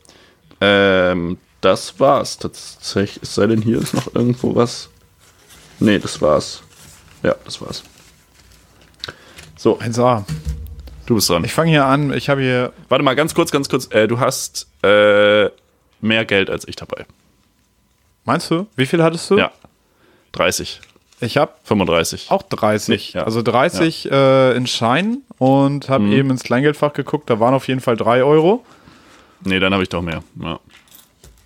Ähm, 0.62 1.38
das 1.62 2.00
war's 2.00 2.38
tatsächlich. 2.40 3.22
Es 3.22 3.36
sei 3.36 3.48
denn, 3.48 3.62
hier 3.62 3.80
ist 3.80 3.94
noch 3.94 4.16
irgendwo 4.16 4.56
was. 4.56 4.90
Nee, 5.80 6.00
das 6.00 6.22
war's. 6.22 6.64
Ja, 7.22 7.36
das 7.44 7.62
war's. 7.62 7.84
So, 9.58 9.78
1A. 9.80 10.24
Du 11.06 11.16
bist 11.16 11.30
dran. 11.30 11.44
Ich 11.44 11.54
fange 11.54 11.70
hier 11.72 11.86
an. 11.86 12.14
Ich 12.14 12.30
habe 12.30 12.42
hier. 12.42 12.74
Warte 12.90 13.04
mal, 13.04 13.16
ganz 13.16 13.34
kurz, 13.34 13.52
ganz 13.52 13.70
kurz. 13.70 13.88
Äh, 13.92 14.08
du 14.08 14.20
hast 14.20 14.68
äh, 14.84 15.50
mehr 16.02 16.26
Geld 16.26 16.50
als 16.50 16.68
ich 16.68 16.76
dabei. 16.76 17.06
Meinst 18.26 18.50
du? 18.52 18.68
Wie 18.76 18.86
viel 18.86 19.04
hattest 19.04 19.30
du? 19.30 19.38
Ja. 19.38 19.52
30, 20.34 20.82
Ich 21.22 21.38
habe 21.38 21.54
35. 21.64 22.30
auch 22.30 22.42
30. 22.44 23.14
Ja. 23.14 23.24
Also 23.24 23.42
30 23.42 24.12
äh, 24.12 24.52
in 24.58 24.68
Schein 24.68 25.20
und 25.38 25.88
habe 25.88 26.06
eben 26.08 26.30
ins 26.30 26.44
Kleingeldfach 26.44 26.92
geguckt. 26.92 27.30
Da 27.30 27.40
waren 27.40 27.54
auf 27.54 27.68
jeden 27.70 27.80
Fall 27.80 27.96
3 27.96 28.24
Euro. 28.24 28.66
Nee, 29.46 29.60
dann 29.60 29.72
habe 29.74 29.84
ich 29.84 29.90
doch 29.90 30.02
mehr. 30.02 30.24
Ja. 30.42 30.60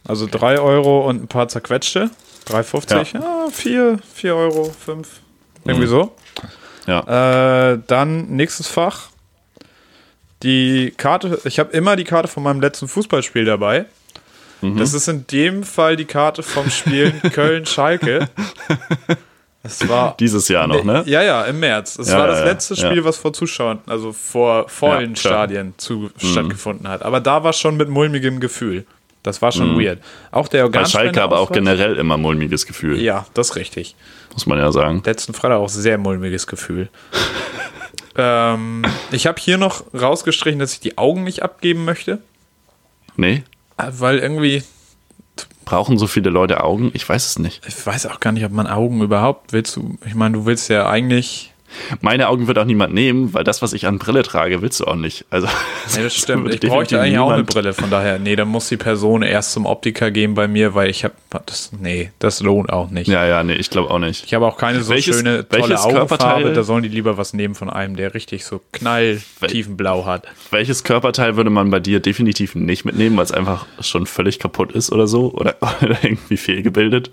Also 0.08 0.26
3 0.26 0.60
Euro 0.60 1.08
und 1.08 1.22
ein 1.24 1.28
paar 1.28 1.50
zerquetschte. 1.50 2.10
3,50. 2.48 3.14
Ja, 3.20 3.48
4, 3.52 4.00
4 4.12 4.36
Euro, 4.36 4.64
5. 4.72 5.08
Irgendwie 5.66 5.86
so. 5.88 6.16
Ja. 6.88 7.74
Äh, 7.74 7.80
dann 7.86 8.28
nächstes 8.30 8.68
Fach. 8.68 9.09
Die 10.44 10.94
Karte, 10.96 11.40
ich 11.46 11.60
habe 11.60 11.72
immer 11.74 11.96
die 11.96 12.04
Karte 12.06 12.28
von 12.28 12.44
meinem 12.44 12.62
letzten 12.62 12.88
Fußballspiel 12.88 13.46
dabei. 13.46 13.86
Mhm. 14.62 14.78
Das 14.78 14.94
ist 14.94 15.08
in 15.08 15.26
dem 15.28 15.64
Fall 15.64 15.96
die 15.96 16.06
Karte 16.06 16.44
vom 16.44 16.70
Spiel 16.70 17.12
Köln-Schalke. 17.34 18.30
Das 19.64 19.88
war. 19.90 20.16
Dieses 20.20 20.48
Jahr 20.48 20.68
noch, 20.68 20.84
ne? 20.84 21.04
Ja, 21.06 21.22
ja, 21.22 21.44
im 21.44 21.60
März. 21.60 21.96
Das 21.96 22.08
Ja, 22.10 22.20
war 22.20 22.26
ja, 22.26 22.32
das 22.32 22.40
ja, 22.40 22.46
letzte 22.46 22.74
ja. 22.76 22.88
Spiel, 22.90 23.04
was 23.04 23.18
vor 23.18 23.34
Zuschauern, 23.34 23.80
also 23.88 24.14
vor 24.14 24.70
vollen 24.70 25.12
Ja. 25.12 25.16
Stadien 25.18 25.74
zu, 25.78 26.10
stattgefunden 26.18 26.88
hat. 26.88 27.04
Aber 27.04 27.20
da 27.20 27.44
war 27.44 27.52
schon 27.54 27.76
mit 27.78 27.90
mulmigem 27.90 28.40
Gefühl. 28.40 28.86
Das 29.22 29.42
war 29.42 29.52
schon 29.52 29.78
weird. 29.78 30.00
Auch 30.32 30.48
der 30.48 30.68
Mhm. 30.68 30.72
Bei 30.72 30.86
Schalke 30.86 31.22
aber 31.22 31.40
auch 31.40 31.52
generell 31.52 31.98
immer 31.98 32.18
mulmiges 32.18 32.66
Gefühl, 32.66 33.02
Ja, 33.02 33.26
das 33.34 33.50
ist 33.50 33.56
richtig. 33.58 33.96
muss 34.34 34.46
man 34.46 34.58
ja 34.58 34.72
sagen. 34.72 35.04
letzten 35.06 35.34
Freitag 35.34 35.58
auch 35.58 35.68
sehr 35.68 35.98
mulmiges 35.98 36.48
Gefühl. 36.48 36.88
ähm, 38.20 38.84
ich 39.12 39.28
habe 39.28 39.40
hier 39.42 39.58
noch 39.58 39.84
rausgestrichen, 39.94 40.60
dass 40.60 40.74
ich 40.74 40.80
die 40.80 40.98
Augen 40.98 41.24
nicht 41.24 41.42
abgeben 41.44 41.86
möchte, 41.86 42.20
Nee? 43.16 43.44
äh, 43.78 43.88
weil 43.92 44.20
irgendwie, 44.20 44.64
Brauchen 45.66 46.00
so 46.00 46.08
viele 46.08 46.30
Leute 46.32 46.64
Augen? 46.64 46.90
Ich 46.96 47.08
weiß 47.08 47.26
es 47.28 47.38
nicht. 47.40 47.62
ich 47.68 47.86
weiß 47.86 48.08
auch 48.08 48.20
gar 48.20 48.32
nicht, 48.32 48.44
ob 48.44 48.52
man 48.52 48.66
Augen 48.66 49.02
überhaupt 49.02 49.54
willst 49.54 49.76
du. 49.76 49.98
Ich 50.06 50.16
meine, 50.16 50.38
du 50.40 50.46
willst 50.48 50.68
ja 50.70 50.90
eigentlich. 50.90 51.49
Meine 52.02 52.28
Augen 52.30 52.48
wird 52.48 52.58
auch 52.60 52.66
niemand 52.66 52.94
nehmen, 52.94 53.34
weil 53.34 53.44
das, 53.44 53.62
was 53.62 53.74
ich 53.74 53.86
an 53.88 54.00
Brille 54.00 54.24
trage, 54.24 54.62
willst 54.62 54.80
du 54.80 54.86
auch 54.86 54.96
nicht. 54.96 55.26
Also, 55.30 55.48
Nee, 55.96 56.04
das 56.04 56.16
stimmt. 56.16 56.54
Ich 56.54 56.60
bräuchte 56.62 57.00
eigentlich 57.00 57.18
auch 57.20 57.28
eine 57.30 57.38
niemand- 57.44 57.54
Brille, 57.54 57.74
von 57.74 57.90
daher. 57.90 58.20
Nee, 58.20 58.36
dann 58.36 58.48
muss 58.48 58.70
die 58.70 58.78
Person 58.78 59.22
erst 59.22 59.54
zum 59.54 59.66
Optiker 59.66 60.12
gehen 60.12 60.34
bei 60.34 60.48
mir, 60.48 60.76
weil 60.76 60.90
ich 60.90 61.04
habe. 61.04 61.14
Das, 61.46 61.72
nee, 61.80 62.12
das 62.20 62.42
lohnt 62.42 62.72
auch 62.74 62.90
nicht. 62.90 63.08
Ja, 63.08 63.26
ja, 63.26 63.44
nee, 63.44 63.54
ich 63.54 63.70
glaube 63.70 63.92
auch 63.92 64.00
nicht. 64.00 64.26
Ich 64.26 64.34
habe 64.34 64.46
auch 64.48 64.58
keine 64.58 64.82
so 64.82 64.94
Welches- 64.94 65.16
schöne, 65.18 65.48
tolle 65.48 65.80
Augenfarbe. 65.80 66.54
Da 66.54 66.64
sollen 66.64 66.84
die 66.84 66.90
lieber 66.90 67.18
was 67.18 67.34
nehmen 67.34 67.56
von 67.56 67.70
einem, 67.70 67.96
der 67.96 68.14
richtig 68.14 68.46
so 68.46 68.62
knalltiefenblau 68.72 70.06
hat. 70.06 70.28
Welches 70.52 70.84
Körperteil 70.84 71.36
würde 71.38 71.50
man 71.50 71.70
bei 71.70 71.80
dir 71.80 72.00
definitiv 72.00 72.56
nicht 72.56 72.86
mitnehmen, 72.86 73.18
weil 73.18 73.24
es 73.26 73.32
einfach 73.32 73.66
schon 73.80 74.06
völlig 74.06 74.40
kaputt 74.40 74.72
ist 74.72 74.92
oder 74.92 75.08
so? 75.08 75.32
Oder, 75.34 75.56
oder 75.82 75.98
irgendwie 76.04 76.38
fehlgebildet? 76.38 77.12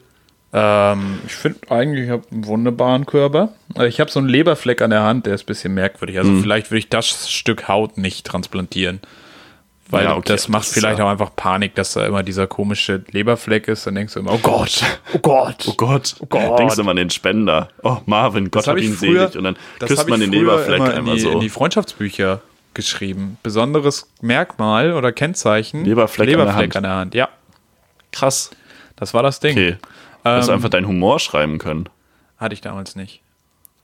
Ähm, 0.58 1.18
ich 1.26 1.34
finde 1.34 1.70
eigentlich, 1.70 2.04
ich 2.06 2.10
habe 2.10 2.22
einen 2.32 2.46
wunderbaren 2.46 3.04
Körper. 3.04 3.50
Äh, 3.78 3.88
Ich 3.88 4.00
habe 4.00 4.10
so 4.10 4.18
einen 4.20 4.28
Leberfleck 4.30 4.80
an 4.80 4.88
der 4.90 5.02
Hand, 5.02 5.26
der 5.26 5.34
ist 5.34 5.42
ein 5.42 5.46
bisschen 5.46 5.74
merkwürdig. 5.74 6.18
Also 6.18 6.32
vielleicht 6.40 6.70
würde 6.70 6.78
ich 6.78 6.88
das 6.88 7.30
Stück 7.30 7.68
Haut 7.68 7.98
nicht 7.98 8.26
transplantieren. 8.26 9.00
Weil 9.88 10.04
Ja, 10.04 10.16
okay, 10.16 10.24
das 10.28 10.48
macht 10.48 10.64
das 10.66 10.72
vielleicht 10.72 10.98
ja- 10.98 11.04
auch 11.04 11.10
einfach 11.10 11.36
Panik, 11.36 11.74
dass 11.76 11.92
da 11.92 12.06
immer 12.06 12.22
dieser 12.22 12.46
komische 12.46 13.04
Leberfleck 13.12 13.68
ist. 13.68 13.86
Dann 13.86 13.94
denkst 13.96 14.14
du 14.14 14.20
immer, 14.20 14.32
oh 14.32 14.38
Gott, 14.42 14.82
oh 15.14 15.18
Gott. 15.18 15.66
Oh 15.68 15.74
Gott, 15.76 16.16
Gott. 16.28 16.58
denkst 16.58 16.74
du 16.76 16.82
mal 16.84 16.92
an 16.92 16.96
den 16.96 17.10
Spender. 17.10 17.68
Oh, 17.82 17.98
Marvin, 18.06 18.50
Gott 18.50 18.66
hab 18.66 18.78
ihn 18.78 18.94
früher, 18.94 19.28
selig. 19.28 19.36
Und 19.36 19.44
dann 19.44 19.56
küsst 19.78 20.08
man 20.08 20.20
den 20.20 20.32
Leberfleck 20.32 20.78
immer 20.78 20.90
in 20.90 20.98
einmal 20.98 21.14
die, 21.16 21.20
so. 21.20 21.30
in 21.32 21.40
die 21.40 21.50
Freundschaftsbücher 21.50 22.40
geschrieben. 22.74 23.36
Besonderes 23.42 24.08
Merkmal 24.22 24.92
oder 24.94 25.12
Kennzeichen. 25.12 25.84
Leberfleck 25.84 26.28
an 26.28 26.34
der 26.36 26.46
Leberfleck 26.46 26.76
an 26.76 26.82
der 26.82 26.92
Hand. 26.96 27.14
Ja, 27.14 27.28
Krass. 28.10 28.50
das 28.96 29.12
war 29.14 29.22
das 29.22 29.38
Ding. 29.40 29.52
Okay. 29.52 29.76
Du 30.26 30.48
Ähm, 30.48 30.54
einfach 30.54 30.68
deinen 30.68 30.86
Humor 30.88 31.18
schreiben 31.20 31.58
können. 31.58 31.88
Hatte 32.38 32.54
ich 32.54 32.60
damals 32.60 32.96
nicht. 32.96 33.20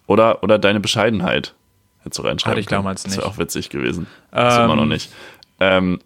Oder, 0.07 0.43
oder 0.43 0.59
deine 0.59 0.81
Bescheidenheit. 0.81 1.55
Hättest 2.03 2.19
du 2.19 2.23
reinschreiben 2.25 2.53
Hatte 2.53 2.61
ich 2.61 2.67
können. 2.67 2.81
damals 2.83 3.05
Das 3.05 3.13
wäre 3.17 3.23
nicht. 3.27 3.35
auch 3.35 3.39
witzig 3.39 3.71
gewesen. 3.71 4.07
Das 4.33 4.55
ist 4.55 4.61
immer 4.61 4.73
Ähm, 4.73 4.79
noch 4.81 4.87
nicht. 4.87 5.13
Ähm, 5.61 6.01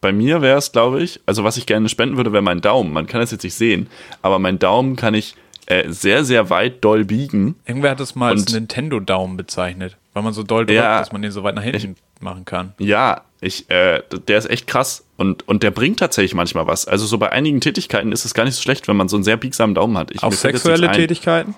bei 0.00 0.12
mir 0.12 0.42
wäre 0.42 0.58
es, 0.58 0.72
glaube 0.72 1.02
ich, 1.02 1.20
also 1.26 1.42
was 1.42 1.56
ich 1.56 1.64
gerne 1.66 1.88
spenden 1.88 2.16
würde, 2.18 2.32
wäre 2.32 2.42
mein 2.42 2.60
Daumen. 2.60 2.92
Man 2.92 3.06
kann 3.06 3.20
das 3.20 3.30
jetzt 3.30 3.42
nicht 3.42 3.54
sehen, 3.54 3.88
aber 4.22 4.38
mein 4.38 4.58
Daumen 4.58 4.94
kann 4.96 5.14
ich 5.14 5.34
äh, 5.66 5.90
sehr, 5.90 6.24
sehr 6.24 6.50
weit 6.50 6.84
doll 6.84 7.04
biegen. 7.04 7.56
Irgendwer 7.64 7.90
hat 7.92 8.00
es 8.00 8.14
mal 8.14 8.28
als 8.30 8.52
Nintendo-Daumen 8.52 9.36
bezeichnet, 9.38 9.96
weil 10.12 10.22
man 10.22 10.32
so 10.34 10.42
doll 10.42 10.66
drückt, 10.66 10.76
Ja. 10.78 10.98
dass 11.00 11.12
man 11.12 11.22
den 11.22 11.32
so 11.32 11.42
weit 11.42 11.54
nach 11.54 11.62
hinten 11.62 11.96
machen 12.20 12.44
kann. 12.44 12.74
Ja, 12.78 13.22
ich, 13.40 13.68
äh, 13.70 14.02
der 14.28 14.38
ist 14.38 14.48
echt 14.50 14.66
krass 14.66 15.04
und, 15.16 15.48
und 15.48 15.62
der 15.62 15.70
bringt 15.70 15.98
tatsächlich 15.98 16.34
manchmal 16.34 16.66
was. 16.66 16.86
Also 16.86 17.06
so 17.06 17.18
bei 17.18 17.32
einigen 17.32 17.60
Tätigkeiten 17.60 18.12
ist 18.12 18.24
es 18.24 18.34
gar 18.34 18.44
nicht 18.44 18.54
so 18.54 18.62
schlecht, 18.62 18.88
wenn 18.88 18.96
man 18.96 19.08
so 19.08 19.16
einen 19.16 19.24
sehr 19.24 19.36
biegsamen 19.36 19.74
Daumen 19.74 19.96
hat. 19.96 20.10
Ich, 20.10 20.22
Auch 20.22 20.32
sexuelle. 20.32 20.90
Tätigkeiten? 20.92 21.54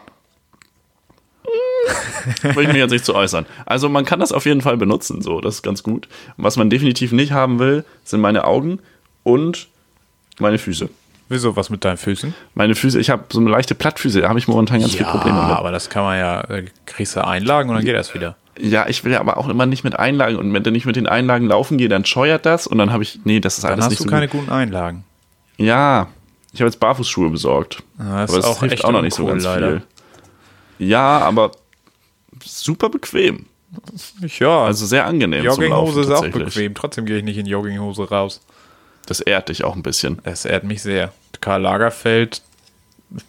will 2.43 2.65
ich 2.65 2.73
mir 2.73 2.79
jetzt 2.79 2.91
nicht 2.91 3.05
zu 3.05 3.15
äußern. 3.15 3.47
Also 3.67 3.89
man 3.89 4.05
kann 4.05 4.21
das 4.21 4.33
auf 4.33 4.47
jeden 4.47 4.61
Fall 4.61 4.77
benutzen, 4.77 5.23
so, 5.23 5.41
das 5.41 5.57
ist 5.57 5.63
ganz 5.63 5.83
gut. 5.83 6.09
Und 6.37 6.45
was 6.45 6.57
man 6.57 6.71
definitiv 6.71 7.13
nicht 7.13 7.33
haben 7.33 7.59
will, 7.59 7.85
sind 8.05 8.21
meine 8.21 8.45
Augen 8.45 8.81
und 9.23 9.69
meine 10.39 10.59
Füße. 10.59 10.89
Wieso, 11.31 11.57
was 11.57 11.69
mit 11.69 11.85
deinen 11.85 11.99
Füßen? 11.99 12.35
Meine 12.55 12.75
Füße, 12.75 12.99
ich 12.99 13.11
habe 13.11 13.25
so 13.31 13.41
eine 13.41 13.51
leichte 13.51 13.75
Plattfüße, 13.75 14.23
da 14.23 14.29
habe 14.29 14.39
ich 14.39 14.49
momentan 14.49 14.81
ganz 14.81 14.95
viel 14.95 15.05
Probleme 15.05 15.43
mit. 15.43 15.57
aber 15.57 15.71
das 15.71 15.91
kann 15.91 16.03
man 16.03 16.19
ja, 16.19 16.41
äh, 16.43 16.65
kriegst 16.87 17.17
du 17.17 17.27
Einlagen 17.27 17.69
und 17.69 17.77
dann 17.77 17.85
geht 17.85 17.95
das 17.95 18.15
wieder. 18.15 18.37
Ja, 18.61 18.89
ich 18.89 19.05
will 19.05 19.13
ja 19.13 19.21
aber 19.21 19.37
auch 19.37 19.49
immer 19.49 19.67
nicht 19.67 19.85
mit 19.85 19.99
Einlagen 19.99 20.37
und 20.37 20.53
wenn 20.53 20.75
ich 20.75 20.85
mit 20.85 20.97
den 20.97 21.07
Einlagen 21.07 21.47
laufen 21.47 21.79
gehe, 21.79 21.89
dann 21.89 22.05
scheuert 22.05 22.45
das 22.47 22.67
und 22.67 22.79
dann 22.79 22.93
habe 22.93 23.03
ich, 23.03 23.21
nee, 23.25 23.41
das 23.41 23.59
ist 23.59 23.65
Dann 23.65 23.73
alles 23.73 23.85
hast 23.85 23.91
nicht 23.91 24.01
du 24.01 24.05
so 24.05 24.11
keine 24.11 24.29
gut. 24.29 24.41
guten 24.41 24.53
Einlagen. 24.53 25.05
Ja, 25.57 26.09
ich 26.53 26.61
habe 26.61 26.69
jetzt 26.69 26.81
Barfußschuhe 26.81 27.31
besorgt. 27.31 27.83
Ah, 27.99 28.23
das 28.23 28.31
aber 28.31 28.39
ist 28.41 28.47
das 28.49 28.57
auch 28.57 28.61
hilft 28.61 28.85
auch 28.85 28.93
noch 28.93 29.03
nicht 29.03 29.15
so 29.15 29.23
uncool, 29.25 29.35
ganz 29.35 29.45
leider. 29.45 29.69
viel. 29.69 29.83
Ja, 30.89 31.19
aber 31.21 31.53
super 32.45 32.89
bequem. 32.89 33.47
Ja, 34.39 34.65
Also 34.65 34.87
sehr 34.87 35.05
angenehm 35.07 35.45
zum 35.45 35.63
Jogginghose 35.63 36.01
ist 36.01 36.11
auch 36.11 36.27
bequem. 36.29 36.75
Trotzdem 36.75 37.05
gehe 37.07 37.19
ich 37.19 37.25
nicht 37.25 37.37
in 37.39 37.47
Jogginghose 37.47 38.09
raus. 38.09 38.41
Das 39.07 39.21
ehrt 39.21 39.49
dich 39.51 39.65
auch 39.65 39.75
ein 39.77 39.83
bisschen. 39.83 40.19
Das 40.25 40.45
ehrt 40.45 40.65
mich 40.65 40.83
sehr. 40.83 41.13
Karl 41.41 41.63
Lagerfeld 41.63 42.43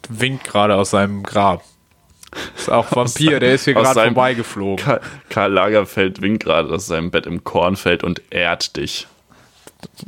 winkt 0.09 0.43
gerade 0.45 0.75
aus 0.75 0.89
seinem 0.91 1.23
Grab. 1.23 1.63
Ist 2.55 2.69
auch 2.71 2.95
Vampir, 2.95 3.39
der 3.39 3.53
ist 3.55 3.65
hier 3.65 3.73
gerade 3.73 4.01
vorbeigeflogen. 4.03 4.83
Ka- 4.85 4.99
Karl 5.29 5.51
Lagerfeld 5.53 6.21
winkt 6.21 6.43
gerade 6.43 6.69
aus 6.69 6.87
seinem 6.87 7.09
Bett 7.11 7.25
im 7.25 7.43
Kornfeld 7.43 8.03
und 8.03 8.21
ehrt 8.29 8.75
dich. 8.77 9.07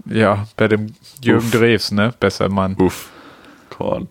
Ja, 0.06 0.48
bei 0.58 0.68
dem 0.68 0.94
Jürgen 1.24 1.46
Uff. 1.48 1.52
Drews, 1.52 1.92
ne? 1.92 2.14
Besser 2.20 2.50
Mann. 2.50 2.76
Uff. 2.78 3.10
Korn. 3.70 4.08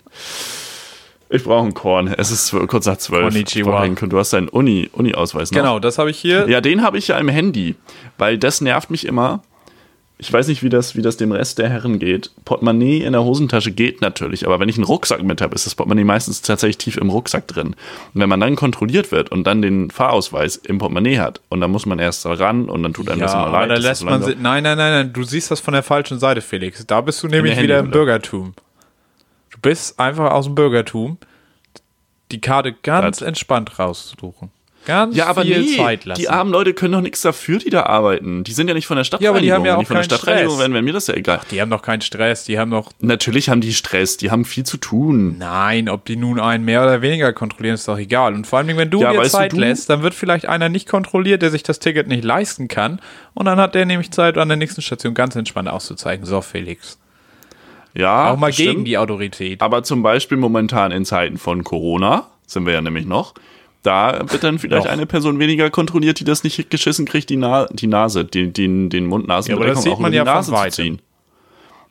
Ich 1.29 1.45
brauche 1.45 1.63
einen 1.63 1.75
Korn. 1.75 2.09
Es 2.09 2.31
ist 2.33 2.51
kurz 2.67 2.87
nach 2.87 2.97
zwölf. 2.97 3.33
Du 3.33 4.19
hast 4.19 4.33
deinen 4.33 4.49
Uni- 4.49 4.89
Uni-Ausweis 4.93 5.53
noch. 5.53 5.59
Genau, 5.59 5.79
das 5.79 5.99
habe 5.99 6.11
ich 6.11 6.19
hier. 6.19 6.49
Ja, 6.49 6.61
den 6.61 6.83
habe 6.83 6.99
ich 6.99 7.07
ja 7.09 7.19
im 7.19 7.29
Handy, 7.29 7.77
weil 8.19 8.37
das 8.39 8.61
nervt 8.61 8.91
mich 8.91 9.07
immer. 9.07 9.43
Ich 10.23 10.31
weiß 10.31 10.49
nicht, 10.49 10.63
wie 10.63 10.69
das, 10.69 10.97
wie 10.97 11.01
das 11.01 11.17
dem 11.17 11.33
Rest 11.33 11.59
der 11.59 11.71
Herren 11.71 11.99
geht. 11.99 12.31
Portemonnaie 12.45 12.99
in 13.05 13.13
der 13.13 13.25
Hosentasche 13.25 13.71
geht 13.73 14.03
natürlich, 14.03 14.45
aber 14.47 14.61
wenn 14.61 14.69
ich 14.69 14.77
einen 14.77 14.85
Rucksack 14.85 15.23
mit 15.23 15.41
habe, 15.41 15.55
ist 15.55 15.65
das 15.65 15.75
Portemonnaie 15.75 16.05
meistens 16.05 16.43
tatsächlich 16.43 16.77
tief 16.77 16.99
im 16.99 17.09
Rucksack 17.09 17.49
drin. 17.49 17.69
Und 17.69 18.21
wenn 18.21 18.29
man 18.29 18.39
dann 18.39 18.55
kontrolliert 18.55 19.13
wird 19.13 19.33
und 19.33 19.45
dann 19.45 19.63
den 19.63 19.91
Fahrausweis 19.91 20.57
im 20.57 20.77
Portemonnaie 20.77 21.19
hat 21.19 21.41
und 21.49 21.63
dann 21.63 21.71
muss 21.71 21.87
man 21.87 21.99
erst 21.99 22.27
ran 22.27 22.69
und 22.69 22.83
dann 22.83 22.93
tut 22.93 23.09
einem 23.09 23.21
Ja, 23.21 23.27
das 23.27 23.35
immer 23.35 23.51
leid. 23.51 23.71
da 23.71 23.75
lässt 23.77 23.87
das 23.87 23.99
so 24.01 24.05
man. 24.05 24.21
Nein, 24.21 24.63
nein, 24.63 24.63
nein, 24.63 24.77
nein, 24.77 25.13
du 25.15 25.23
siehst 25.25 25.51
das 25.51 25.61
von 25.61 25.73
der 25.73 25.83
falschen 25.83 26.19
Seite, 26.19 26.43
Felix. 26.43 26.85
Da 26.87 27.01
bist 27.01 27.23
du 27.23 27.29
nämlich 27.29 27.55
der 27.55 27.63
wieder 27.63 27.79
im. 27.79 27.91
Bürgertum. 27.91 28.53
Du 29.51 29.59
bist 29.63 29.99
einfach 29.99 30.33
aus 30.33 30.45
dem 30.45 30.55
Bürgertum, 30.55 31.17
die 32.31 32.43
Karte 32.43 32.75
ganz 32.83 33.19
Das- 33.21 33.27
entspannt 33.27 33.79
raussuchen. 33.79 34.51
Ganz 34.87 35.15
Ja, 35.15 35.27
aber 35.27 35.43
viel 35.43 35.61
nee, 35.61 35.77
Zeit 35.77 36.07
lassen. 36.07 36.21
die 36.23 36.29
armen 36.31 36.51
Leute 36.53 36.73
können 36.73 36.95
doch 36.95 37.03
nichts 37.03 37.21
dafür, 37.21 37.59
die 37.59 37.69
da 37.69 37.83
arbeiten. 37.83 38.45
Die 38.45 38.53
sind 38.53 38.67
ja 38.67 38.73
nicht 38.75 38.87
von 38.87 38.97
der 38.97 39.05
Ja, 39.21 39.29
aber 39.31 39.41
die 39.41 39.47
Stadtreinigung. 39.49 39.55
haben 39.55 39.65
ja 39.67 39.73
Wenn 39.73 39.77
auch 39.77 39.81
die 39.81 39.87
von 39.87 39.97
der 39.97 40.03
Stadtreinigung 40.05 40.49
Stress. 40.53 40.61
wären, 40.61 40.73
wäre 40.73 40.83
mir 40.83 40.93
das 40.95 41.07
ja 41.07 41.15
egal. 41.15 41.41
die 41.51 41.61
haben 41.61 41.71
doch 41.71 41.83
keinen 41.83 42.01
Stress, 42.01 42.45
die 42.45 42.59
haben 42.59 42.71
doch. 42.71 42.91
Natürlich 43.01 43.51
haben 43.51 43.61
die 43.61 43.75
Stress, 43.75 44.17
die 44.17 44.31
haben 44.31 44.47
viel 44.47 44.65
zu 44.65 44.79
tun. 44.79 45.37
Nein, 45.39 45.91
ob 45.91 46.07
die 46.07 46.17
nun 46.17 46.41
einen 46.41 46.65
mehr 46.65 46.83
oder 46.83 47.03
weniger 47.03 47.31
kontrollieren, 47.35 47.75
ist 47.75 47.87
doch 47.89 47.99
egal. 47.99 48.33
Und 48.33 48.47
vor 48.47 48.59
allem, 48.59 48.75
wenn 48.79 48.89
du 48.91 49.03
Ja, 49.03 49.13
dir 49.13 49.19
weißt 49.19 49.35
du, 49.35 49.39
Zeit 49.39 49.53
du- 49.53 49.59
lässt, 49.59 49.91
dann 49.91 50.03
wird 50.03 50.15
vielleicht 50.15 50.47
einer 50.47 50.71
nicht 50.71 50.89
kontrolliert, 50.89 51.43
der 51.43 51.51
sich 51.51 51.63
das 51.63 51.79
Ticket 51.79 52.09
nicht 52.09 52.25
leisten 52.25 52.67
kann. 52.69 53.01
Und 53.35 53.45
dann 53.47 53.59
hat 53.61 53.75
der 53.75 53.85
nämlich 53.85 54.11
Zeit, 54.13 54.39
an 54.39 54.49
der 54.49 54.57
nächsten 54.57 54.81
Station 54.81 55.13
ganz 55.13 55.37
entspannt 55.37 55.69
auszuzeigen. 55.69 56.25
So, 56.25 56.41
Felix. 56.41 56.99
Ja, 57.95 58.31
Auch 58.33 58.37
mal 58.39 58.53
gegen 58.53 58.71
stimmt. 58.71 58.87
die 58.89 58.99
Autorität. 58.99 59.61
Aber 59.63 59.83
zum 59.83 60.03
Beispiel 60.03 60.39
momentan 60.39 60.93
in 60.93 61.05
Zeiten 61.05 61.39
von 61.39 61.65
Corona, 61.65 62.29
sind 62.47 62.65
wir 62.67 62.73
ja 62.73 62.81
nämlich 62.81 63.05
noch, 63.05 63.35
da 63.83 64.21
wird 64.31 64.45
dann 64.45 64.59
vielleicht 64.59 64.87
eine 64.87 65.07
Person 65.07 65.39
weniger 65.39 65.71
kontrolliert, 65.71 66.21
die 66.21 66.25
das 66.25 66.45
nicht 66.45 66.71
geschissen 66.71 67.07
kriegt, 67.07 67.31
die, 67.31 67.37
Na 67.37 67.67
die 67.67 67.87
Nase, 67.87 68.25
die, 68.25 68.53
den, 68.53 68.91
den 68.91 69.07
mund 69.07 69.27
nasen 69.27 69.51
Ja, 69.51 69.57
aber 69.57 69.67
das 69.67 69.83
sieht 69.83 69.99
man 69.99 70.13
ja 70.13 70.43
von 70.43 70.55
Weitem. 70.55 70.99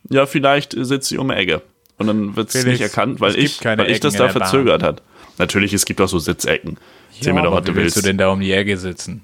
Ja, 0.08 0.26
vielleicht 0.26 0.74
sitzt 0.78 1.08
sie 1.08 1.18
um 1.18 1.28
die 1.28 1.34
Ecke. 1.34 1.62
Und 1.98 2.06
dann 2.06 2.36
wird 2.36 2.54
es 2.54 2.64
nicht 2.64 2.80
erkannt, 2.80 3.20
weil 3.20 3.36
ich, 3.36 3.62
weil 3.64 3.90
ich 3.90 4.00
das 4.00 4.14
da 4.14 4.28
verzögert 4.28 4.82
hat. 4.82 5.02
Natürlich, 5.38 5.72
es 5.72 5.84
gibt 5.84 6.00
auch 6.00 6.08
so 6.08 6.18
Sitzecken. 6.18 6.78
Erzähl 7.16 7.32
mir 7.32 7.42
doch, 7.42 7.48
aber 7.48 7.58
was 7.58 7.64
du 7.64 7.72
wie 7.72 7.76
willst 7.76 7.96
willst. 7.96 8.06
du 8.06 8.08
denn 8.08 8.18
da 8.18 8.30
um 8.30 8.40
die 8.40 8.52
Ecke 8.52 8.76
sitzen? 8.76 9.22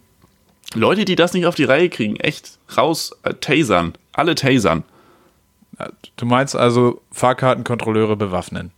Leute, 0.74 1.04
die 1.04 1.14
das 1.14 1.32
nicht 1.32 1.46
auf 1.46 1.54
die 1.54 1.64
Reihe 1.64 1.88
kriegen, 1.88 2.16
echt 2.16 2.58
raus, 2.76 3.12
äh, 3.22 3.32
tasern. 3.34 3.94
Alle 4.12 4.34
tasern. 4.34 4.82
Du 6.16 6.26
meinst 6.26 6.56
also 6.56 7.02
Fahrkartenkontrolleure 7.12 8.16
bewaffnen. 8.16 8.72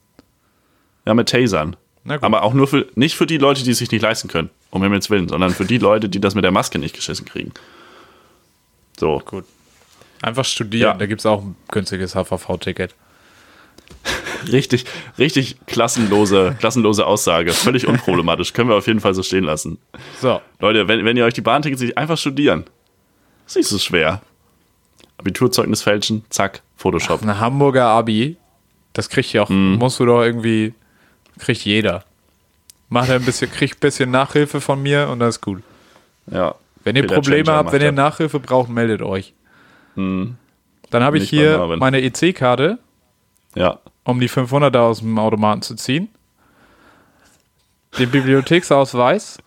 Ja, 1.07 1.15
mit 1.15 1.29
tasern. 1.29 1.77
Aber 2.21 2.43
auch 2.43 2.55
nur 2.55 2.67
für, 2.67 2.87
nicht 2.95 3.17
für 3.17 3.27
die 3.27 3.39
Leute, 3.39 3.63
die 3.65 3.71
es 3.73 3.79
sich 3.79 3.91
nicht 3.91 4.03
leisten 4.03 4.29
können, 4.29 4.51
um 4.71 4.83
Himmels 4.83 5.11
Willen, 5.11 5.29
sondern 5.29 5.51
für 5.51 5.65
die 5.65 5.79
Leute, 5.79 6.09
die 6.09 6.21
das 6.21 6.35
mit 6.35 6.45
der 6.45 6.51
Maske 6.53 6.79
nicht 6.79 6.95
geschissen 6.95 7.27
kriegen. 7.27 7.53
So. 8.99 9.21
Gut. 9.25 9.45
Einfach 10.23 10.45
studieren, 10.45 10.93
Ja. 10.93 10.95
da 10.95 11.07
gibt 11.07 11.21
es 11.21 11.27
auch 11.27 11.43
ein 11.43 11.55
günstiges 11.71 12.15
HVV-Ticket. 12.15 12.95
Richtig, 14.53 14.85
richtig 15.19 15.57
klassenlose, 15.67 16.57
klassenlose 16.61 17.07
Aussage. 17.07 17.53
Völlig 17.53 17.87
unproblematisch. 17.89 18.53
Können 18.53 18.69
wir 18.69 18.77
auf 18.77 18.87
jeden 18.87 19.01
Fall 19.01 19.15
so 19.15 19.23
stehen 19.23 19.45
lassen. 19.45 19.79
So, 20.21 20.41
Leute, 20.61 20.87
wenn, 20.89 21.05
wenn 21.05 21.17
ihr 21.17 21.25
euch 21.25 21.35
die 21.35 21.41
Bahntickets 21.41 21.81
nicht 21.83 21.99
einfach 21.99 22.17
studieren, 22.19 22.65
ist 23.47 23.57
nicht 23.57 23.69
so 23.69 23.79
schwer. 23.79 24.23
Abiturzeugnis 25.17 25.83
fälschen, 25.83 26.25
zack, 26.31 26.63
Photoshop. 26.77 27.23
eine 27.23 27.41
Hamburger 27.41 27.87
Abi, 27.87 28.37
das 28.93 29.09
kriegt 29.09 29.33
ja 29.33 29.43
auch, 29.43 29.49
Mhm. 29.49 29.77
musst 29.79 29.99
du 29.99 30.07
doch 30.07 30.23
irgendwie, 30.23 30.75
kriegt 31.39 31.65
jeder. 31.65 32.05
Macht 32.89 33.11
ein 33.11 33.23
bisschen, 33.25 33.51
kriegt 33.51 33.77
ein 33.77 33.81
bisschen 33.81 34.11
Nachhilfe 34.11 34.61
von 34.61 34.83
mir 34.83 35.09
und 35.09 35.21
das 35.21 35.37
ist 35.37 35.41
gut. 35.41 35.63
Ja. 36.31 36.55
Wenn 36.85 36.97
ihr 36.97 37.07
Probleme 37.07 37.53
habt, 37.53 37.73
wenn 37.73 37.83
ihr. 37.83 37.93
Nachhilfe 37.93 38.41
braucht, 38.41 38.69
meldet 38.71 39.03
euch. 39.03 39.35
Dann 39.97 40.37
habe 40.93 41.19
ich 41.19 41.29
hier 41.29 41.77
meine 41.79 42.01
EC-Karte, 42.01 42.79
Ja. 43.55 43.79
um 44.05 44.21
die 44.21 44.29
500er 44.31 44.79
aus 44.79 45.01
dem 45.01 45.19
Automaten 45.19 45.61
zu 45.63 45.75
ziehen. 45.75 46.09
Den 47.99 48.11
Bibliotheksausweis, 48.11 49.39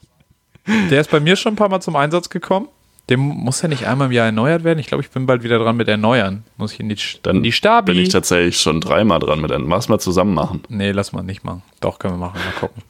der 0.90 1.02
ist 1.02 1.10
bei 1.10 1.20
mir 1.20 1.36
schon 1.36 1.54
ein 1.54 1.56
paar 1.56 1.70
Mal 1.70 1.80
zum 1.82 1.96
Einsatz 1.96 2.30
gekommen. 2.30 2.68
Der 3.12 3.18
muss 3.18 3.62
ja 3.62 3.68
nicht 3.68 3.86
einmal 3.88 4.08
im 4.08 4.14
Jahr 4.14 4.28
erneuert 4.28 4.64
werden. 4.64 4.80
Ich 4.80 4.88
glaube, 4.88 5.04
ich 5.04 5.10
bin 5.10 5.26
bald 5.26 5.44
wieder 5.44 5.60
dran 5.60 5.76
mit 5.76 5.88
erneuern. 5.90 6.46
Muss 6.56 6.72
ich 6.74 6.80
in 6.80 6.88
die, 6.88 6.96
Dann 7.24 7.38
in 7.38 7.44
die 7.44 7.52
Stabi. 7.52 7.92
bin 7.92 8.02
ich 8.02 8.08
tatsächlich 8.10 8.58
schon 8.60 8.80
dreimal 8.80 9.20
dran 9.20 9.42
mit 9.42 9.52
einem. 9.52 9.68
Lass 9.70 9.90
mal 9.90 10.00
zusammen 10.00 10.34
machen. 10.34 10.64
nee, 10.70 10.92
lass 10.92 11.12
mal 11.12 11.22
nicht 11.22 11.44
machen. 11.44 11.62
Doch, 11.82 12.00
können 12.00 12.14
wir 12.16 12.26
machen. 12.28 12.40
Mal 12.44 12.58
gucken. 12.60 12.82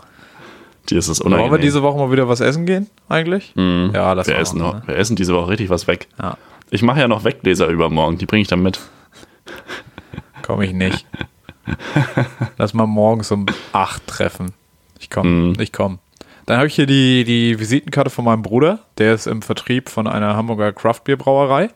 Dir 0.89 0.99
ist 0.99 1.09
das 1.09 1.22
unangenehm. 1.22 1.49
Wollen 1.51 1.59
wir 1.59 1.65
diese 1.65 1.82
Woche 1.82 1.97
mal 1.97 2.11
wieder 2.11 2.28
was 2.30 2.39
essen 2.39 2.65
gehen, 2.67 2.88
eigentlich? 3.09 3.53
Ja, 3.55 4.13
lass 4.13 4.28
wir, 4.28 4.36
mal 4.36 4.41
essen 4.41 4.59
machen, 4.61 4.80
noch, 4.80 4.88
wir 4.88 4.95
essen 4.95 5.15
diese 5.15 5.34
Woche 5.34 5.49
richtig 5.49 5.69
was 5.69 5.88
weg. 5.88 6.07
Ne? 6.19 6.26
Ja, 6.26 6.38
Ich 6.69 6.82
mache 6.84 6.99
ja 6.99 7.07
noch 7.07 7.24
Weggläser 7.24 7.67
übermorgen, 7.67 8.17
die 8.19 8.26
bringe 8.28 8.41
ich 8.43 8.47
dann 8.47 8.61
mit. 8.61 8.80
komme 10.43 10.65
ich 10.65 10.74
nicht. 10.74 11.05
lass 12.57 12.74
mal 12.74 12.86
morgens 12.88 13.32
um 13.32 13.45
8 13.74 14.05
treffen. 14.07 14.53
Ich 14.99 15.09
komme, 15.09 15.30
Mhm. 15.30 15.53
ich 15.59 15.72
komme. 15.72 15.97
Dann 16.52 16.58
habe 16.58 16.68
ich 16.68 16.76
hier 16.76 16.86
die, 16.86 17.24
die 17.24 17.58
Visitenkarte 17.58 18.10
von 18.10 18.26
meinem 18.26 18.41
Bruder. 18.41 18.80
Der 18.97 19.14
ist 19.14 19.26
im 19.26 19.41
Vertrieb 19.41 19.88
von 19.88 20.06
einer 20.06 20.36
Hamburger 20.36 20.74
Craftbeer-Brauerei. 20.74 21.70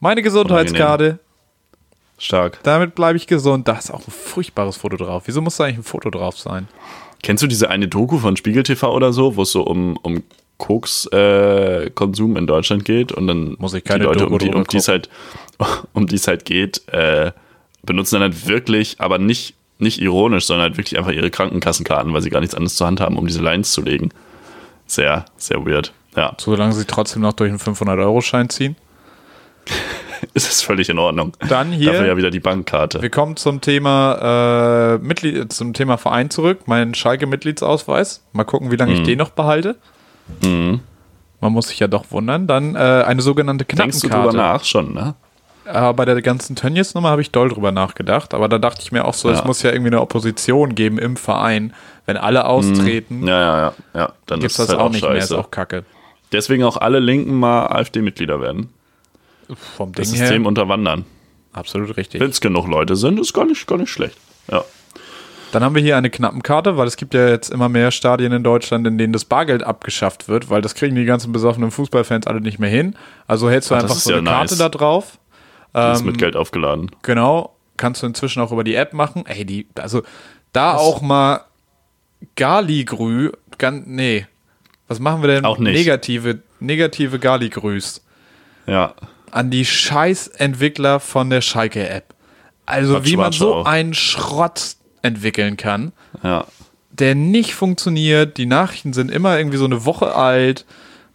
Meine 0.00 0.22
Gesundheitskarte. 0.22 1.18
Stark. 2.16 2.60
Damit 2.62 2.94
bleibe 2.94 3.18
ich 3.18 3.26
gesund. 3.26 3.68
Da 3.68 3.76
ist 3.76 3.90
auch 3.90 4.00
ein 4.08 4.10
furchtbares 4.10 4.78
Foto 4.78 4.96
drauf. 4.96 5.24
Wieso 5.26 5.42
muss 5.42 5.58
da 5.58 5.64
eigentlich 5.64 5.80
ein 5.80 5.82
Foto 5.82 6.08
drauf 6.08 6.38
sein? 6.38 6.66
Kennst 7.22 7.42
du 7.42 7.46
diese 7.46 7.68
eine 7.68 7.88
Doku 7.88 8.16
von 8.16 8.38
Spiegel 8.38 8.62
TV 8.62 8.90
oder 8.90 9.12
so, 9.12 9.36
wo 9.36 9.42
es 9.42 9.52
so 9.52 9.64
um, 9.64 9.98
um 9.98 10.22
Koks-Konsum 10.56 12.38
in 12.38 12.46
Deutschland 12.46 12.86
geht 12.86 13.12
und 13.12 13.26
dann 13.26 13.56
Muss 13.58 13.74
ich 13.74 13.84
keine 13.84 13.98
die 14.00 14.06
Leute, 14.06 14.20
Doku 14.20 14.32
um 14.32 14.38
die, 14.38 14.48
um 14.48 14.64
die 14.64 14.78
es 14.78 14.88
halt, 14.88 15.10
um 15.92 16.06
halt 16.06 16.44
geht, 16.46 16.88
äh, 16.88 17.32
benutzen 17.82 18.14
dann 18.14 18.32
halt 18.32 18.48
wirklich, 18.48 18.98
aber 18.98 19.18
nicht, 19.18 19.56
nicht 19.78 20.00
ironisch, 20.00 20.46
sondern 20.46 20.64
halt 20.68 20.76
wirklich 20.76 20.98
einfach 20.98 21.12
ihre 21.12 21.30
Krankenkassenkarten, 21.30 22.12
weil 22.12 22.22
sie 22.22 22.30
gar 22.30 22.40
nichts 22.40 22.54
anderes 22.54 22.76
zur 22.76 22.86
Hand 22.86 23.00
haben, 23.00 23.16
um 23.16 23.26
diese 23.26 23.40
Lines 23.42 23.72
zu 23.72 23.80
legen. 23.82 24.10
Sehr, 24.86 25.24
sehr 25.36 25.64
weird. 25.66 25.92
Ja, 26.16 26.34
Solange 26.38 26.72
sie 26.72 26.84
trotzdem 26.84 27.22
noch 27.22 27.34
durch 27.34 27.50
einen 27.50 27.60
500-Euro-Schein 27.60 28.48
ziehen. 28.48 28.76
ist 30.34 30.50
es 30.50 30.62
völlig 30.62 30.88
in 30.88 30.98
Ordnung. 30.98 31.32
Dann 31.48 31.70
hier- 31.72 31.92
Dafür 31.92 32.06
ja 32.08 32.16
wieder 32.16 32.30
die 32.30 32.40
Bankkarte. 32.40 33.02
Wir 33.02 33.10
kommen 33.10 33.36
zum 33.36 33.60
Thema 33.60 34.96
äh, 34.96 34.98
Mitglied, 34.98 35.52
zum 35.52 35.74
Thema 35.74 35.96
Verein 35.98 36.30
zurück. 36.30 36.60
Mein 36.66 36.94
Schalke-Mitgliedsausweis. 36.94 38.24
Mal 38.32 38.44
gucken, 38.44 38.70
wie 38.72 38.76
lange 38.76 38.92
Mhm. 38.92 38.98
ich 38.98 39.02
den 39.04 39.18
noch 39.18 39.30
behalte. 39.30 39.76
Man 40.42 40.80
muss 41.52 41.68
sich 41.68 41.78
ja 41.78 41.86
doch 41.86 42.10
wundern. 42.10 42.46
Dann 42.46 42.74
äh, 42.74 42.78
eine 42.78 43.22
sogenannte 43.22 43.64
Denkst 43.64 44.00
du 44.00 44.08
drüber 44.08 44.22
Knappenkarte. 44.30 44.36
nach 44.58 44.64
schon, 44.64 44.92
ne? 44.94 45.14
Äh, 45.72 45.92
bei 45.92 46.04
der 46.04 46.20
ganzen 46.22 46.56
Tönnies-Nummer 46.56 47.10
habe 47.10 47.20
ich 47.22 47.30
doll 47.30 47.48
drüber 47.50 47.72
nachgedacht. 47.72 48.34
Aber 48.34 48.48
da 48.48 48.58
dachte 48.58 48.80
ich 48.82 48.92
mir 48.92 49.04
auch 49.04 49.14
so, 49.14 49.28
es 49.30 49.40
Ja. 49.40 49.44
muss 49.44 49.62
ja 49.62 49.70
irgendwie 49.70 49.90
eine 49.90 50.00
Opposition 50.00 50.74
geben 50.74 50.98
im 50.98 51.16
Verein. 51.16 51.72
Wenn 52.06 52.16
alle 52.16 52.46
austreten, 52.46 53.26
Ja, 53.26 53.40
ja, 53.40 53.58
ja. 53.60 53.72
ja 54.00 54.12
dann 54.26 54.40
gibt 54.40 54.52
es 54.52 54.58
ist 54.58 54.68
das 54.68 54.68
halt 54.70 54.80
auch 54.80 54.90
nicht 54.90 55.02
mehr. 55.02 55.12
Ist 55.16 55.24
scheiße. 55.28 55.38
auch 55.38 55.50
kacke. 55.50 55.84
Deswegen 56.32 56.64
auch 56.64 56.76
alle 56.76 56.98
Linken 57.00 57.34
mal 57.34 57.66
AfD-Mitglieder 57.68 58.40
werden. 58.40 58.70
Vom 59.76 59.92
Ding 59.92 60.02
Das 60.04 60.12
her, 60.14 60.26
System 60.26 60.46
unterwandern. 60.46 61.04
absolut 61.52 61.96
richtig. 61.96 62.20
Wenn 62.20 62.30
es 62.30 62.40
genug 62.40 62.66
Leute 62.68 62.96
sind, 62.96 63.18
ist 63.18 63.32
gar 63.32 63.44
nicht, 63.46 63.66
gar 63.66 63.78
nicht 63.78 63.90
schlecht. 63.90 64.16
Ja. 64.50 64.62
Dann 65.52 65.64
haben 65.64 65.74
wir 65.74 65.80
hier 65.80 65.96
eine 65.96 66.10
Knappenkarte, 66.10 66.76
weil 66.76 66.86
es 66.86 66.96
gibt 66.98 67.14
ja 67.14 67.26
jetzt 67.28 67.48
immer 67.50 67.70
mehr 67.70 67.90
Stadien 67.90 68.32
in 68.32 68.42
Deutschland, 68.42 68.86
in 68.86 68.98
denen 68.98 69.14
das 69.14 69.24
Bargeld 69.24 69.62
abgeschafft 69.62 70.28
wird, 70.28 70.50
weil 70.50 70.60
das 70.60 70.74
kriegen 70.74 70.94
die 70.94 71.06
ganzen 71.06 71.32
besoffenen 71.32 71.70
Fußballfans 71.70 72.26
alle 72.26 72.42
nicht 72.42 72.58
mehr 72.58 72.68
hin. 72.68 72.94
Also 73.26 73.48
hältst 73.48 73.70
du 73.70 73.74
Ach, 73.74 73.82
einfach 73.82 73.94
so 73.94 74.10
ja 74.10 74.18
eine 74.18 74.28
Karte 74.28 74.52
nice. 74.54 74.58
da 74.58 74.68
drauf. 74.68 75.18
Die 75.74 75.78
ist 75.92 76.00
Ähm, 76.00 76.06
mit 76.06 76.18
Geld 76.18 76.34
aufgeladen. 76.36 76.90
Genau, 77.02 77.54
kannst 77.76 78.02
du 78.02 78.06
inzwischen 78.06 78.40
auch 78.42 78.52
über 78.52 78.64
die 78.64 78.74
App 78.74 78.92
machen. 78.92 79.24
Ey, 79.26 79.44
die, 79.44 79.66
also 79.76 80.02
da 80.52 80.74
auch 80.74 81.00
mal 81.00 81.42
Galigrü, 82.36 83.32
ganz, 83.58 83.86
nee, 83.86 84.26
Was 84.88 85.00
machen 85.00 85.20
wir 85.22 85.28
denn? 85.28 85.44
Auch 85.44 85.58
nicht. 85.58 85.74
Negative, 85.74 86.38
negative 86.60 87.18
Gali-Grüß 87.18 88.00
Ja. 88.66 88.94
an 89.30 89.50
die 89.50 89.66
Scheiß-Entwickler 89.66 90.98
von 91.00 91.28
der 91.28 91.42
Schalke-App. 91.42 92.14
Also 92.64 92.94
Quatsch, 92.94 93.04
wie 93.06 93.16
man 93.16 93.32
so 93.32 93.54
auch. 93.54 93.66
einen 93.66 93.92
Schrott 93.92 94.76
entwickeln 95.02 95.56
kann, 95.58 95.92
Ja. 96.22 96.46
der 96.90 97.14
nicht 97.14 97.54
funktioniert. 97.54 98.38
Die 98.38 98.46
Nachrichten 98.46 98.94
sind 98.94 99.10
immer 99.10 99.36
irgendwie 99.36 99.58
so 99.58 99.66
eine 99.66 99.84
Woche 99.84 100.14
alt. 100.14 100.64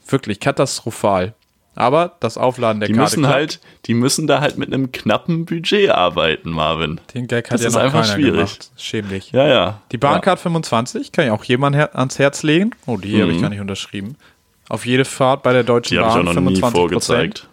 Wirklich 0.08 0.40
katastrophal. 0.40 1.34
Aber 1.76 2.18
das 2.20 2.38
Aufladen 2.38 2.80
der 2.80 2.88
Die 2.88 2.94
Karte 2.94 3.18
müssen 3.20 3.28
halt, 3.34 3.60
die 3.86 3.96
müssen 3.96 4.28
da 4.28 4.42
halt 4.42 4.58
mit 4.58 4.72
einem 4.72 4.92
knappen 4.92 5.46
Budget 5.46 5.90
arbeiten, 5.90 6.52
Marvin. 6.52 7.02
Den 7.16 7.28
Gag 7.28 7.46
hat 7.46 7.54
das 7.54 7.62
ja 7.62 7.68
ist 7.70 7.74
noch 7.74 7.82
einfach 7.82 8.02
keiner 8.04 8.14
schwierig. 8.14 8.34
gemacht. 8.34 8.72
Schäm 8.78 9.10
dich. 9.10 9.32
Ja, 9.32 9.48
ja. 9.48 9.82
Die 9.92 9.98
Bahncard 9.98 10.40
25 10.40 11.12
kann 11.12 11.26
ich 11.26 11.32
auch 11.32 11.44
jemandem 11.46 11.80
her 11.80 11.98
ans 11.98 12.20
Herz 12.20 12.44
legen. 12.44 12.72
Oh, 12.86 12.98
die 12.98 13.10
hier 13.10 13.24
habe 13.24 13.32
ich 13.34 13.42
gar 13.42 13.50
nicht 13.50 13.60
unterschrieben. 13.62 14.16
Auf 14.70 14.86
jede 14.86 15.04
Fahrt 15.06 15.42
bei 15.44 15.52
der 15.54 15.64
Deutschen 15.64 15.98
Mhm. 15.98 16.02
Die 16.02 16.06
habe 16.06 16.20
ich 16.20 16.26
Bahn 16.26 16.28
auch 16.38 16.42
noch 16.42 16.50
nie 16.50 16.56
25 16.60 16.80
vorgezeigt. 16.80 17.48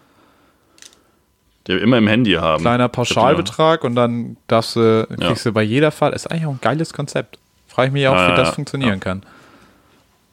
Die 1.67 1.73
wir 1.75 1.83
immer 1.83 1.99
im 1.99 2.07
Handy 2.07 2.33
haben. 2.33 2.63
Kleiner 2.63 2.89
die 2.89 2.93
Pauschalbetrag 2.93 3.85
und 3.85 3.95
dann 3.95 4.37
darfst 4.49 4.77
du, 4.77 5.07
kriegst 5.19 5.47
du 5.47 5.53
bei 5.53 5.63
jeder 5.63 5.91
Fahrt. 5.93 6.15
Ist 6.15 6.31
eigentlich 6.31 6.47
auch 6.47 6.51
ein 6.53 6.61
geiles 6.61 6.93
Konzept. 6.93 7.39
Frage 7.69 7.89
ich 7.89 7.93
mich 7.93 8.07
auch, 8.09 8.15
Ja, 8.15 8.27
wie 8.27 8.31
ja, 8.31 8.37
das 8.37 8.49
ja. 8.49 8.55
funktionieren 8.55 9.01
kann. 9.01 9.23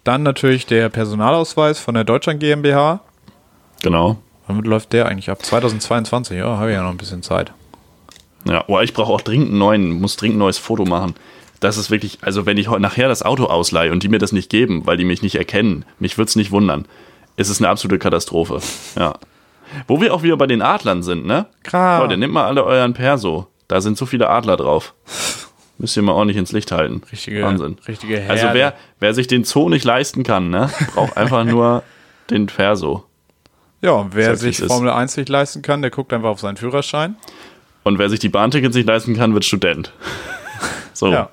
Dann 0.03 0.23
natürlich 0.23 0.65
der 0.65 0.89
Personalausweis 0.89 1.79
von 1.79 1.93
der 1.95 2.03
Deutschland 2.03 2.39
GmbH. 2.39 3.01
Genau. 3.81 4.17
Wann 4.47 4.63
läuft 4.63 4.93
der 4.93 5.07
eigentlich 5.07 5.29
ab? 5.29 5.45
2022, 5.45 6.37
ja, 6.37 6.57
habe 6.57 6.69
ich 6.69 6.75
ja 6.75 6.83
noch 6.83 6.91
ein 6.91 6.97
bisschen 6.97 7.21
Zeit. 7.21 7.51
Ja, 8.45 8.63
oh, 8.67 8.79
ich 8.79 8.93
brauche 8.93 9.11
auch 9.11 9.21
dringend 9.21 9.49
einen 9.49 9.57
neuen, 9.57 9.99
muss 9.99 10.15
dringend 10.15 10.37
ein 10.37 10.39
neues 10.39 10.57
Foto 10.57 10.85
machen. 10.85 11.15
Das 11.59 11.77
ist 11.77 11.91
wirklich, 11.91 12.19
also 12.21 12.45
wenn 12.45 12.57
ich 12.57 12.69
heute 12.69 12.81
nachher 12.81 13.07
das 13.07 13.23
Auto 13.23 13.45
ausleihe 13.45 13.91
und 13.91 14.03
die 14.03 14.09
mir 14.09 14.19
das 14.19 14.31
nicht 14.31 14.49
geben, 14.49 14.85
weil 14.85 14.95
die 14.97 15.05
mich 15.05 15.21
nicht 15.21 15.35
erkennen, 15.35 15.85
mich 15.99 16.17
würde 16.17 16.29
es 16.29 16.35
nicht 16.35 16.51
wundern. 16.51 16.85
Es 17.35 17.49
ist 17.49 17.61
eine 17.61 17.69
absolute 17.69 17.99
Katastrophe. 17.99 18.61
Ja. 18.95 19.15
Wo 19.87 19.99
wir 19.99 20.13
auch 20.13 20.23
wieder 20.23 20.37
bei 20.37 20.47
den 20.47 20.61
Adlern 20.61 21.03
sind, 21.03 21.25
ne? 21.25 21.47
Klar. 21.63 22.01
Leute, 22.01 22.17
nehmt 22.17 22.33
mal 22.33 22.45
alle 22.45 22.63
euren 22.63 22.93
Perso. 22.93 23.47
Da 23.67 23.81
sind 23.81 23.97
so 23.97 24.05
viele 24.05 24.29
Adler 24.29 24.55
drauf. 24.55 24.93
Müsst 25.77 25.97
ihr 25.97 26.03
mal 26.03 26.13
ordentlich 26.13 26.37
ins 26.37 26.51
Licht 26.51 26.71
halten. 26.71 27.01
Richtige, 27.11 27.43
Wahnsinn. 27.43 27.77
richtige 27.87 28.19
Herde. 28.19 28.31
Also 28.31 28.47
wer, 28.53 28.73
wer 28.99 29.13
sich 29.13 29.27
den 29.27 29.43
Zoo 29.43 29.69
nicht 29.69 29.83
leisten 29.83 30.23
kann, 30.23 30.49
ne, 30.49 30.71
braucht 30.93 31.17
einfach 31.17 31.43
nur 31.43 31.83
den 32.29 32.47
Perso. 32.47 33.03
Ja, 33.81 33.91
und 33.91 34.15
wer 34.15 34.35
sich. 34.35 34.57
Formel 34.59 34.89
1 34.89 35.17
nicht 35.17 35.29
leisten 35.29 35.61
kann, 35.61 35.81
der 35.81 35.91
guckt 35.91 36.11
einfach 36.13 36.29
auf 36.29 36.39
seinen 36.39 36.57
Führerschein. 36.57 37.15
Und 37.83 37.99
wer 37.99 38.09
sich 38.09 38.19
die 38.19 38.29
Bahntickets 38.29 38.75
nicht 38.75 38.87
leisten 38.87 39.15
kann, 39.15 39.33
wird 39.33 39.45
Student. 39.45 39.93
So. 40.93 41.11
Ja. 41.11 41.29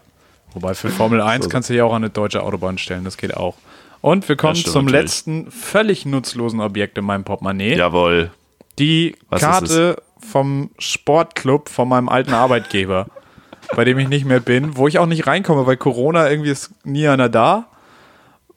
Wobei 0.52 0.74
für 0.74 0.90
Formel 0.90 1.22
1 1.22 1.48
kannst 1.48 1.70
du 1.70 1.72
dich 1.72 1.80
auch 1.80 1.94
an 1.94 2.04
eine 2.04 2.10
deutsche 2.10 2.42
Autobahn 2.42 2.76
stellen, 2.76 3.02
das 3.02 3.16
geht 3.16 3.34
auch. 3.34 3.56
Und 4.02 4.28
wir 4.28 4.36
kommen 4.36 4.56
stimmt 4.56 4.74
zum 4.74 4.84
natürlich. 4.84 5.02
letzten 5.02 5.50
völlig 5.50 6.04
nutzlosen 6.04 6.60
Objekt 6.60 6.98
in 6.98 7.06
meinem 7.06 7.24
Portemonnaie. 7.24 7.74
Jawohl. 7.74 8.30
Die 8.78 9.16
Was 9.30 9.40
Karte 9.40 10.02
vom 10.18 10.68
Sportclub 10.78 11.70
von 11.70 11.88
meinem 11.88 12.10
alten 12.10 12.34
Arbeitgeber, 12.34 13.06
bei 13.74 13.86
dem 13.86 13.98
ich 13.98 14.08
nicht 14.08 14.26
mehr 14.26 14.40
bin, 14.40 14.76
wo 14.76 14.86
ich 14.86 14.98
auch 14.98 15.06
nicht 15.06 15.26
reinkomme, 15.26 15.66
weil 15.66 15.78
Corona 15.78 16.28
irgendwie 16.28 16.50
ist 16.50 16.72
nie 16.84 17.08
einer 17.08 17.30
da. 17.30 17.68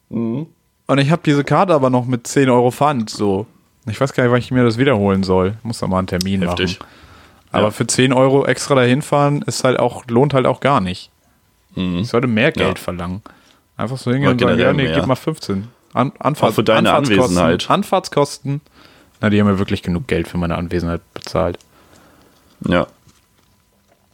Mhm. 0.09 0.47
Und 0.88 0.97
ich 0.97 1.09
habe 1.09 1.21
diese 1.25 1.45
Karte 1.45 1.73
aber 1.73 1.89
noch 1.89 2.05
mit 2.05 2.27
10 2.27 2.49
Euro 2.49 2.71
Pfand, 2.71 3.09
so. 3.09 3.47
Ich 3.88 3.99
weiß 4.01 4.13
gar 4.13 4.23
nicht, 4.23 4.31
wann 4.31 4.39
ich 4.39 4.51
mir 4.51 4.63
das 4.63 4.77
wiederholen 4.77 5.23
soll. 5.23 5.55
Muss 5.63 5.79
da 5.79 5.88
mal 5.88 5.99
einen 5.99 6.07
Termin 6.07 6.41
Heftig. 6.41 6.79
machen. 6.79 6.89
Aber 7.51 7.63
Ja. 7.65 7.71
für 7.71 7.88
10 7.88 8.11
Euro 8.13 8.45
extra 8.45 8.75
dahin 8.75 9.01
fahren 9.01 9.41
ist 9.43 9.63
halt 9.63 9.79
auch, 9.79 10.05
lohnt 10.07 10.33
halt 10.33 10.45
auch 10.45 10.59
gar 10.59 10.81
nicht. 10.81 11.09
Ich 11.75 12.07
sollte 12.09 12.27
mehr 12.27 12.51
Geld 12.51 12.67
Mhm. 12.69 12.75
Ja. 12.75 12.81
verlangen. 12.83 13.21
Einfach 13.77 13.97
so 13.97 14.11
hingehen 14.11 14.31
und 14.31 14.39
sagen, 14.41 14.59
ja, 14.59 14.73
nee, 14.73 14.83
mehr. 14.83 14.95
gib 14.95 15.05
mal 15.05 15.15
15. 15.15 15.67
An, 15.93 16.11
Anfahrt, 16.19 16.51
Auch 16.51 16.55
für 16.55 16.63
deine 16.63 16.89
Anfahrtskosten, 16.91 17.38
Anwesenheit. 17.38 17.69
Anfahrtskosten. 17.69 18.61
Na, 19.21 19.29
die 19.29 19.39
haben 19.39 19.47
mir 19.47 19.59
wirklich 19.59 19.83
genug 19.83 20.07
Geld 20.07 20.27
für 20.27 20.38
meine 20.38 20.55
Anwesenheit 20.57 21.01
bezahlt. 21.13 21.57
Ja. 22.67 22.88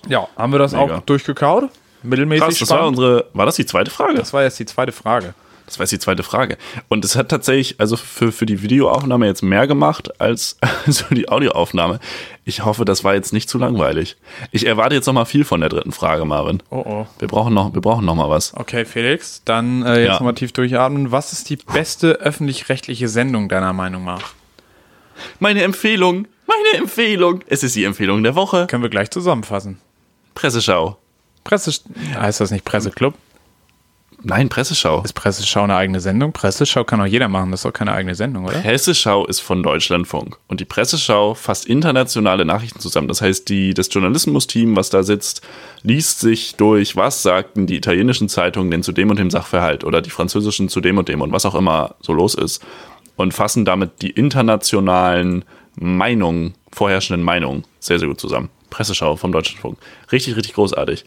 Ja, 0.07 0.27
haben 0.37 0.51
wir 0.51 0.59
das 0.59 0.73
Mega. 0.73 0.97
auch 0.97 0.99
durchgekaut? 1.01 1.69
Mittelmäßig 2.03 2.43
Krass, 2.45 2.59
das 2.59 2.69
war 2.69 2.85
unsere, 2.87 3.25
war 3.33 3.45
das 3.45 3.55
die 3.55 3.65
zweite 3.65 3.89
Frage? 3.89 4.15
das 4.15 4.33
war 4.33 4.43
jetzt 4.43 4.59
die 4.59 4.65
zweite 4.65 4.91
Frage. 4.91 5.33
Das 5.65 5.79
war 5.79 5.83
jetzt 5.85 5.91
die 5.91 5.99
zweite 5.99 6.23
Frage. 6.23 6.57
Und 6.89 7.05
es 7.05 7.15
hat 7.15 7.29
tatsächlich, 7.29 7.79
also 7.79 7.95
für, 7.95 8.31
für 8.31 8.45
die 8.45 8.61
Videoaufnahme 8.61 9.25
jetzt 9.25 9.41
mehr 9.43 9.65
gemacht 9.65 10.19
als 10.19 10.57
so 10.87 11.05
die 11.11 11.29
Audioaufnahme. 11.29 11.99
Ich 12.45 12.65
hoffe, 12.65 12.83
das 12.85 13.03
war 13.03 13.13
jetzt 13.13 13.31
nicht 13.31 13.49
zu 13.49 13.57
langweilig. 13.57 14.17
Ich 14.51 14.65
erwarte 14.65 14.95
jetzt 14.95 15.05
noch 15.05 15.13
mal 15.13 15.25
viel 15.25 15.45
von 15.45 15.61
der 15.61 15.69
dritten 15.69 15.93
Frage, 15.93 16.25
Marvin. 16.25 16.61
Oh 16.69 16.83
oh. 16.85 17.07
Wir 17.19 17.27
brauchen 17.29 17.53
noch, 17.53 17.73
wir 17.73 17.81
brauchen 17.81 18.05
noch 18.05 18.15
mal 18.15 18.29
was. 18.29 18.53
Okay, 18.55 18.83
Felix, 18.85 19.41
dann 19.45 19.83
äh, 19.83 19.99
jetzt 19.99 20.07
Ja. 20.07 20.13
nochmal 20.15 20.35
tief 20.35 20.51
durchatmen. 20.51 21.11
Was 21.11 21.31
ist 21.31 21.49
die 21.49 21.55
beste 21.55 22.19
öffentlich-rechtliche 22.19 23.07
Sendung 23.07 23.47
deiner 23.47 23.71
Meinung 23.73 24.03
nach? 24.03 24.33
Meine 25.39 25.63
Empfehlung, 25.63 26.27
meine 26.45 26.77
Empfehlung. 26.83 27.41
Es 27.47 27.63
ist 27.63 27.75
die 27.75 27.85
Empfehlung 27.85 28.23
der 28.23 28.35
Woche. 28.35 28.67
Können 28.67 28.83
wir 28.83 28.89
gleich 28.89 29.09
zusammenfassen. 29.11 29.79
Presseschau. 30.35 30.97
Presse 31.43 31.71
heißt 32.19 32.41
das 32.41 32.51
nicht 32.51 32.65
Presseclub? 32.65 33.13
Nein, 34.25 34.47
Presseschau. 34.47 35.01
Ist 35.03 35.13
Presseschau 35.13 35.63
eine 35.63 35.75
eigene 35.75 35.99
Sendung? 35.99 36.31
Presseschau 36.31 36.85
kann 36.85 37.01
auch 37.01 37.05
jeder 37.05 37.27
machen, 37.27 37.51
das 37.51 37.59
ist 37.59 37.65
doch 37.65 37.73
keine 37.73 37.91
eigene 37.91 38.15
Sendung, 38.15 38.45
oder? 38.45 38.59
Presseschau 38.59 39.25
ist 39.25 39.41
von 39.41 39.61
Deutschlandfunk. 39.61 40.37
Und 40.47 40.61
die 40.61 40.65
Presseschau 40.65 41.33
fasst 41.33 41.65
internationale 41.65 42.45
Nachrichten 42.45 42.79
zusammen. 42.79 43.09
Das 43.09 43.21
heißt, 43.21 43.49
die, 43.49 43.73
das 43.73 43.89
Journalismus-Team, 43.91 44.77
was 44.77 44.89
da 44.89 45.03
sitzt, 45.03 45.41
liest 45.81 46.21
sich 46.21 46.55
durch, 46.55 46.95
was 46.95 47.21
sagten 47.21 47.67
die 47.67 47.75
italienischen 47.75 48.29
Zeitungen 48.29 48.71
denn 48.71 48.81
zu 48.81 48.93
dem 48.93 49.09
und 49.09 49.19
dem 49.19 49.29
Sachverhalt 49.29 49.83
oder 49.83 50.01
die 50.01 50.09
französischen 50.09 50.69
zu 50.69 50.79
dem 50.79 50.97
und 50.97 51.09
dem 51.09 51.19
und 51.19 51.33
was 51.33 51.45
auch 51.45 51.55
immer 51.55 51.95
so 51.99 52.13
los 52.13 52.33
ist. 52.33 52.63
Und 53.17 53.33
fassen 53.33 53.65
damit 53.65 54.01
die 54.01 54.11
internationalen 54.11 55.43
Meinungen, 55.75 56.53
vorherrschenden 56.71 57.23
Meinungen 57.23 57.65
sehr, 57.79 57.99
sehr 57.99 58.07
gut 58.07 58.21
zusammen. 58.21 58.49
Presseschau 58.69 59.17
vom 59.17 59.33
Deutschlandfunk. 59.33 59.77
Richtig, 60.11 60.37
richtig 60.37 60.53
großartig. 60.53 61.03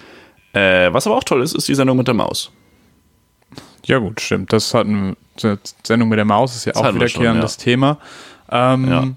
Äh, 0.53 0.93
was 0.93 1.07
aber 1.07 1.17
auch 1.17 1.25
toll 1.25 1.43
ist, 1.43 1.55
ist 1.55 1.67
die 1.67 1.75
Sendung 1.75 1.97
mit 1.97 2.07
der 2.07 2.15
Maus. 2.15 2.53
Ja, 3.87 3.99
gut, 3.99 4.21
stimmt. 4.21 4.53
Das 4.53 4.75
hat 4.75 4.87
eine 4.87 5.17
Sendung 5.83 6.09
mit 6.09 6.19
der 6.19 6.25
Maus, 6.25 6.55
ist 6.57 6.65
ja 6.65 6.75
auch 6.75 6.83
wir 6.83 6.91
schon, 6.91 6.97
wiederkehrendes 6.97 7.57
Thema. 7.57 7.99
Ähm, 8.51 8.89
Ja. 8.89 9.09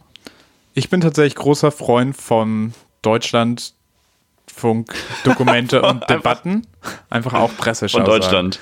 Ich 0.76 0.89
bin 0.89 1.01
tatsächlich 1.01 1.36
großer 1.36 1.72
Freund 1.72 2.15
von 2.15 2.74
Deutschlandfunk, 3.01 4.93
Dokumente 5.24 5.82
und 5.88 6.09
Debatten. 6.09 6.65
Einfach 7.09 7.34
auch 7.34 7.51
Presseschau. 7.57 7.97
Von 7.97 8.05
Deutschland. 8.05 8.59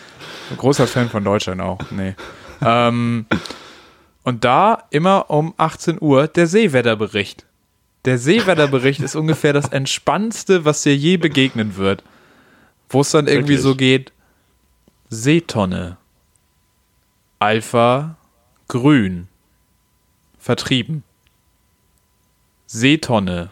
Sagen. 0.50 0.58
Großer 0.58 0.88
Fan 0.88 1.10
von 1.10 1.24
Deutschland 1.24 1.62
auch. 1.62 1.80
Nee. 1.92 2.16
ähm, 2.66 3.26
und 4.24 4.44
da 4.44 4.84
immer 4.90 5.30
um 5.30 5.54
18 5.58 5.98
Uhr 6.02 6.28
der 6.28 6.48
Seewetterbericht. 6.48 7.46
Der 8.06 8.18
Seewetterbericht 8.18 9.02
ist 9.02 9.16
ungefähr 9.16 9.54
das 9.54 9.70
Entspannendste, 9.70 10.64
was 10.66 10.82
dir 10.84 10.96
je 10.96 11.18
begegnen 11.18 11.76
wird. 11.76 12.04
Wo 12.90 13.02
es 13.02 13.12
dann 13.12 13.28
irgendwie 13.28 13.50
Wirklich? 13.54 13.62
so 13.62 13.76
geht: 13.76 14.12
Seetonne, 15.10 15.96
Alpha, 17.40 18.18
grün, 18.68 19.30
vertrieben. 20.38 21.04
Seetonne, 22.66 23.52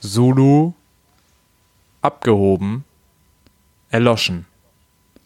Zulu, 0.00 0.74
abgehoben, 2.02 2.84
erloschen. 3.90 4.44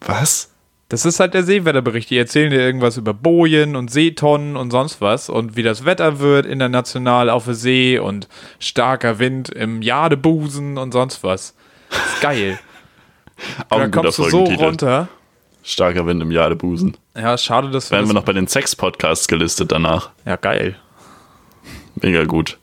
Was? 0.01 0.53
Das 0.89 1.05
ist 1.05 1.19
halt 1.19 1.35
der 1.35 1.43
Seewetterbericht. 1.43 2.11
Die 2.11 2.19
erzählen 2.19 2.51
dir 2.51 2.61
irgendwas 2.61 2.97
über 2.97 3.13
Bojen 3.13 3.75
und 3.75 3.91
Seetonnen 3.91 4.55
und 4.55 4.71
sonst 4.71 5.01
was 5.01 5.29
und 5.29 5.57
wie 5.57 5.65
das 5.65 5.85
Wetter 5.85 6.21
wird 6.21 6.47
international 6.47 7.29
auf 7.29 7.47
der 7.47 7.55
See 7.55 7.99
und 7.99 8.29
starker 8.61 9.19
Wind 9.19 9.49
im 9.49 9.83
Jadebusen 9.83 10.79
und 10.79 10.93
sonst 10.93 11.25
was. 11.25 11.57
Das 11.91 11.99
ist 12.07 12.21
geil. 12.21 12.61
Auch 13.69 13.79
da 13.79 13.89
kommst 13.89 14.19
du 14.19 14.25
so 14.31 14.45
runter. 14.45 15.09
Starker 15.63 16.07
Wind 16.07 16.23
im 16.23 16.31
Jadebusen. 16.31 16.97
Ja, 17.17 17.37
schade, 17.37 17.71
dass 17.71 17.91
wir 17.91 17.97
Werden 17.97 18.05
das, 18.05 18.11
wir 18.11 18.15
noch 18.15 18.25
bei 18.25 18.33
den 18.33 18.47
Sex-Podcasts 18.47 19.27
gelistet 19.27 19.73
danach. 19.73 20.11
Ja, 20.25 20.37
geil. 20.37 20.77
Mega 21.97 22.25
gut. 22.25 22.59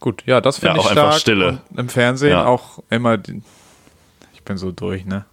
Gut, 0.00 0.22
ja, 0.26 0.40
das 0.42 0.58
finde 0.58 0.74
Ja, 0.76 0.80
ich 0.80 0.86
auch 0.86 0.90
einfach 0.90 1.02
stark. 1.12 1.20
Stille. 1.20 1.58
Und 1.70 1.78
Im 1.80 1.88
Fernsehen 1.88 2.32
Ja. 2.32 2.44
auch 2.46 2.82
immer. 2.90 3.16
die- 3.16 3.42
Ich 4.34 4.42
bin 4.42 4.58
so 4.58 4.70
durch, 4.70 5.06
ne? 5.06 5.24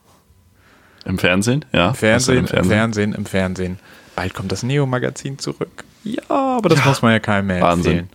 Im 1.04 1.18
Fernsehen? 1.18 1.66
Ja. 1.74 1.90
Im 1.90 1.96
Fernsehen, 1.96 2.44
Was 2.44 2.52
denn 2.52 2.60
im 2.62 2.70
Fernsehen, 2.70 3.14
im 3.14 3.26
Fernsehen. 3.26 3.80
Bald 4.16 4.34
kommt 4.34 4.52
das 4.54 4.64
Neo-Magazin 4.64 5.40
zurück. 5.40 5.84
Ja, 6.06 6.22
aber 6.30 6.70
das 6.70 6.86
muss 6.86 7.02
man 7.02 7.12
ja 7.12 7.20
keinem 7.20 7.48
mehr 7.48 7.62
Wahnsinn. 7.62 7.92
erzählen. 7.92 8.10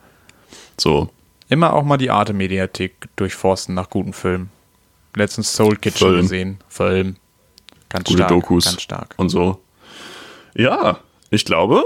So. 0.78 1.11
Immer 1.51 1.74
auch 1.74 1.82
mal 1.84 1.99
die 1.99 2.11
Arte-Mediathek 2.11 3.09
durchforsten 3.16 3.74
nach 3.74 3.90
guten 3.90 4.12
Filmen. 4.14 4.51
Letztens 5.17 5.53
Soul 5.53 5.77
Kitchen 5.77 6.09
Film. 6.09 6.21
gesehen. 6.21 6.59
Film. 6.69 7.17
Ganz 7.89 8.05
Gute 8.05 8.19
stark. 8.19 8.29
Dokus. 8.29 8.64
Ganz 8.67 8.83
stark. 8.83 9.14
Und 9.17 9.31
so. 9.31 9.61
Ja, 10.55 10.99
ich 11.31 11.47
glaube, 11.47 11.85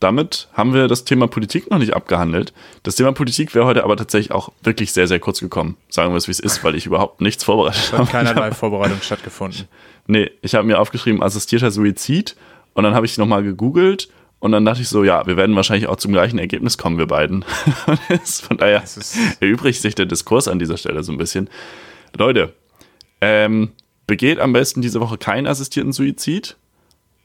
damit 0.00 0.48
haben 0.54 0.72
wir 0.72 0.88
das 0.88 1.04
Thema 1.04 1.28
Politik 1.28 1.70
noch 1.70 1.78
nicht 1.78 1.94
abgehandelt. 1.94 2.54
Das 2.84 2.96
Thema 2.96 3.12
Politik 3.12 3.54
wäre 3.54 3.66
heute 3.66 3.84
aber 3.84 3.98
tatsächlich 3.98 4.32
auch 4.32 4.50
wirklich 4.62 4.92
sehr, 4.92 5.06
sehr 5.06 5.20
kurz 5.20 5.40
gekommen. 5.40 5.76
Sagen 5.90 6.12
wir 6.12 6.16
es, 6.16 6.26
wie 6.26 6.32
es 6.32 6.40
ist, 6.40 6.64
weil 6.64 6.74
ich 6.74 6.86
überhaupt 6.86 7.20
nichts 7.20 7.44
vorbereitet 7.44 7.92
habe. 7.92 8.04
Hat 8.04 8.10
keinerlei 8.10 8.52
Vorbereitung 8.52 9.00
stattgefunden. 9.02 9.68
Nee, 10.06 10.30
ich 10.40 10.54
habe 10.54 10.66
mir 10.66 10.80
aufgeschrieben, 10.80 11.22
assistierter 11.22 11.70
Suizid 11.70 12.34
und 12.72 12.84
dann 12.84 12.94
habe 12.94 13.04
ich 13.04 13.18
nochmal 13.18 13.42
gegoogelt 13.42 14.08
und 14.40 14.52
dann 14.52 14.64
dachte 14.64 14.80
ich 14.80 14.88
so, 14.88 15.04
ja, 15.04 15.26
wir 15.26 15.36
werden 15.36 15.54
wahrscheinlich 15.54 15.86
auch 15.86 15.96
zum 15.96 16.12
gleichen 16.12 16.38
Ergebnis 16.38 16.78
kommen, 16.78 16.96
wir 16.98 17.06
beiden. 17.06 17.44
Von 18.24 18.56
daher 18.56 18.82
erübrigt 19.38 19.82
sich 19.82 19.94
der 19.94 20.06
Diskurs 20.06 20.48
an 20.48 20.58
dieser 20.58 20.78
Stelle 20.78 21.02
so 21.04 21.12
ein 21.12 21.18
bisschen. 21.18 21.48
Leute, 22.16 22.54
ähm, 23.20 23.72
begeht 24.06 24.38
am 24.38 24.52
besten 24.52 24.82
diese 24.82 25.00
Woche 25.00 25.18
keinen 25.18 25.46
assistierten 25.46 25.92
Suizid. 25.92 26.56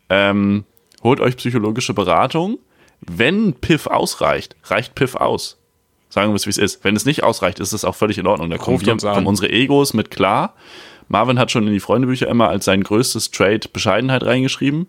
Ähm, 0.10 0.66
holt 1.04 1.20
euch 1.20 1.38
psychologische 1.38 1.94
Beratung. 1.94 2.60
Wenn 3.02 3.54
Piff 3.54 3.88
ausreicht, 3.88 4.56
reicht 4.64 4.96
Piff 4.96 5.16
aus. 5.16 5.58
Sagen 6.10 6.32
wir 6.32 6.36
es, 6.36 6.46
wie 6.46 6.52
es 6.52 6.58
ist. 6.58 6.84
Wenn 6.84 6.96
es 6.96 7.06
nicht 7.06 7.24
ausreicht, 7.24 7.60
ist 7.60 7.74
es 7.74 7.84
auch 7.84 7.96
völlig 7.96 8.18
in 8.18 8.28
Ordnung. 8.28 8.50
Da 8.50 8.58
kommen, 8.58 8.80
wir, 8.80 8.96
kommen 8.96 9.28
unsere 9.28 9.52
Egos 9.52 9.94
mit 9.94 10.10
klar. 10.10 10.54
Marvin 11.10 11.40
hat 11.40 11.52
schon 11.52 11.68
in 11.68 11.74
die 11.74 11.80
Freundebücher 11.80 12.28
immer 12.28 12.50
als 12.50 12.66
sein 12.66 12.84
größtes 12.84 13.32
Trade 13.32 13.68
Bescheidenheit 13.72 14.24
reingeschrieben. 14.24 14.88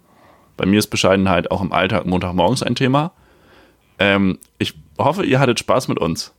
Bei 0.56 0.66
mir 0.66 0.78
ist 0.78 0.88
Bescheidenheit 0.88 1.50
auch 1.50 1.60
im 1.60 1.72
Alltag 1.72 2.06
Montagmorgens 2.06 2.62
ein 2.62 2.74
Thema. 2.74 3.12
Ähm, 3.98 4.38
ich 4.58 4.74
hoffe, 4.98 5.24
ihr 5.24 5.40
hattet 5.40 5.58
Spaß 5.58 5.88
mit 5.88 5.98
uns. 5.98 6.34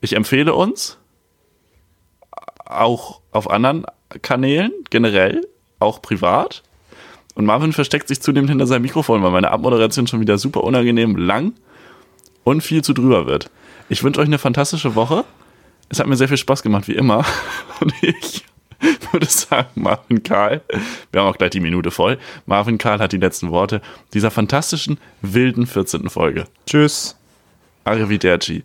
Ich 0.00 0.14
empfehle 0.14 0.54
uns, 0.54 0.98
auch 2.64 3.20
auf 3.30 3.50
anderen 3.50 3.86
Kanälen, 4.22 4.72
generell, 4.90 5.46
auch 5.78 6.02
privat. 6.02 6.62
Und 7.34 7.46
Marvin 7.46 7.72
versteckt 7.72 8.08
sich 8.08 8.20
zunehmend 8.20 8.50
hinter 8.50 8.66
seinem 8.66 8.82
Mikrofon, 8.82 9.22
weil 9.22 9.30
meine 9.30 9.50
Abmoderation 9.50 10.06
schon 10.06 10.20
wieder 10.20 10.38
super 10.38 10.62
unangenehm 10.62 11.16
lang 11.16 11.52
und 12.44 12.62
viel 12.62 12.82
zu 12.82 12.92
drüber 12.92 13.26
wird. 13.26 13.50
Ich 13.88 14.02
wünsche 14.02 14.20
euch 14.20 14.26
eine 14.26 14.38
fantastische 14.38 14.94
Woche. 14.94 15.24
Es 15.88 15.98
hat 15.98 16.06
mir 16.06 16.16
sehr 16.16 16.28
viel 16.28 16.36
Spaß 16.36 16.62
gemacht, 16.62 16.88
wie 16.88 16.94
immer. 16.94 17.24
Und 17.80 17.92
ich 18.02 18.44
würde 19.12 19.26
sagen, 19.26 19.68
Marvin 19.74 20.22
Karl, 20.22 20.62
wir 21.12 21.20
haben 21.20 21.28
auch 21.28 21.36
gleich 21.36 21.50
die 21.50 21.60
Minute 21.60 21.90
voll. 21.90 22.18
Marvin 22.46 22.78
Karl 22.78 22.98
hat 23.00 23.12
die 23.12 23.18
letzten 23.18 23.50
Worte 23.50 23.82
dieser 24.14 24.30
fantastischen, 24.30 24.98
wilden 25.20 25.66
14. 25.66 26.08
Folge. 26.08 26.44
Tschüss. 26.66 27.16
Arrivederci. 27.84 28.64